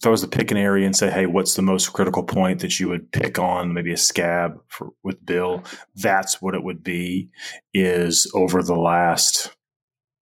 if 0.00 0.06
I 0.06 0.10
was 0.10 0.20
to 0.20 0.28
pick 0.28 0.50
an 0.52 0.56
area 0.56 0.86
and 0.86 0.94
say, 0.94 1.10
hey, 1.10 1.26
what's 1.26 1.54
the 1.54 1.62
most 1.62 1.92
critical 1.92 2.22
point 2.22 2.60
that 2.60 2.78
you 2.78 2.88
would 2.88 3.10
pick 3.10 3.38
on, 3.38 3.74
maybe 3.74 3.92
a 3.92 3.96
scab 3.96 4.60
for 4.68 4.90
with 5.02 5.24
Bill, 5.26 5.64
that's 5.96 6.40
what 6.40 6.54
it 6.54 6.62
would 6.62 6.84
be. 6.84 7.30
Is 7.74 8.30
over 8.32 8.62
the 8.62 8.76
last 8.76 9.56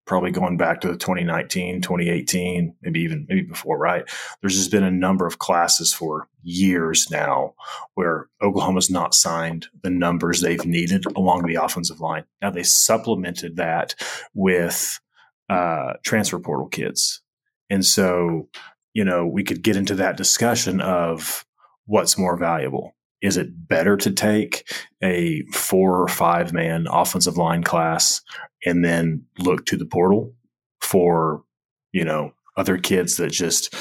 probably 0.06 0.32
going 0.32 0.58
back 0.58 0.82
to 0.82 0.88
the 0.88 0.98
2019, 0.98 1.82
2018, 1.82 2.76
maybe 2.82 3.00
even 3.02 3.26
maybe 3.28 3.42
before, 3.42 3.78
right? 3.78 4.04
There's 4.42 4.56
just 4.56 4.72
been 4.72 4.84
a 4.84 4.92
number 4.92 5.26
of 5.26 5.40
classes 5.40 5.94
for 5.94 6.28
years 6.44 7.10
now 7.10 7.56
where 7.96 8.28
Oklahoma's 8.42 8.90
not 8.90 9.16
signed 9.16 9.68
the 9.82 9.90
numbers 9.90 10.42
they've 10.42 10.66
needed 10.66 11.06
along 11.16 11.44
the 11.44 11.56
offensive 11.56 12.00
line. 12.00 12.24
Now 12.42 12.52
they 12.52 12.64
supplemented 12.64 13.56
that 13.56 13.96
with 14.34 15.00
uh, 15.50 15.94
transfer 16.04 16.40
portal 16.40 16.68
kids. 16.68 17.22
And 17.70 17.84
so, 17.84 18.48
you 18.94 19.04
know, 19.04 19.26
we 19.26 19.44
could 19.44 19.64
get 19.64 19.76
into 19.76 19.96
that 19.96 20.18
discussion 20.18 20.82
of 20.82 21.46
what's 21.86 22.18
more 22.18 22.38
valuable. 22.38 22.95
Is 23.22 23.38
it 23.38 23.68
better 23.68 23.98
to 23.98 24.12
take 24.12 24.72
a 25.04 25.44
four 25.54 26.02
or 26.02 26.08
five 26.08 26.54
man 26.54 26.88
offensive 26.90 27.38
line 27.38 27.64
class 27.64 28.22
and 28.66 28.84
then 28.84 29.26
look 29.40 29.66
to 29.68 29.78
the 29.78 29.86
portal 29.86 30.34
for, 30.82 31.44
you 31.92 32.04
know, 32.04 32.34
other 32.58 32.78
kids 32.78 33.18
that 33.18 33.32
just, 33.32 33.74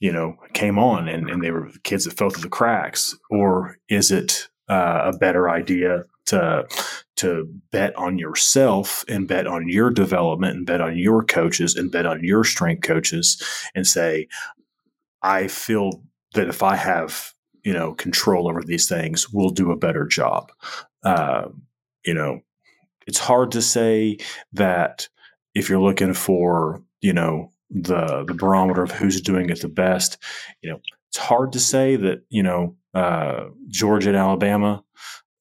you 0.00 0.12
know, 0.12 0.36
came 0.52 0.78
on 0.78 1.08
and, 1.08 1.30
and 1.30 1.42
they 1.42 1.50
were 1.50 1.70
kids 1.84 2.04
that 2.04 2.16
fell 2.16 2.30
through 2.30 2.42
the 2.42 2.48
cracks? 2.48 3.16
Or 3.30 3.78
is 3.88 4.10
it 4.10 4.48
uh, 4.68 5.10
a 5.12 5.16
better 5.16 5.48
idea 5.48 6.04
to 6.26 6.66
to 7.16 7.46
bet 7.70 7.94
on 7.96 8.18
yourself 8.18 9.04
and 9.06 9.28
bet 9.28 9.46
on 9.46 9.68
your 9.68 9.90
development 9.90 10.56
and 10.56 10.66
bet 10.66 10.80
on 10.80 10.96
your 10.96 11.22
coaches 11.22 11.76
and 11.76 11.90
bet 11.90 12.06
on 12.06 12.24
your 12.24 12.42
strength 12.42 12.82
coaches 12.82 13.40
and 13.74 13.86
say, 13.86 14.26
I 15.22 15.46
feel 15.46 16.02
that 16.34 16.48
if 16.48 16.62
I 16.62 16.74
have 16.76 17.31
you 17.64 17.72
know 17.72 17.94
control 17.94 18.48
over 18.48 18.62
these 18.62 18.88
things, 18.88 19.32
we'll 19.32 19.50
do 19.50 19.70
a 19.70 19.76
better 19.76 20.06
job. 20.06 20.50
Uh, 21.04 21.48
you 22.04 22.14
know, 22.14 22.40
it's 23.06 23.18
hard 23.18 23.52
to 23.52 23.62
say 23.62 24.18
that 24.52 25.08
if 25.54 25.68
you're 25.68 25.80
looking 25.80 26.14
for, 26.14 26.82
you 27.00 27.12
know, 27.12 27.50
the 27.70 28.24
the 28.26 28.34
barometer 28.34 28.82
of 28.82 28.90
who's 28.90 29.20
doing 29.20 29.50
it 29.50 29.60
the 29.60 29.68
best, 29.68 30.18
you 30.62 30.70
know, 30.70 30.80
it's 31.08 31.18
hard 31.18 31.52
to 31.52 31.60
say 31.60 31.96
that, 31.96 32.22
you 32.30 32.42
know, 32.42 32.76
uh, 32.94 33.44
Georgia 33.68 34.10
and 34.10 34.18
Alabama 34.18 34.82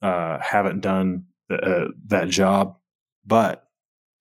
uh, 0.01 0.37
haven't 0.41 0.81
done 0.81 1.25
uh, 1.49 1.85
that 2.07 2.29
job, 2.29 2.77
but 3.25 3.67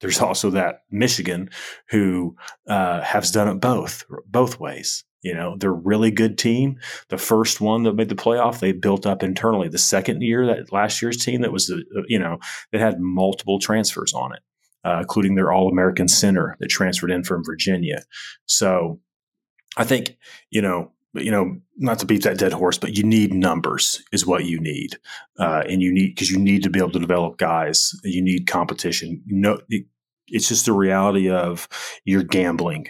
there's 0.01 0.21
also 0.21 0.51
that 0.51 0.83
Michigan 0.91 1.51
who 1.91 2.37
uh, 2.69 3.01
has 3.03 3.31
done 3.31 3.49
it 3.49 3.61
both 3.61 4.05
both 4.27 4.59
ways. 4.59 5.05
You 5.23 5.35
know, 5.35 5.57
they're 5.59 5.71
a 5.71 5.75
really 5.75 6.11
good 6.11 6.39
team. 6.39 6.79
The 7.09 7.19
first 7.19 7.61
one 7.61 7.83
that 7.83 7.95
made 7.95 8.09
the 8.09 8.15
playoff, 8.15 8.61
they 8.61 8.73
built 8.73 9.05
up 9.05 9.23
internally. 9.23 9.69
The 9.69 9.79
second 9.79 10.23
year, 10.23 10.47
that 10.47 10.73
last 10.73 11.03
year's 11.03 11.23
team 11.23 11.43
that 11.43 11.53
was, 11.53 11.71
you 12.09 12.19
know, 12.19 12.39
that 12.73 12.81
had 12.81 13.01
multiple 13.01 13.59
transfers 13.59 14.15
on 14.15 14.33
it, 14.33 14.41
uh, 14.85 15.01
including 15.01 15.35
their 15.35 15.53
All 15.53 15.69
American 15.69 16.09
center 16.09 16.57
that 16.59 16.69
transferred 16.69 17.11
in 17.11 17.23
from 17.23 17.45
Virginia. 17.45 18.03
So 18.47 19.01
I 19.77 19.85
think, 19.85 20.17
you 20.51 20.63
know, 20.63 20.93
you 21.13 21.31
know, 21.31 21.57
not 21.77 21.99
to 21.99 22.07
beat 22.07 22.23
that 22.23 22.39
dead 22.39 22.53
horse, 22.53 22.79
but 22.79 22.97
you 22.97 23.03
need 23.03 23.35
numbers 23.35 24.03
is 24.13 24.25
what 24.25 24.45
you 24.45 24.61
need. 24.61 24.97
Uh, 25.39 25.65
and 25.69 25.83
you 25.83 25.93
need, 25.93 26.15
because 26.15 26.31
you 26.31 26.39
need 26.39 26.63
to 26.63 26.71
be 26.71 26.79
able 26.79 26.93
to 26.93 27.01
develop 27.01 27.37
guys. 27.37 27.93
You 28.05 28.23
need 28.23 28.47
competition. 28.47 29.21
You 29.27 29.37
know, 29.37 29.61
it, 29.69 29.87
it's 30.29 30.49
just 30.49 30.67
the 30.67 30.73
reality 30.73 31.29
of 31.29 31.69
you're 32.05 32.23
gambling 32.23 32.89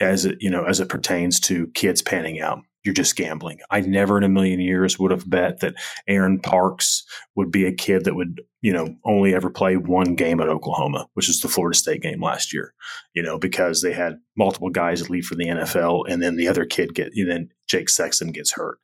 as 0.00 0.24
it 0.24 0.36
you 0.40 0.50
know 0.50 0.64
as 0.64 0.80
it 0.80 0.88
pertains 0.88 1.40
to 1.40 1.66
kids 1.68 2.02
panning 2.02 2.40
out 2.40 2.60
you're 2.84 2.94
just 2.94 3.16
gambling 3.16 3.58
i 3.70 3.80
never 3.80 4.16
in 4.16 4.24
a 4.24 4.28
million 4.28 4.60
years 4.60 4.98
would 4.98 5.10
have 5.10 5.28
bet 5.28 5.60
that 5.60 5.74
aaron 6.06 6.38
parks 6.38 7.04
would 7.34 7.50
be 7.50 7.64
a 7.64 7.72
kid 7.72 8.04
that 8.04 8.14
would 8.14 8.40
you 8.60 8.72
know 8.72 8.94
only 9.04 9.34
ever 9.34 9.50
play 9.50 9.76
one 9.76 10.14
game 10.14 10.40
at 10.40 10.48
oklahoma 10.48 11.08
which 11.14 11.28
is 11.28 11.40
the 11.40 11.48
florida 11.48 11.76
state 11.76 12.02
game 12.02 12.22
last 12.22 12.52
year 12.52 12.74
you 13.14 13.22
know 13.22 13.38
because 13.38 13.82
they 13.82 13.92
had 13.92 14.18
multiple 14.36 14.70
guys 14.70 15.10
leave 15.10 15.24
for 15.24 15.34
the 15.34 15.46
nfl 15.46 16.04
and 16.08 16.22
then 16.22 16.36
the 16.36 16.48
other 16.48 16.64
kid 16.64 16.94
get 16.94 17.12
and 17.14 17.30
then 17.30 17.48
jake 17.66 17.88
sexton 17.88 18.30
gets 18.30 18.52
hurt 18.52 18.78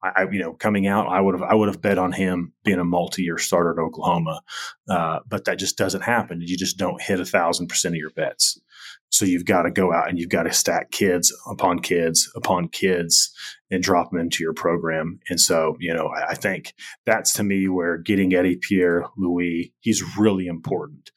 I, 0.00 0.28
you 0.30 0.38
know, 0.38 0.52
coming 0.52 0.86
out, 0.86 1.08
I 1.08 1.20
would 1.20 1.34
have, 1.34 1.42
I 1.42 1.54
would 1.54 1.68
have 1.68 1.82
bet 1.82 1.98
on 1.98 2.12
him 2.12 2.52
being 2.64 2.78
a 2.78 2.84
multi-year 2.84 3.36
starter 3.36 3.72
at 3.72 3.82
Oklahoma, 3.82 4.42
uh, 4.88 5.20
but 5.26 5.44
that 5.46 5.58
just 5.58 5.76
doesn't 5.76 6.02
happen. 6.02 6.40
You 6.40 6.56
just 6.56 6.78
don't 6.78 7.02
hit 7.02 7.18
a 7.18 7.24
thousand 7.24 7.66
percent 7.66 7.96
of 7.96 7.98
your 7.98 8.10
bets. 8.10 8.60
So 9.10 9.24
you've 9.24 9.46
got 9.46 9.62
to 9.62 9.70
go 9.70 9.92
out 9.92 10.08
and 10.08 10.18
you've 10.18 10.28
got 10.28 10.44
to 10.44 10.52
stack 10.52 10.90
kids 10.90 11.34
upon 11.50 11.80
kids 11.80 12.30
upon 12.36 12.68
kids 12.68 13.32
and 13.70 13.82
drop 13.82 14.10
them 14.10 14.20
into 14.20 14.42
your 14.42 14.54
program. 14.54 15.20
And 15.28 15.40
so, 15.40 15.76
you 15.78 15.92
know, 15.92 16.08
I, 16.08 16.30
I 16.30 16.34
think 16.34 16.74
that's 17.06 17.32
to 17.34 17.42
me 17.42 17.68
where 17.68 17.98
getting 17.98 18.34
Eddie 18.34 18.56
Pierre 18.56 19.06
Louis, 19.16 19.72
he's 19.80 20.16
really 20.16 20.46
important. 20.46 21.10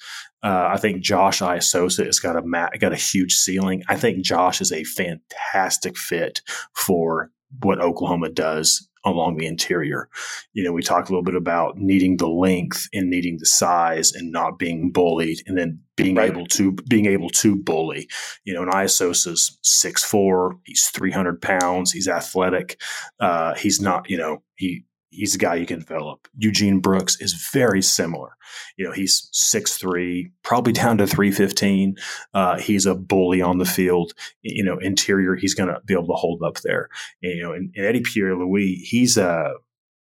Uh, 0.44 0.70
I 0.74 0.78
think 0.78 1.04
Josh 1.04 1.40
Aisosa 1.40 2.06
has 2.06 2.20
got 2.20 2.36
a 2.36 2.42
mat, 2.42 2.74
got 2.80 2.94
a 2.94 2.98
huge 2.98 3.34
ceiling. 3.34 3.84
I 3.88 3.96
think 3.96 4.24
Josh 4.24 4.60
is 4.60 4.72
a 4.72 4.84
fantastic 4.84 5.98
fit 5.98 6.42
for 6.76 7.30
what 7.60 7.82
Oklahoma 7.82 8.30
does 8.30 8.88
along 9.04 9.38
the 9.38 9.48
interior. 9.48 10.10
You 10.54 10.64
know, 10.64 10.72
we 10.72 10.84
talked 10.84 11.10
a 11.10 11.12
little 11.12 11.24
bit 11.24 11.36
about 11.36 11.78
needing 11.78 12.18
the 12.18 12.28
length 12.28 12.88
and 12.94 13.10
needing 13.10 13.38
the 13.38 13.46
size 13.46 14.14
and 14.14 14.32
not 14.32 14.60
being 14.60 14.92
bullied 14.92 15.40
and 15.48 15.58
then 15.58 15.80
being 15.96 16.16
right. 16.16 16.30
able 16.30 16.46
to 16.48 16.74
being 16.88 17.08
able 17.08 17.30
to 17.30 17.56
bully. 17.56 18.08
You 18.46 18.54
know, 18.54 18.62
and 18.64 18.72
Aisosa's 18.72 19.58
six 19.64 20.04
four, 20.04 20.56
he's 20.66 20.88
300 20.88 21.42
pounds, 21.42 21.92
he's 21.92 22.08
athletic. 22.08 22.80
Uh, 23.20 23.56
he's 23.56 23.82
not, 23.82 24.10
you 24.10 24.18
know, 24.18 24.44
he 24.56 24.86
he's 25.12 25.36
a 25.36 25.38
guy 25.38 25.56
you 25.56 25.66
can 25.66 25.80
develop. 25.80 26.28
Eugene 26.38 26.80
Brooks 26.80 27.20
is 27.20 27.50
very 27.54 27.82
similar. 27.82 28.38
You 28.78 28.86
know, 28.86 28.92
he's 28.92 29.30
six 29.32 29.78
three, 29.78 30.32
probably 30.44 30.74
down 30.74 30.98
to 30.98 31.08
315. 31.08 31.96
Uh, 32.34 32.58
he's 32.58 32.86
a 32.86 32.96
bully 32.96 33.42
on 33.42 33.60
the 33.60 33.66
field. 33.66 34.14
You 34.42 34.64
know, 34.64 34.78
interior, 34.78 35.36
he's 35.36 35.54
going 35.54 35.70
to 35.70 35.80
be 35.86 35.94
able 35.94 36.08
to 36.08 36.14
hold 36.14 36.42
up 36.42 36.62
there. 36.62 36.90
And, 37.22 37.34
you 37.34 37.44
know, 37.44 37.52
and, 37.52 37.72
and 37.76 37.86
Eddie 37.86 38.02
Pierre 38.02 38.36
Louis, 38.36 38.76
he's 38.76 39.18
a, 39.18 39.54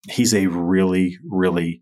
he's 0.09 0.33
a 0.33 0.47
really, 0.47 1.17
really, 1.27 1.81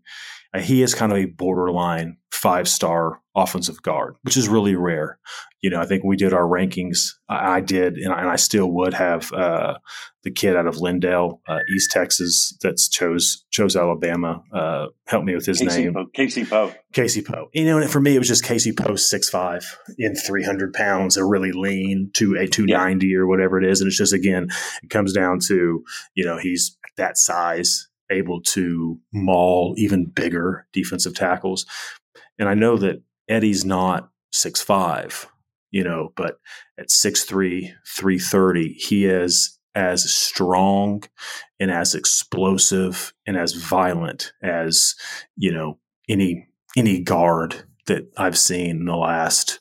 uh, 0.54 0.60
he 0.60 0.82
is 0.82 0.94
kind 0.94 1.12
of 1.12 1.18
a 1.18 1.26
borderline 1.26 2.16
five 2.38 2.68
star 2.68 3.20
offensive 3.34 3.82
guard, 3.82 4.14
which 4.22 4.36
is 4.36 4.48
really 4.48 4.76
rare. 4.76 5.18
You 5.60 5.70
know, 5.70 5.80
I 5.80 5.86
think 5.86 6.04
we 6.04 6.16
did 6.16 6.32
our 6.32 6.44
rankings. 6.44 7.14
I, 7.28 7.56
I 7.56 7.60
did, 7.60 7.94
and 7.94 8.12
I, 8.12 8.20
and 8.20 8.28
I, 8.28 8.36
still 8.36 8.70
would 8.70 8.94
have 8.94 9.32
uh, 9.32 9.78
the 10.22 10.30
kid 10.30 10.54
out 10.54 10.68
of 10.68 10.76
Lindale, 10.76 11.40
uh, 11.48 11.58
East 11.74 11.90
Texas, 11.90 12.56
that's 12.62 12.88
chose 12.88 13.44
chose 13.50 13.74
Alabama. 13.74 14.40
Uh, 14.52 14.86
help 15.08 15.24
me 15.24 15.34
with 15.34 15.46
his 15.46 15.58
Casey 15.58 15.84
name, 15.84 15.94
Poe. 15.94 16.06
Casey 16.14 16.44
Poe. 16.44 16.72
Casey 16.92 17.22
Poe. 17.22 17.48
You 17.52 17.64
know, 17.64 17.78
and 17.78 17.90
for 17.90 18.00
me, 18.00 18.14
it 18.14 18.20
was 18.20 18.28
just 18.28 18.44
Casey 18.44 18.72
Poe, 18.72 18.94
six 18.94 19.28
five 19.28 19.64
in 19.98 20.14
three 20.14 20.44
hundred 20.44 20.72
pounds, 20.72 21.16
a 21.16 21.24
really 21.24 21.50
lean 21.50 22.10
to 22.14 22.36
a 22.36 22.46
two 22.46 22.66
ninety 22.66 23.08
yeah. 23.08 23.18
or 23.18 23.26
whatever 23.26 23.60
it 23.60 23.68
is, 23.68 23.80
and 23.80 23.88
it's 23.88 23.98
just 23.98 24.12
again, 24.12 24.46
it 24.84 24.90
comes 24.90 25.12
down 25.12 25.40
to 25.48 25.82
you 26.14 26.24
know 26.24 26.38
he's 26.38 26.76
that 26.96 27.18
size 27.18 27.88
able 28.10 28.40
to 28.40 28.98
maul 29.12 29.74
even 29.76 30.06
bigger 30.06 30.66
defensive 30.72 31.14
tackles. 31.14 31.66
And 32.38 32.48
I 32.48 32.54
know 32.54 32.76
that 32.78 33.02
Eddie's 33.28 33.64
not 33.64 34.10
six 34.32 34.60
five, 34.60 35.26
you 35.70 35.84
know, 35.84 36.12
but 36.16 36.38
at 36.78 36.88
6'3, 36.88 37.72
330, 37.86 38.72
he 38.74 39.06
is 39.06 39.58
as 39.74 40.10
strong 40.12 41.02
and 41.60 41.70
as 41.70 41.94
explosive 41.94 43.12
and 43.26 43.36
as 43.36 43.52
violent 43.52 44.32
as, 44.42 44.94
you 45.36 45.52
know, 45.52 45.78
any 46.08 46.48
any 46.76 47.00
guard 47.00 47.64
that 47.86 48.10
I've 48.16 48.38
seen 48.38 48.70
in 48.70 48.84
the 48.84 48.96
last 48.96 49.60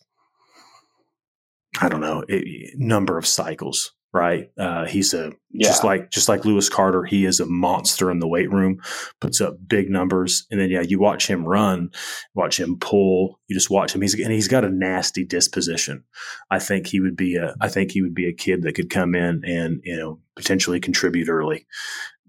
I 1.80 1.90
don't 1.90 2.02
know, 2.02 2.24
a 2.30 2.72
number 2.76 3.18
of 3.18 3.28
cycles 3.28 3.94
right? 4.18 4.50
Uh, 4.58 4.86
he's 4.86 5.14
a 5.14 5.32
yeah. 5.52 5.68
just 5.68 5.84
like 5.84 6.10
just 6.10 6.28
like 6.28 6.44
Lewis 6.44 6.70
Carter. 6.70 7.04
He 7.04 7.26
is 7.26 7.40
a 7.40 7.46
monster 7.46 8.10
in 8.10 8.20
the 8.20 8.28
weight 8.28 8.52
room, 8.52 8.80
puts 9.22 9.40
up 9.40 9.56
big 9.68 9.90
numbers, 9.90 10.48
and 10.50 10.60
then 10.60 10.70
yeah, 10.70 10.82
you 10.82 11.00
watch 11.00 11.28
him 11.28 11.46
run, 11.46 11.92
watch 12.34 12.60
him 12.60 12.78
pull. 12.80 13.40
You 13.48 13.56
just 13.56 13.70
watch 13.70 13.94
him. 13.94 14.02
He's 14.02 14.16
and 14.16 14.32
he's 14.32 14.48
got 14.48 14.66
a 14.66 14.70
nasty 14.70 15.24
disposition. 15.24 16.04
I 16.50 16.58
think 16.60 16.88
he 16.88 17.00
would 17.00 17.16
be 17.16 17.36
a 17.36 17.56
I 17.62 17.70
think 17.70 17.92
he 17.92 18.02
would 18.02 18.16
be 18.16 18.28
a 18.28 18.34
kid 18.34 18.64
that 18.64 18.74
could 18.74 18.90
come 18.90 19.14
in 19.14 19.44
and 19.46 19.82
you 19.84 19.96
know 19.96 20.20
potentially 20.36 20.80
contribute 20.80 21.30
early, 21.30 21.68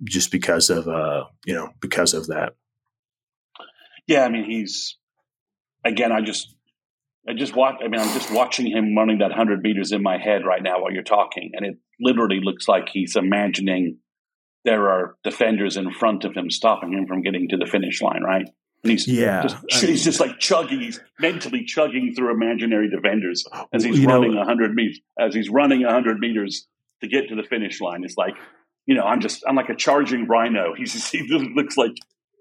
just 0.04 0.30
because 0.30 0.68
of 0.68 0.86
uh 0.88 1.24
you 1.46 1.54
know 1.54 1.70
because 1.80 2.12
of 2.12 2.26
that. 2.26 2.54
Yeah, 4.06 4.24
I 4.24 4.28
mean 4.28 4.44
he's 4.44 4.96
again. 5.84 6.12
I 6.12 6.20
just 6.20 6.54
I 7.28 7.34
just 7.34 7.54
watch. 7.54 7.76
I 7.84 7.88
mean, 7.88 8.00
I'm 8.00 8.12
just 8.14 8.32
watching 8.32 8.66
him 8.66 8.96
running 8.96 9.18
that 9.18 9.32
hundred 9.32 9.62
meters 9.62 9.92
in 9.92 10.02
my 10.02 10.18
head 10.18 10.46
right 10.46 10.62
now 10.62 10.80
while 10.80 10.92
you're 10.92 11.02
talking, 11.02 11.50
and 11.54 11.66
it 11.66 11.76
literally 12.00 12.40
looks 12.42 12.66
like 12.66 12.88
he's 12.90 13.16
imagining 13.16 13.98
there 14.64 14.88
are 14.88 15.16
defenders 15.24 15.76
in 15.76 15.92
front 15.92 16.24
of 16.24 16.34
him 16.34 16.50
stopping 16.50 16.92
him 16.92 17.06
from 17.06 17.22
getting 17.22 17.48
to 17.48 17.56
the 17.56 17.66
finish 17.66 18.00
line, 18.00 18.22
right? 18.22 18.48
And 18.82 18.92
he's 18.92 19.06
yeah, 19.06 19.42
just, 19.42 19.56
I 19.56 19.80
mean, 19.80 19.90
he's 19.90 20.04
just 20.04 20.20
like 20.20 20.38
chugging. 20.38 20.80
He's 20.80 21.00
mentally 21.20 21.64
chugging 21.64 22.14
through 22.14 22.32
imaginary 22.32 22.88
defenders 22.88 23.44
as 23.72 23.84
he's 23.84 24.04
running 24.04 24.36
hundred 24.36 24.74
meters. 24.74 25.00
As 25.18 25.34
he's 25.34 25.50
running 25.50 25.82
hundred 25.82 26.20
meters 26.20 26.66
to 27.02 27.08
get 27.08 27.28
to 27.28 27.34
the 27.34 27.42
finish 27.42 27.80
line, 27.80 28.04
it's 28.04 28.16
like 28.16 28.34
you 28.86 28.94
know, 28.94 29.02
I'm 29.02 29.20
just 29.20 29.44
I'm 29.46 29.54
like 29.54 29.68
a 29.68 29.76
charging 29.76 30.26
rhino. 30.26 30.74
He's 30.76 30.94
just, 30.94 31.12
he 31.12 31.22
looks 31.54 31.76
like 31.76 31.92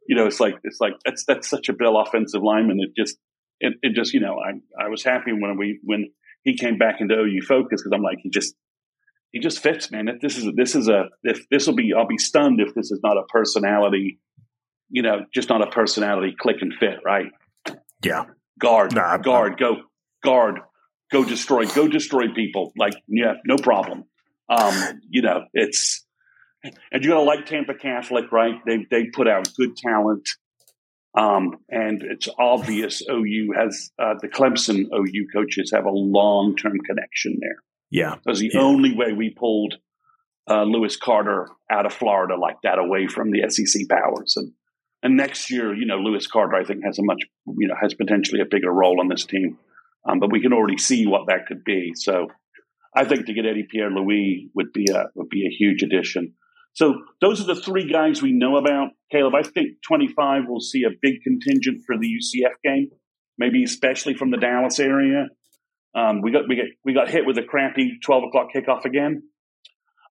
you 0.07 0.15
know, 0.15 0.25
it's 0.25 0.39
like 0.39 0.55
it's 0.63 0.79
like 0.79 0.93
that's 1.03 1.25
that's 1.25 1.49
such 1.49 1.67
a 1.67 1.73
Bill 1.73 1.99
offensive 1.99 2.41
lineman. 2.41 2.79
It 2.79 2.91
just 2.95 3.17
it, 3.60 3.74
it 3.82 3.95
just, 3.95 4.14
you 4.14 4.20
know, 4.20 4.39
I, 4.39 4.86
I 4.86 4.89
was 4.89 5.03
happy 5.03 5.32
when 5.32 5.58
we, 5.58 5.80
when 5.84 6.12
he 6.43 6.58
came 6.58 6.78
back 6.78 6.95
into 6.99 7.16
OU 7.16 7.41
focus 7.47 7.82
because 7.82 7.91
I'm 7.93 8.03
like, 8.03 8.20
he 8.22 8.30
just, 8.30 8.55
he 9.32 9.39
just 9.39 9.60
fits, 9.60 9.91
man. 9.91 10.08
If 10.08 10.22
this 10.22 10.38
is, 10.38 10.47
this 10.55 10.76
is 10.76 10.88
a, 10.88 11.05
if 11.24 11.47
this 11.49 11.68
will 11.68 11.76
be, 11.76 11.93
I'll 11.97 12.08
be 12.08 12.18
stunned 12.18 12.62
if 12.62 12.74
this 12.74 12.91
is 12.91 12.99
not 13.03 13.18
a 13.18 13.24
personality, 13.30 14.20
you 14.89 15.01
know, 15.01 15.26
just 15.34 15.49
not 15.49 15.62
a 15.62 15.70
personality 15.70 16.36
click 16.38 16.58
and 16.62 16.74
fit, 16.74 16.99
right? 17.05 17.28
Yeah. 18.03 18.26
Guard, 18.60 18.95
nah, 18.95 19.18
guard, 19.18 19.60
go, 19.60 19.78
guard, 20.24 20.60
go 21.12 21.24
destroy, 21.24 21.66
go 21.68 21.88
destroy 21.88 22.34
people. 22.34 22.74
Like, 22.78 22.93
yeah, 23.08 23.34
no 23.45 23.58
problem. 23.58 24.05
Um, 24.49 25.01
you 25.10 25.22
know, 25.22 25.43
it's, 25.53 26.05
and 26.64 27.03
you 27.03 27.12
got 27.12 27.18
to 27.18 27.22
like 27.22 27.45
Tampa 27.45 27.76
Catholic, 27.76 28.32
right? 28.32 28.55
They 28.66 28.86
they 28.89 29.05
put 29.14 29.28
out 29.28 29.47
good 29.55 29.78
talent. 29.78 30.28
Um, 31.18 31.57
and 31.68 32.03
it's 32.03 32.30
obvious 32.38 33.01
OU 33.09 33.53
has 33.57 33.91
uh, 33.97 34.13
the 34.22 34.28
Clemson 34.28 34.86
OU 34.93 35.28
coaches 35.34 35.72
have 35.74 35.86
a 35.86 35.91
long 35.91 36.55
term 36.55 36.78
connection 36.86 37.38
there. 37.39 37.55
Yeah, 37.89 38.15
was 38.26 38.39
the 38.39 38.51
yeah. 38.53 38.61
only 38.61 38.95
way 38.95 39.13
we 39.13 39.32
pulled 39.32 39.76
uh, 40.47 40.63
Lewis 40.63 40.95
Carter 40.95 41.49
out 41.72 41.86
of 41.88 41.93
Florida 41.93 42.36
like 42.36 42.57
that 42.63 42.78
away 42.78 43.07
from 43.07 43.32
the 43.32 43.49
SEC 43.49 43.89
powers. 43.89 44.36
And 44.38 44.51
and 45.01 45.18
next 45.18 45.49
year, 45.49 45.74
you 45.74 45.86
know, 45.86 45.97
Lewis 45.97 46.28
Carter 46.28 46.55
I 46.55 46.63
think 46.63 46.84
has 46.86 46.99
a 46.99 47.03
much 47.03 47.24
you 47.47 47.68
know 47.68 47.76
has 47.82 47.95
potentially 47.95 48.41
a 48.41 48.45
bigger 48.45 48.72
role 48.72 48.99
on 48.99 49.07
this 49.07 49.26
team. 49.26 49.57
Um, 50.07 50.20
but 50.20 50.32
we 50.32 50.41
can 50.41 50.53
already 50.53 50.78
see 50.78 51.07
what 51.07 51.28
that 51.28 51.47
could 51.47 51.63
be. 51.63 51.93
So 51.95 52.28
I 52.95 53.05
think 53.05 53.26
to 53.26 53.34
get 53.34 53.45
Eddie 53.45 53.68
Pierre 53.70 53.89
Louis 53.89 54.49
would 54.53 54.72
be 54.72 54.86
a 54.91 55.05
would 55.15 55.30
be 55.30 55.47
a 55.47 55.55
huge 55.55 55.82
addition. 55.82 56.36
So 56.78 56.93
those 57.21 57.41
are 57.41 57.55
the 57.55 57.59
three 57.59 57.91
guys 57.91 58.21
we 58.21 58.32
know 58.32 58.55
about. 58.55 58.89
Caleb, 59.11 59.34
I 59.34 59.41
think 59.41 59.82
25 59.88 60.43
will 60.47 60.61
see 60.61 60.84
a 60.84 60.91
big 61.01 61.23
contingent 61.23 61.82
for 61.88 61.97
the 61.97 62.07
UCF 62.07 62.53
game, 62.63 62.89
maybe 63.36 63.63
especially 63.63 64.13
from 64.13 64.30
the 64.30 64.38
Dallas 64.38 64.80
area. 64.80 65.25
Um, 65.95 66.21
we 66.21 66.32
got 66.32 66.47
we 66.47 66.55
got 66.55 66.65
we 66.86 66.93
got 66.93 67.09
hit 67.09 67.25
with 67.25 67.39
a 67.39 67.41
crappy 67.41 67.97
12 68.05 68.25
o'clock 68.25 68.49
kickoff 68.55 68.86
again. 68.86 69.23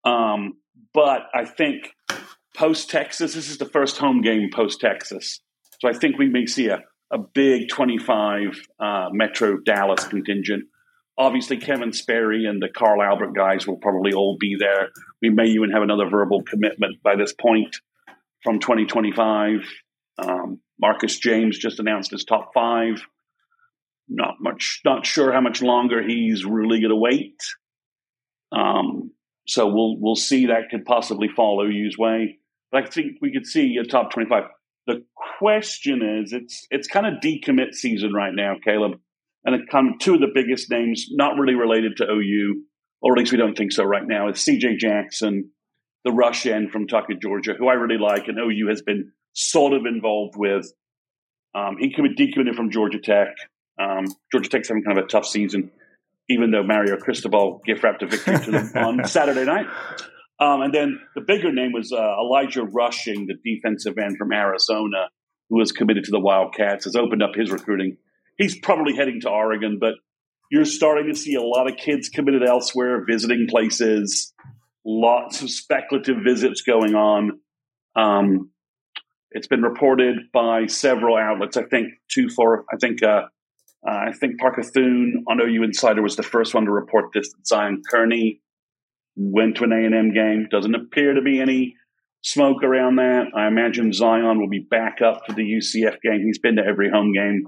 Um, 0.03 0.55
but 0.93 1.21
I 1.33 1.45
think 1.45 1.93
post 2.57 2.89
Texas, 2.89 3.35
this 3.35 3.49
is 3.49 3.57
the 3.57 3.69
first 3.69 3.97
home 3.97 4.21
game 4.21 4.49
post 4.53 4.81
Texas, 4.81 5.39
so 5.79 5.87
I 5.87 5.93
think 5.93 6.17
we 6.17 6.27
may 6.27 6.45
see 6.45 6.67
a 6.67 6.81
a 7.11 7.17
big 7.17 7.69
25 7.69 8.59
uh, 8.79 9.07
Metro 9.11 9.57
Dallas 9.65 10.03
contingent 10.03 10.65
obviously 11.19 11.57
Kevin 11.57 11.91
Sperry 11.91 12.45
and 12.45 12.61
the 12.61 12.69
Carl 12.69 13.03
Albert 13.03 13.35
guys 13.35 13.67
will 13.67 13.77
probably 13.77 14.13
all 14.13 14.37
be 14.39 14.55
there. 14.57 14.89
We 15.21 15.29
may 15.29 15.47
even 15.47 15.71
have 15.71 15.83
another 15.83 16.09
verbal 16.09 16.41
commitment 16.43 17.03
by 17.03 17.17
this 17.17 17.33
point 17.33 17.75
from 18.41 18.59
2025. 18.59 19.59
Um, 20.17 20.61
Marcus 20.79 21.19
James 21.19 21.59
just 21.59 21.79
announced 21.79 22.11
his 22.11 22.23
top 22.23 22.51
five. 22.53 23.01
Not 24.07 24.35
much, 24.39 24.79
not 24.85 25.05
sure 25.05 25.33
how 25.33 25.41
much 25.41 25.61
longer 25.61 26.01
he's 26.01 26.45
really 26.45 26.79
going 26.79 26.89
to 26.89 26.95
wait. 26.95 27.43
Um, 28.51 29.11
so 29.45 29.67
we'll 29.67 29.99
we'll 29.99 30.15
see 30.15 30.47
that 30.47 30.69
could 30.71 30.85
possibly 30.85 31.27
fall 31.27 31.61
OU's 31.61 31.97
way. 31.97 32.39
But 32.71 32.83
I 32.83 32.89
think 32.89 33.17
we 33.21 33.31
could 33.31 33.45
see 33.45 33.77
a 33.77 33.83
top 33.83 34.11
25. 34.11 34.43
The 34.87 35.03
question 35.37 36.01
is, 36.01 36.33
it's 36.33 36.65
it's 36.71 36.87
kind 36.87 37.05
of 37.05 37.21
decommit 37.21 37.73
season 37.73 38.13
right 38.13 38.33
now, 38.33 38.55
Caleb 38.63 38.99
and 39.45 39.55
it 39.55 39.61
come 39.71 39.95
two 39.99 40.15
of 40.15 40.19
the 40.19 40.31
biggest 40.33 40.69
names, 40.69 41.07
not 41.11 41.37
really 41.37 41.55
related 41.55 41.97
to 41.97 42.05
OU, 42.05 42.63
or 43.01 43.13
at 43.13 43.19
least 43.19 43.31
we 43.31 43.37
don't 43.37 43.57
think 43.57 43.71
so 43.71 43.83
right 43.83 44.05
now, 44.05 44.29
is 44.29 44.37
CJ 44.37 44.77
Jackson, 44.77 45.51
the 46.05 46.11
rush 46.11 46.45
end 46.45 46.71
from 46.71 46.87
Tucker, 46.87 47.13
Georgia, 47.21 47.53
who 47.57 47.67
I 47.67 47.73
really 47.73 47.99
like, 47.99 48.27
and 48.27 48.37
OU 48.37 48.67
has 48.69 48.81
been 48.81 49.11
sort 49.33 49.73
of 49.73 49.85
involved 49.85 50.35
with. 50.37 50.71
Um, 51.55 51.77
he 51.79 51.89
decommitted 51.89 52.55
from 52.55 52.71
Georgia 52.71 52.99
Tech. 52.99 53.29
Um, 53.79 54.05
Georgia 54.31 54.49
Tech's 54.49 54.67
having 54.67 54.83
kind 54.83 54.97
of 54.97 55.05
a 55.05 55.07
tough 55.07 55.25
season, 55.25 55.71
even 56.29 56.51
though 56.51 56.63
Mario 56.63 56.97
Cristobal 56.97 57.61
gift 57.65 57.83
wrapped 57.83 58.03
a 58.03 58.07
victory 58.07 58.37
to 58.39 58.51
them 58.51 58.71
on 58.75 59.05
Saturday 59.07 59.45
night. 59.45 59.65
Um, 60.39 60.61
and 60.61 60.73
then 60.73 60.99
the 61.15 61.21
bigger 61.21 61.51
name 61.51 61.71
was 61.73 61.91
uh, 61.91 61.97
Elijah 61.97 62.63
Rushing, 62.63 63.27
the 63.27 63.35
defensive 63.43 63.97
end 63.97 64.17
from 64.17 64.31
Arizona, 64.31 65.09
who 65.49 65.57
was 65.57 65.71
committed 65.71 66.05
to 66.05 66.11
the 66.11 66.19
Wildcats, 66.19 66.85
has 66.85 66.95
opened 66.95 67.23
up 67.23 67.31
his 67.35 67.51
recruiting 67.51 67.97
he's 68.39 68.57
probably 68.57 68.95
heading 68.95 69.21
to 69.21 69.29
Oregon, 69.29 69.77
but 69.79 69.93
you're 70.49 70.65
starting 70.65 71.13
to 71.13 71.15
see 71.15 71.35
a 71.35 71.43
lot 71.43 71.69
of 71.69 71.77
kids 71.77 72.09
committed 72.09 72.43
elsewhere, 72.43 73.05
visiting 73.05 73.45
places, 73.47 74.33
lots 74.83 75.43
of 75.43 75.51
speculative 75.51 76.17
visits 76.23 76.63
going 76.63 76.95
on. 76.95 77.39
Um, 77.95 78.49
it's 79.31 79.45
been 79.45 79.61
reported 79.61 80.17
by 80.33 80.65
several 80.65 81.15
outlets. 81.17 81.55
I 81.55 81.63
think 81.63 81.89
two 82.11 82.29
for 82.29 82.65
I 82.73 82.77
think 82.77 83.03
uh, 83.03 83.27
Uh, 83.87 84.09
I 84.09 84.11
think 84.11 84.39
Parker 84.39 84.63
Thune 84.63 85.23
on 85.27 85.39
OU 85.39 85.63
Insider 85.63 86.01
was 86.01 86.15
the 86.15 86.23
first 86.23 86.53
one 86.53 86.65
to 86.65 86.71
report 86.71 87.11
this. 87.13 87.31
Zion 87.45 87.81
Kearney 87.89 88.41
went 89.15 89.57
to 89.57 89.63
an 89.63 89.71
A&M 89.71 90.13
game. 90.13 90.47
Doesn't 90.51 90.75
appear 90.75 91.13
to 91.13 91.21
be 91.21 91.39
any 91.39 91.75
smoke 92.21 92.63
around 92.63 92.97
that. 92.97 93.27
I 93.35 93.47
imagine 93.47 93.93
Zion 93.93 94.39
will 94.39 94.49
be 94.49 94.65
back 94.69 95.01
up 95.01 95.21
for 95.25 95.33
the 95.33 95.43
UCF 95.43 96.01
game. 96.01 96.23
He's 96.25 96.39
been 96.39 96.57
to 96.57 96.65
every 96.65 96.89
home 96.89 97.13
game. 97.13 97.45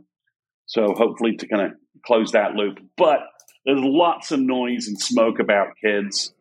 So 0.65 0.93
hopefully 0.95 1.35
to 1.37 1.47
kind 1.47 1.63
of 1.63 1.71
close 2.05 2.31
that 2.31 2.53
loop. 2.53 2.79
But 2.97 3.19
there's 3.65 3.81
lots 3.81 4.31
of 4.31 4.39
noise 4.39 4.87
and 4.87 4.99
smoke 4.99 5.39
about 5.39 5.69
kids. 5.83 6.33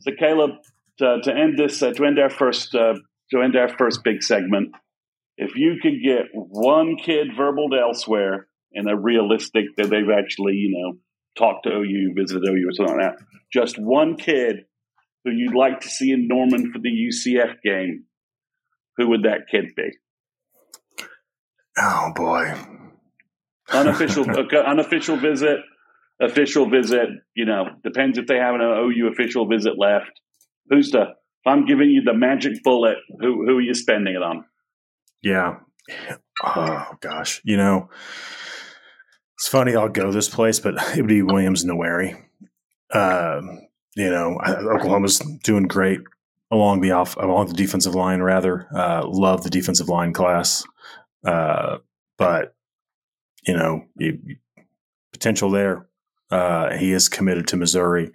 So 0.00 0.12
Caleb, 0.18 0.50
to, 0.98 1.18
to 1.22 1.34
end 1.34 1.58
this, 1.58 1.82
uh, 1.82 1.92
to 1.92 2.04
end 2.04 2.18
our 2.18 2.30
first, 2.30 2.74
uh, 2.74 2.94
to 3.32 3.42
end 3.42 3.56
our 3.56 3.68
first 3.68 4.04
big 4.04 4.22
segment, 4.22 4.74
if 5.36 5.56
you 5.56 5.76
could 5.80 6.02
get 6.04 6.26
one 6.34 6.96
kid 6.96 7.28
verbaled 7.36 7.78
elsewhere 7.78 8.46
in 8.72 8.88
a 8.88 8.96
realistic 8.96 9.64
that 9.76 9.88
they've 9.88 10.10
actually, 10.16 10.54
you 10.54 10.70
know, 10.70 10.98
talked 11.36 11.64
to 11.64 11.70
OU, 11.70 12.12
visited 12.16 12.46
OU, 12.46 12.68
or 12.68 12.72
something 12.72 12.98
like 12.98 13.16
that, 13.16 13.24
just 13.52 13.78
one 13.78 14.16
kid 14.16 14.64
who 15.24 15.30
you'd 15.30 15.54
like 15.54 15.80
to 15.80 15.88
see 15.88 16.12
in 16.12 16.28
Norman 16.28 16.72
for 16.72 16.78
the 16.78 16.88
UCF 16.88 17.56
game, 17.64 18.04
who 18.96 19.08
would 19.08 19.22
that 19.22 19.46
kid 19.50 19.74
be? 19.76 19.90
Oh 21.78 22.12
boy, 22.14 22.54
unofficial 23.72 24.26
unofficial 24.66 25.16
visit, 25.16 25.58
official 26.20 26.68
visit. 26.68 27.08
You 27.34 27.46
know, 27.46 27.64
depends 27.82 28.18
if 28.18 28.26
they 28.26 28.36
have 28.36 28.54
an 28.54 28.60
OU 28.60 29.08
official 29.12 29.46
visit 29.46 29.74
left. 29.78 30.10
Who's 30.68 30.90
the? 30.90 31.02
If 31.02 31.46
I'm 31.46 31.64
giving 31.64 31.88
you 31.90 32.02
the 32.02 32.14
magic 32.14 32.62
bullet, 32.62 32.98
who 33.20 33.46
who 33.46 33.58
are 33.58 33.62
you 33.62 33.74
spending 33.74 34.14
it 34.14 34.22
on? 34.22 34.44
Yeah. 35.22 35.56
Oh 36.44 36.86
gosh, 37.00 37.40
you 37.44 37.56
know, 37.56 37.88
it's 39.36 39.48
funny. 39.48 39.74
I'll 39.74 39.88
go 39.88 40.12
this 40.12 40.28
place, 40.28 40.60
but 40.60 40.74
it 40.96 40.96
would 40.96 41.08
be 41.08 41.22
Williams 41.22 41.64
Nwaneri. 41.64 42.22
Um, 42.92 43.60
you 43.96 44.10
know, 44.10 44.38
Oklahoma's 44.46 45.18
doing 45.42 45.64
great 45.64 46.00
along 46.50 46.80
the 46.80 46.92
off 46.92 47.16
along 47.16 47.46
the 47.46 47.54
defensive 47.54 47.94
line. 47.94 48.20
Rather, 48.20 48.68
uh, 48.74 49.02
love 49.06 49.42
the 49.42 49.50
defensive 49.50 49.88
line 49.88 50.12
class, 50.12 50.64
uh, 51.26 51.78
but 52.18 52.54
you 53.46 53.56
know, 53.56 53.84
you, 53.96 54.18
potential 55.12 55.50
there. 55.50 55.86
Uh, 56.30 56.76
he 56.76 56.92
is 56.92 57.08
committed 57.08 57.48
to 57.48 57.56
Missouri, 57.56 58.12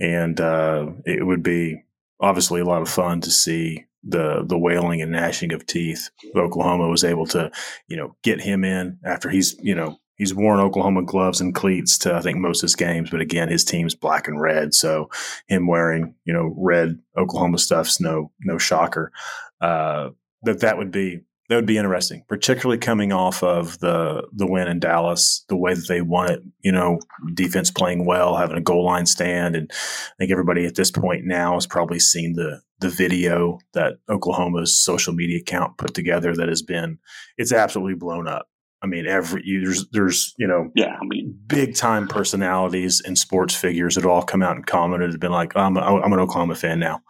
and 0.00 0.40
uh, 0.40 0.86
it 1.04 1.26
would 1.26 1.42
be 1.42 1.82
obviously 2.20 2.60
a 2.60 2.64
lot 2.64 2.82
of 2.82 2.88
fun 2.88 3.20
to 3.20 3.30
see 3.30 3.84
the 4.02 4.42
the 4.46 4.58
wailing 4.58 5.02
and 5.02 5.12
gnashing 5.12 5.52
of 5.52 5.66
teeth. 5.66 6.08
Oklahoma 6.34 6.88
was 6.88 7.04
able 7.04 7.26
to, 7.26 7.50
you 7.86 7.96
know, 7.96 8.16
get 8.22 8.40
him 8.40 8.64
in 8.64 8.98
after 9.04 9.28
he's 9.28 9.54
you 9.60 9.74
know 9.74 9.98
he's 10.16 10.34
worn 10.34 10.60
Oklahoma 10.60 11.02
gloves 11.02 11.40
and 11.40 11.54
cleats 11.54 11.98
to 11.98 12.14
I 12.14 12.20
think 12.20 12.38
most 12.38 12.62
of 12.62 12.68
his 12.68 12.74
games, 12.74 13.10
but 13.10 13.20
again, 13.20 13.48
his 13.48 13.64
team's 13.64 13.94
black 13.94 14.28
and 14.28 14.40
red, 14.40 14.72
so 14.72 15.10
him 15.46 15.66
wearing 15.66 16.14
you 16.24 16.32
know 16.32 16.54
red 16.56 16.98
Oklahoma 17.16 17.58
stuff's 17.58 18.00
no 18.00 18.32
no 18.40 18.56
shocker. 18.56 19.12
Uh, 19.60 20.10
that 20.42 20.60
that 20.60 20.78
would 20.78 20.90
be 20.90 21.20
that 21.48 21.56
would 21.56 21.66
be 21.66 21.78
interesting, 21.78 22.24
particularly 22.28 22.78
coming 22.78 23.12
off 23.12 23.42
of 23.42 23.78
the 23.78 24.26
the 24.32 24.46
win 24.46 24.68
in 24.68 24.78
Dallas, 24.78 25.44
the 25.48 25.56
way 25.56 25.74
that 25.74 25.88
they 25.88 26.02
won 26.02 26.30
it. 26.30 26.42
You 26.60 26.72
know, 26.72 27.00
defense 27.34 27.70
playing 27.70 28.04
well, 28.04 28.36
having 28.36 28.56
a 28.56 28.62
goal 28.62 28.84
line 28.84 29.06
stand, 29.06 29.56
and 29.56 29.70
I 29.72 30.14
think 30.18 30.30
everybody 30.30 30.66
at 30.66 30.74
this 30.74 30.90
point 30.90 31.24
now 31.24 31.54
has 31.54 31.66
probably 31.66 32.00
seen 32.00 32.34
the 32.34 32.60
the 32.80 32.90
video 32.90 33.58
that 33.72 33.94
Oklahoma's 34.08 34.78
social 34.78 35.12
media 35.12 35.40
account 35.40 35.78
put 35.78 35.94
together 35.94 36.34
that 36.34 36.48
has 36.48 36.62
been 36.62 36.98
it's 37.36 37.52
absolutely 37.52 37.94
blown 37.94 38.28
up. 38.28 38.48
I 38.80 38.86
mean, 38.86 39.06
every 39.06 39.42
there's 39.64 39.88
there's 39.90 40.34
you 40.38 40.46
know, 40.46 40.70
yeah, 40.74 40.96
I 41.00 41.04
mean, 41.04 41.36
big 41.46 41.74
time 41.74 42.06
personalities 42.06 43.02
and 43.04 43.18
sports 43.18 43.54
figures 43.54 43.94
that 43.94 44.04
all 44.04 44.22
come 44.22 44.42
out 44.42 44.54
and 44.54 44.66
commented 44.66 45.10
and 45.10 45.20
been 45.20 45.32
like, 45.32 45.52
oh, 45.56 45.60
I'm 45.60 45.76
a, 45.76 45.80
I'm 45.80 46.12
an 46.12 46.20
Oklahoma 46.20 46.54
fan 46.54 46.78
now, 46.78 47.00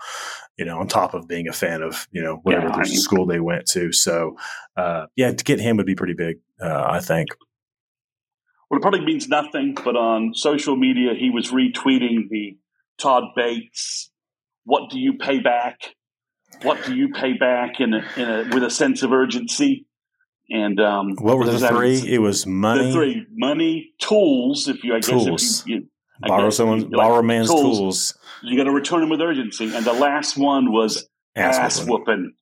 you 0.59 0.65
know, 0.65 0.81
on 0.81 0.89
top 0.89 1.15
of 1.15 1.29
being 1.29 1.49
a 1.49 1.53
fan 1.53 1.83
of 1.83 2.09
you 2.11 2.23
know 2.23 2.41
whatever 2.43 2.69
yeah, 2.69 2.83
school 2.85 3.27
they 3.27 3.41
went 3.41 3.67
to. 3.67 3.93
So, 3.93 4.37
uh, 4.77 5.07
yeah, 5.17 5.33
to 5.33 5.45
get 5.45 5.61
him 5.61 5.77
would 5.77 5.87
be 5.87 5.95
pretty 5.95 6.15
big, 6.15 6.39
uh, 6.61 6.87
I 6.89 7.01
think. 7.01 7.29
Well, 8.69 8.79
it 8.79 8.83
probably 8.83 9.05
means 9.05 9.29
nothing, 9.29 9.75
but 9.83 9.97
on 9.97 10.35
social 10.35 10.77
media, 10.77 11.13
he 11.19 11.31
was 11.31 11.51
retweeting 11.51 12.29
the 12.29 12.59
Todd 12.99 13.25
Bates. 13.35 14.11
What 14.65 14.91
do 14.91 14.99
you 14.99 15.15
pay 15.15 15.39
back? 15.39 15.95
What 16.63 16.85
do 16.85 16.95
you 16.95 17.09
pay 17.11 17.35
back 17.35 17.81
in 17.81 17.95
a, 17.95 18.05
in 18.17 18.29
a, 18.29 18.55
with 18.55 18.63
a 18.65 18.71
sense 18.71 19.03
of 19.03 19.13
urgency? 19.13 19.87
And 20.51 20.81
um, 20.81 21.15
what 21.19 21.39
were 21.39 21.47
the 21.47 21.59
three? 21.69 21.97
It 22.07 22.21
was 22.21 22.47
money, 22.47 22.87
the 22.87 22.93
three 22.93 23.27
money, 23.33 23.93
tools. 23.99 24.69
If 24.69 24.83
you, 24.83 24.97
I 24.97 25.01
tools. 25.01 25.29
guess, 25.29 25.61
if 25.61 25.67
you, 25.67 25.75
you 25.77 25.89
borrow 26.21 26.51
someone, 26.51 26.81
like, 26.81 26.91
borrow 26.91 27.23
man's 27.23 27.49
tools. 27.49 27.79
tools. 27.79 28.19
You 28.43 28.57
got 28.57 28.65
to 28.65 28.73
return 28.73 29.01
them 29.01 29.11
with 29.11 29.21
urgency. 29.21 29.75
And 29.75 29.85
the 29.85 29.93
last 29.93 30.37
one 30.37 30.73
was 30.73 31.09
ass, 31.37 31.57
ass 31.57 31.81
whooping. 31.81 31.91
whooping. 31.91 32.33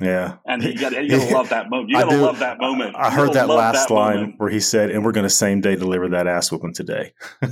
Yeah, 0.00 0.38
and 0.46 0.62
you 0.62 0.76
got 0.76 0.90
to 0.90 1.00
love 1.32 1.50
that 1.50 1.70
moment. 1.70 1.90
You 1.90 1.96
got 1.96 2.10
to 2.10 2.16
love 2.16 2.40
that 2.40 2.58
moment. 2.58 2.96
I 2.96 3.10
heard 3.10 3.34
that 3.34 3.48
last 3.48 3.88
that 3.88 3.94
line 3.94 4.16
moment. 4.16 4.34
where 4.38 4.50
he 4.50 4.60
said, 4.60 4.90
"And 4.90 5.04
we're 5.04 5.12
going 5.12 5.24
to 5.24 5.30
same 5.30 5.60
day 5.60 5.76
deliver 5.76 6.08
that 6.08 6.26
ass 6.26 6.50
whooping 6.50 6.74
today." 6.74 7.12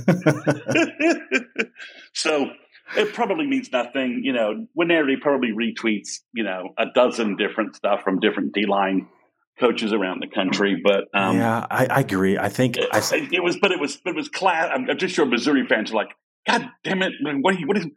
so 2.13 2.51
it 2.97 3.13
probably 3.13 3.47
means 3.47 3.71
nothing. 3.71 4.21
You 4.23 4.33
know, 4.33 4.67
Nwaneri 4.77 5.21
probably 5.21 5.51
retweets 5.51 6.19
you 6.33 6.43
know 6.43 6.73
a 6.77 6.87
dozen 6.93 7.37
different 7.37 7.75
stuff 7.75 8.01
from 8.03 8.19
different 8.19 8.53
D 8.53 8.65
line 8.65 9.07
coaches 9.59 9.93
around 9.93 10.21
the 10.21 10.27
country. 10.27 10.81
But 10.83 11.05
um, 11.13 11.37
yeah, 11.37 11.65
I, 11.69 11.85
I, 11.85 11.99
agree. 11.99 12.37
I 12.37 12.49
think 12.49 12.77
it, 12.77 12.89
I, 12.91 13.01
it, 13.31 13.43
was, 13.43 13.57
but 13.57 13.71
it 13.71 13.79
was, 13.79 13.99
it 14.05 14.15
was 14.15 14.29
class. 14.29 14.69
I'm, 14.73 14.89
I'm, 14.89 14.97
just 14.97 15.15
sure 15.15 15.25
Missouri 15.25 15.65
fans 15.67 15.91
are 15.91 15.95
like, 15.95 16.09
God 16.47 16.69
damn 16.83 17.01
it! 17.01 17.13
What, 17.21 17.55
what 17.65 17.77
is, 17.77 17.87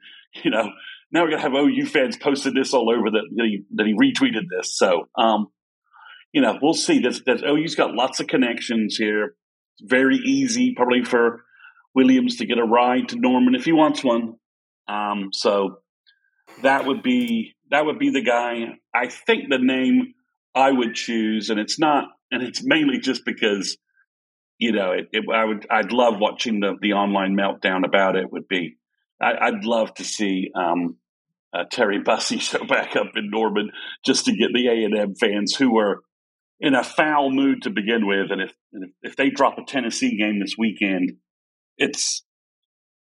you 0.44 0.50
know? 0.50 0.70
Now 1.12 1.22
we're 1.22 1.30
gonna 1.30 1.42
have 1.42 1.54
OU 1.54 1.86
fans 1.86 2.16
posted 2.16 2.54
this 2.54 2.74
all 2.74 2.90
over 2.90 3.10
that 3.10 3.24
that 3.36 3.44
he, 3.44 3.64
that 3.74 3.86
he 3.86 3.94
retweeted 3.94 4.44
this. 4.50 4.76
So, 4.76 5.08
um, 5.16 5.48
you 6.32 6.40
know, 6.40 6.58
we'll 6.60 6.74
see. 6.74 6.98
There's, 7.00 7.22
there's 7.22 7.42
OU's 7.42 7.74
got 7.74 7.94
lots 7.94 8.20
of 8.20 8.26
connections 8.26 8.96
here. 8.96 9.34
It's 9.78 9.90
very 9.90 10.16
easy, 10.16 10.74
probably 10.74 11.04
for 11.04 11.42
Williams 11.94 12.36
to 12.36 12.46
get 12.46 12.58
a 12.58 12.64
ride 12.64 13.08
to 13.08 13.16
Norman 13.16 13.54
if 13.54 13.64
he 13.64 13.72
wants 13.72 14.04
one. 14.04 14.34
Um, 14.88 15.30
so 15.32 15.78
that 16.62 16.86
would 16.86 17.02
be 17.02 17.54
that 17.70 17.84
would 17.84 17.98
be 17.98 18.10
the 18.10 18.22
guy. 18.22 18.78
I 18.94 19.08
think 19.08 19.48
the 19.48 19.58
name 19.58 20.14
I 20.56 20.72
would 20.72 20.94
choose, 20.94 21.50
and 21.50 21.60
it's 21.60 21.78
not, 21.78 22.04
and 22.30 22.42
it's 22.42 22.64
mainly 22.64 22.98
just 22.98 23.26
because, 23.26 23.76
you 24.58 24.72
know, 24.72 24.92
it, 24.92 25.08
it, 25.12 25.24
I 25.32 25.44
would, 25.44 25.66
I'd 25.70 25.92
love 25.92 26.14
watching 26.18 26.60
the 26.60 26.76
the 26.80 26.94
online 26.94 27.36
meltdown 27.36 27.84
about 27.84 28.16
it. 28.16 28.32
Would 28.32 28.48
be, 28.48 28.78
I, 29.20 29.50
would 29.50 29.66
love 29.66 29.92
to 29.94 30.04
see 30.04 30.50
um, 30.54 30.96
uh, 31.52 31.64
Terry 31.70 32.00
Bussey 32.00 32.38
show 32.40 32.64
back 32.64 32.96
up 32.96 33.12
in 33.16 33.30
Norman 33.30 33.70
just 34.04 34.24
to 34.24 34.32
get 34.32 34.48
the 34.54 34.68
A 34.68 34.84
and 34.84 34.96
M 34.96 35.14
fans 35.14 35.54
who 35.54 35.74
were 35.74 36.02
in 36.58 36.74
a 36.74 36.82
foul 36.82 37.30
mood 37.30 37.62
to 37.62 37.70
begin 37.70 38.06
with, 38.06 38.30
and 38.30 38.40
if 38.40 38.54
if 39.02 39.14
they 39.14 39.28
drop 39.28 39.58
a 39.58 39.64
Tennessee 39.64 40.16
game 40.16 40.40
this 40.40 40.54
weekend, 40.56 41.18
it's 41.76 42.24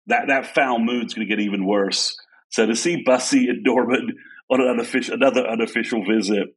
that 0.09 0.29
that 0.29 0.55
foul 0.55 0.79
mood's 0.79 1.15
going 1.15 1.27
to 1.27 1.35
get 1.35 1.43
even 1.43 1.65
worse. 1.65 2.19
So 2.51 2.67
to 2.67 2.77
see 2.77 3.03
Bussey 3.03 3.49
in 3.49 3.63
Norman 3.63 4.11
on 4.51 4.61
an 4.61 4.69
unofficial, 4.69 5.15
another 5.15 5.47
unofficial 5.47 6.05
visit 6.05 6.49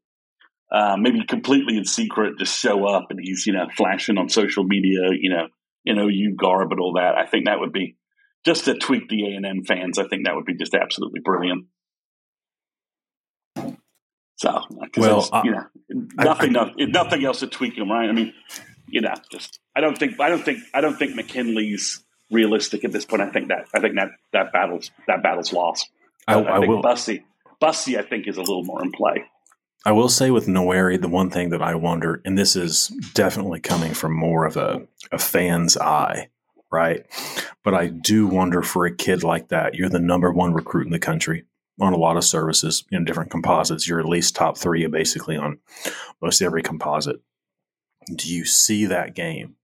uh, 0.71 0.97
maybe 0.97 1.23
completely 1.25 1.77
in 1.77 1.85
secret, 1.85 2.37
just 2.39 2.59
show 2.59 2.85
up 2.85 3.07
and 3.09 3.19
he's, 3.21 3.45
you 3.45 3.53
know, 3.53 3.67
flashing 3.75 4.17
on 4.17 4.29
social 4.29 4.63
media, 4.63 5.09
you 5.19 5.29
know, 5.29 5.47
you 5.83 5.93
know, 5.93 6.07
you 6.07 6.35
garb 6.35 6.71
and 6.71 6.79
all 6.79 6.93
that. 6.93 7.15
I 7.15 7.25
think 7.25 7.45
that 7.45 7.59
would 7.59 7.73
be 7.73 7.95
just 8.45 8.65
to 8.65 8.75
tweak 8.75 9.09
the 9.09 9.25
A 9.25 9.35
and 9.35 9.45
M 9.45 9.63
fans. 9.63 9.99
I 9.99 10.07
think 10.07 10.25
that 10.25 10.35
would 10.35 10.45
be 10.45 10.55
just 10.55 10.73
absolutely 10.73 11.19
brilliant. 11.23 11.65
So, 14.37 14.61
well, 14.97 15.29
you 15.45 15.51
know, 15.51 15.65
nothing, 16.15 16.57
I, 16.57 16.63
I, 16.63 16.85
nothing 16.87 17.23
else 17.23 17.39
to 17.39 17.47
tweak 17.47 17.77
them, 17.77 17.89
right? 17.89 18.09
I 18.09 18.11
mean, 18.11 18.33
you 18.87 18.99
know, 18.99 19.13
just 19.31 19.59
I 19.75 19.79
don't 19.79 19.97
think, 19.97 20.19
I 20.19 20.27
don't 20.27 20.43
think, 20.43 20.59
I 20.73 20.81
don't 20.81 20.97
think 20.97 21.15
McKinley's 21.15 22.03
realistic 22.29 22.83
at 22.83 22.91
this 22.91 23.05
point. 23.05 23.21
I 23.21 23.29
think 23.29 23.49
that, 23.49 23.67
I 23.73 23.79
think 23.79 23.95
that 23.95 24.09
that 24.33 24.51
battle's 24.51 24.91
that 25.07 25.23
battle's 25.23 25.53
lost. 25.53 25.89
I, 26.27 26.39
I, 26.41 26.59
think 26.59 26.67
will. 26.67 26.81
Bussy, 26.81 27.25
Bussey, 27.61 27.97
I 27.97 28.01
think 28.01 28.27
is 28.27 28.37
a 28.37 28.41
little 28.41 28.63
more 28.63 28.83
in 28.83 28.91
play. 28.91 29.23
I 29.85 29.91
will 29.91 30.07
say 30.09 30.31
with 30.31 30.47
Nwaneri, 30.47 31.01
the 31.01 31.09
one 31.09 31.29
thing 31.29 31.49
that 31.49 31.61
I 31.61 31.75
wonder, 31.75 32.21
and 32.23 32.37
this 32.37 32.55
is 32.55 32.87
definitely 33.13 33.59
coming 33.59 33.93
from 33.93 34.13
more 34.13 34.45
of 34.45 34.55
a, 34.55 34.87
a 35.11 35.17
fan's 35.17 35.75
eye, 35.77 36.29
right? 36.71 37.05
But 37.65 37.73
I 37.73 37.87
do 37.87 38.25
wonder 38.25 38.61
for 38.61 38.85
a 38.85 38.95
kid 38.95 39.23
like 39.23 39.49
that, 39.49 39.75
you're 39.75 39.89
the 39.89 39.99
number 39.99 40.31
one 40.31 40.53
recruit 40.53 40.85
in 40.85 40.93
the 40.93 40.99
country 40.99 41.45
on 41.81 41.91
a 41.91 41.97
lot 41.97 42.15
of 42.15 42.23
services 42.23 42.85
in 42.91 43.03
different 43.03 43.31
composites. 43.31 43.85
You're 43.85 43.99
at 43.99 44.05
least 44.05 44.35
top 44.35 44.57
three 44.57 44.87
basically 44.87 45.35
on 45.35 45.59
most 46.21 46.41
every 46.41 46.63
composite. 46.63 47.21
Do 48.15 48.33
you 48.33 48.45
see 48.45 48.85
that 48.85 49.15
game? 49.15 49.55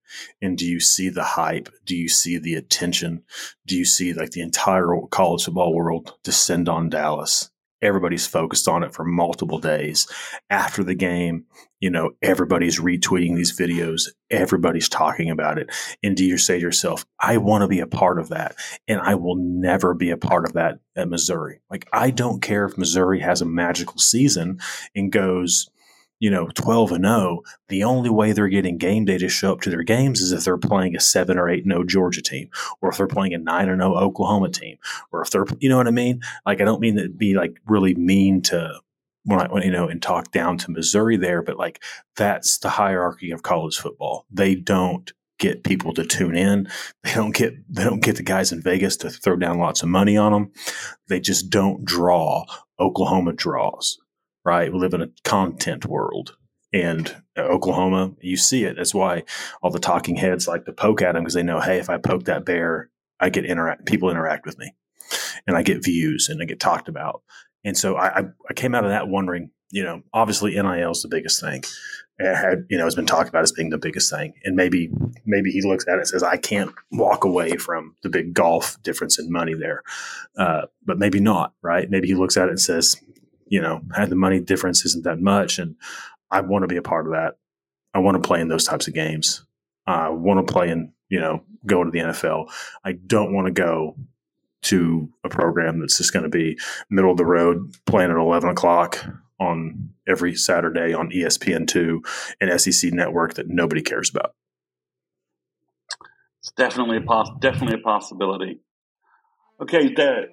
And 0.41 0.57
do 0.57 0.65
you 0.65 0.79
see 0.79 1.07
the 1.09 1.23
hype? 1.23 1.69
Do 1.85 1.95
you 1.95 2.09
see 2.09 2.37
the 2.37 2.55
attention? 2.55 3.23
Do 3.65 3.77
you 3.77 3.85
see 3.85 4.11
like 4.11 4.31
the 4.31 4.41
entire 4.41 4.87
college 5.11 5.45
football 5.45 5.73
world 5.73 6.15
descend 6.23 6.67
on 6.67 6.89
Dallas? 6.89 7.51
Everybody's 7.81 8.27
focused 8.27 8.67
on 8.67 8.83
it 8.83 8.93
for 8.93 9.03
multiple 9.03 9.59
days. 9.59 10.07
After 10.49 10.83
the 10.83 10.95
game, 10.95 11.45
you 11.79 11.89
know, 11.89 12.11
everybody's 12.21 12.79
retweeting 12.79 13.35
these 13.35 13.57
videos, 13.57 14.09
everybody's 14.29 14.89
talking 14.89 15.29
about 15.29 15.57
it. 15.57 15.69
And 16.03 16.15
do 16.15 16.25
you 16.25 16.37
say 16.37 16.55
to 16.55 16.61
yourself, 16.61 17.05
I 17.19 17.37
want 17.37 17.61
to 17.61 17.67
be 17.67 17.79
a 17.79 17.87
part 17.87 18.19
of 18.19 18.29
that. 18.29 18.55
And 18.87 18.99
I 18.99 19.15
will 19.15 19.35
never 19.35 19.93
be 19.93 20.09
a 20.09 20.17
part 20.17 20.45
of 20.45 20.53
that 20.53 20.79
at 20.95 21.09
Missouri. 21.09 21.61
Like, 21.69 21.87
I 21.93 22.11
don't 22.11 22.41
care 22.41 22.65
if 22.65 22.77
Missouri 22.77 23.19
has 23.21 23.41
a 23.41 23.45
magical 23.45 23.97
season 23.97 24.59
and 24.95 25.11
goes, 25.11 25.69
you 26.19 26.29
know, 26.29 26.49
12 26.53 26.91
and 26.91 27.05
0, 27.05 27.41
the 27.69 27.83
only 27.83 28.09
way 28.09 28.31
they're 28.31 28.49
getting 28.49 28.77
game 28.77 29.05
day 29.05 29.17
to 29.17 29.29
show 29.29 29.53
up 29.53 29.61
to 29.61 29.69
their 29.69 29.83
games 29.83 30.21
is 30.21 30.31
if 30.31 30.43
they're 30.43 30.57
playing 30.57 30.95
a 30.95 30.99
7 30.99 31.37
or 31.37 31.49
8 31.49 31.63
0 31.63 31.83
Georgia 31.85 32.21
team, 32.21 32.49
or 32.81 32.89
if 32.89 32.97
they're 32.97 33.07
playing 33.07 33.33
a 33.33 33.37
9 33.37 33.65
0 33.65 33.95
Oklahoma 33.95 34.49
team, 34.49 34.77
or 35.11 35.21
if 35.21 35.31
they're, 35.31 35.45
you 35.59 35.69
know 35.69 35.77
what 35.77 35.87
I 35.87 35.91
mean? 35.91 36.21
Like, 36.45 36.61
I 36.61 36.65
don't 36.65 36.81
mean 36.81 36.97
to 36.97 37.09
be 37.09 37.33
like 37.35 37.59
really 37.67 37.95
mean 37.95 38.41
to 38.43 38.79
when 39.23 39.39
I, 39.39 39.63
you 39.63 39.71
know, 39.71 39.87
and 39.87 40.01
talk 40.01 40.31
down 40.31 40.57
to 40.59 40.71
Missouri 40.71 41.17
there, 41.17 41.41
but 41.41 41.57
like 41.57 41.81
that's 42.15 42.57
the 42.59 42.69
hierarchy 42.69 43.31
of 43.31 43.43
college 43.43 43.77
football. 43.77 44.25
They 44.31 44.55
don't 44.55 45.11
get 45.39 45.63
people 45.63 45.93
to 45.93 46.05
tune 46.05 46.35
in. 46.35 46.67
They 47.03 47.13
don't 47.13 47.35
get 47.35 47.53
they 47.73 47.83
don't 47.83 48.03
get 48.03 48.17
the 48.17 48.23
guys 48.23 48.51
in 48.51 48.61
Vegas 48.61 48.97
to 48.97 49.09
throw 49.09 49.35
down 49.35 49.59
lots 49.59 49.83
of 49.83 49.89
money 49.89 50.17
on 50.17 50.31
them. 50.31 50.51
They 51.07 51.19
just 51.19 51.49
don't 51.49 51.85
draw. 51.85 52.45
Oklahoma 52.79 53.33
draws 53.33 53.99
right? 54.43 54.71
We 54.71 54.79
live 54.79 54.93
in 54.93 55.01
a 55.01 55.09
content 55.23 55.85
world. 55.85 56.35
And 56.71 57.15
Oklahoma, 57.37 58.13
you 58.21 58.37
see 58.37 58.63
it. 58.63 58.75
That's 58.75 58.93
why 58.93 59.23
all 59.61 59.71
the 59.71 59.79
talking 59.79 60.15
heads 60.15 60.47
like 60.47 60.65
to 60.65 60.71
poke 60.71 61.01
at 61.01 61.13
them 61.13 61.23
because 61.23 61.33
they 61.33 61.43
know, 61.43 61.59
hey, 61.59 61.79
if 61.79 61.89
I 61.89 61.97
poke 61.97 62.25
that 62.25 62.45
bear, 62.45 62.89
I 63.19 63.29
get 63.29 63.45
interact. 63.45 63.85
People 63.85 64.09
interact 64.09 64.45
with 64.45 64.57
me, 64.59 64.73
and 65.47 65.57
I 65.57 65.63
get 65.63 65.83
views 65.83 66.29
and 66.29 66.41
I 66.41 66.45
get 66.45 66.59
talked 66.59 66.87
about. 66.87 67.23
And 67.63 67.77
so 67.77 67.97
I, 67.97 68.25
I 68.49 68.53
came 68.53 68.75
out 68.75 68.85
of 68.85 68.91
that 68.91 69.07
wondering, 69.07 69.51
you 69.71 69.83
know, 69.83 70.01
obviously 70.13 70.51
NIL 70.51 70.91
is 70.91 71.01
the 71.01 71.09
biggest 71.09 71.41
thing. 71.41 71.63
It 72.17 72.35
had, 72.35 72.65
you 72.69 72.77
know, 72.77 72.85
has 72.85 72.95
been 72.95 73.05
talked 73.05 73.29
about 73.29 73.43
as 73.43 73.51
being 73.51 73.69
the 73.69 73.77
biggest 73.77 74.11
thing. 74.11 74.33
And 74.43 74.55
maybe, 74.55 74.89
maybe 75.25 75.51
he 75.51 75.61
looks 75.61 75.85
at 75.87 75.95
it 75.95 75.99
and 75.99 76.07
says, 76.07 76.23
I 76.23 76.37
can't 76.37 76.73
walk 76.91 77.23
away 77.23 77.55
from 77.57 77.95
the 78.03 78.09
big 78.09 78.33
golf 78.33 78.81
difference 78.83 79.19
in 79.19 79.31
money 79.31 79.53
there. 79.53 79.83
Uh, 80.37 80.63
but 80.85 80.99
maybe 80.99 81.19
not, 81.19 81.53
right? 81.61 81.89
Maybe 81.89 82.07
he 82.07 82.15
looks 82.15 82.35
at 82.35 82.47
it 82.47 82.51
and 82.51 82.59
says, 82.59 82.97
you 83.49 83.61
know, 83.61 83.81
the 84.07 84.15
money 84.15 84.39
difference 84.39 84.85
isn't 84.85 85.03
that 85.03 85.19
much. 85.19 85.59
And 85.59 85.75
I 86.31 86.41
want 86.41 86.63
to 86.63 86.67
be 86.67 86.77
a 86.77 86.81
part 86.81 87.07
of 87.07 87.13
that. 87.13 87.37
I 87.93 87.99
want 87.99 88.21
to 88.21 88.27
play 88.27 88.39
in 88.39 88.47
those 88.47 88.65
types 88.65 88.87
of 88.87 88.93
games. 88.93 89.43
I 89.85 90.09
want 90.09 90.45
to 90.45 90.51
play 90.51 90.69
in, 90.69 90.93
you 91.09 91.19
know, 91.19 91.43
go 91.65 91.83
to 91.83 91.89
the 91.89 91.99
NFL. 91.99 92.51
I 92.83 92.93
don't 92.93 93.33
want 93.33 93.47
to 93.47 93.51
go 93.51 93.95
to 94.61 95.09
a 95.23 95.29
program 95.29 95.79
that's 95.79 95.97
just 95.97 96.13
going 96.13 96.23
to 96.23 96.29
be 96.29 96.59
middle 96.89 97.11
of 97.11 97.17
the 97.17 97.25
road 97.25 97.73
playing 97.85 98.11
at 98.11 98.17
11 98.17 98.49
o'clock 98.49 99.03
on 99.39 99.89
every 100.07 100.35
Saturday 100.35 100.93
on 100.93 101.09
ESPN2 101.09 101.99
and 102.41 102.61
SEC 102.61 102.91
network 102.91 103.35
that 103.35 103.47
nobody 103.47 103.81
cares 103.81 104.09
about. 104.09 104.35
It's 106.39 106.51
definitely 106.51 106.97
a 106.97 107.39
definitely 107.39 107.79
a 107.79 107.83
possibility. 107.83 108.59
Okay, 109.61 109.93
the, 109.93 110.27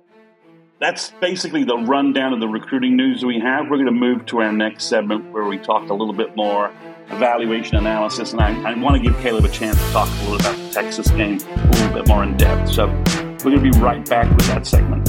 that's 0.79 1.11
basically 1.21 1.65
the 1.65 1.77
rundown 1.77 2.33
of 2.33 2.41
the 2.41 2.49
recruiting 2.49 2.97
news 2.97 3.25
we 3.25 3.41
have. 3.41 3.65
We're 3.71 3.77
going 3.77 3.87
to 3.87 3.93
move 3.93 4.27
to 4.27 4.41
our 4.41 4.53
next 4.53 4.85
segment 4.85 5.33
where 5.33 5.45
we 5.45 5.59
talk 5.59 5.89
a 5.89 5.95
little 5.95 6.13
bit 6.13 6.37
more 6.37 6.71
evaluation 7.09 7.77
analysis, 7.77 8.33
and 8.33 8.41
I, 8.41 8.73
I 8.73 8.79
want 8.79 9.03
to 9.03 9.03
give 9.03 9.19
Caleb 9.21 9.45
a 9.45 9.49
chance 9.49 9.79
to 9.79 9.93
talk 9.93 10.09
a 10.09 10.31
little 10.31 10.37
about 10.37 10.57
the 10.57 10.71
Texas 10.71 11.11
game 11.11 11.39
a 11.41 11.67
little 11.71 11.95
bit 11.95 12.09
more 12.09 12.23
in 12.25 12.37
depth. 12.37 12.71
So 12.73 12.89
we're 12.89 13.57
going 13.57 13.65
to 13.65 13.71
be 13.71 13.79
right 13.79 14.07
back 14.09 14.29
with 14.29 14.47
that 14.49 14.67
segment. 14.67 15.09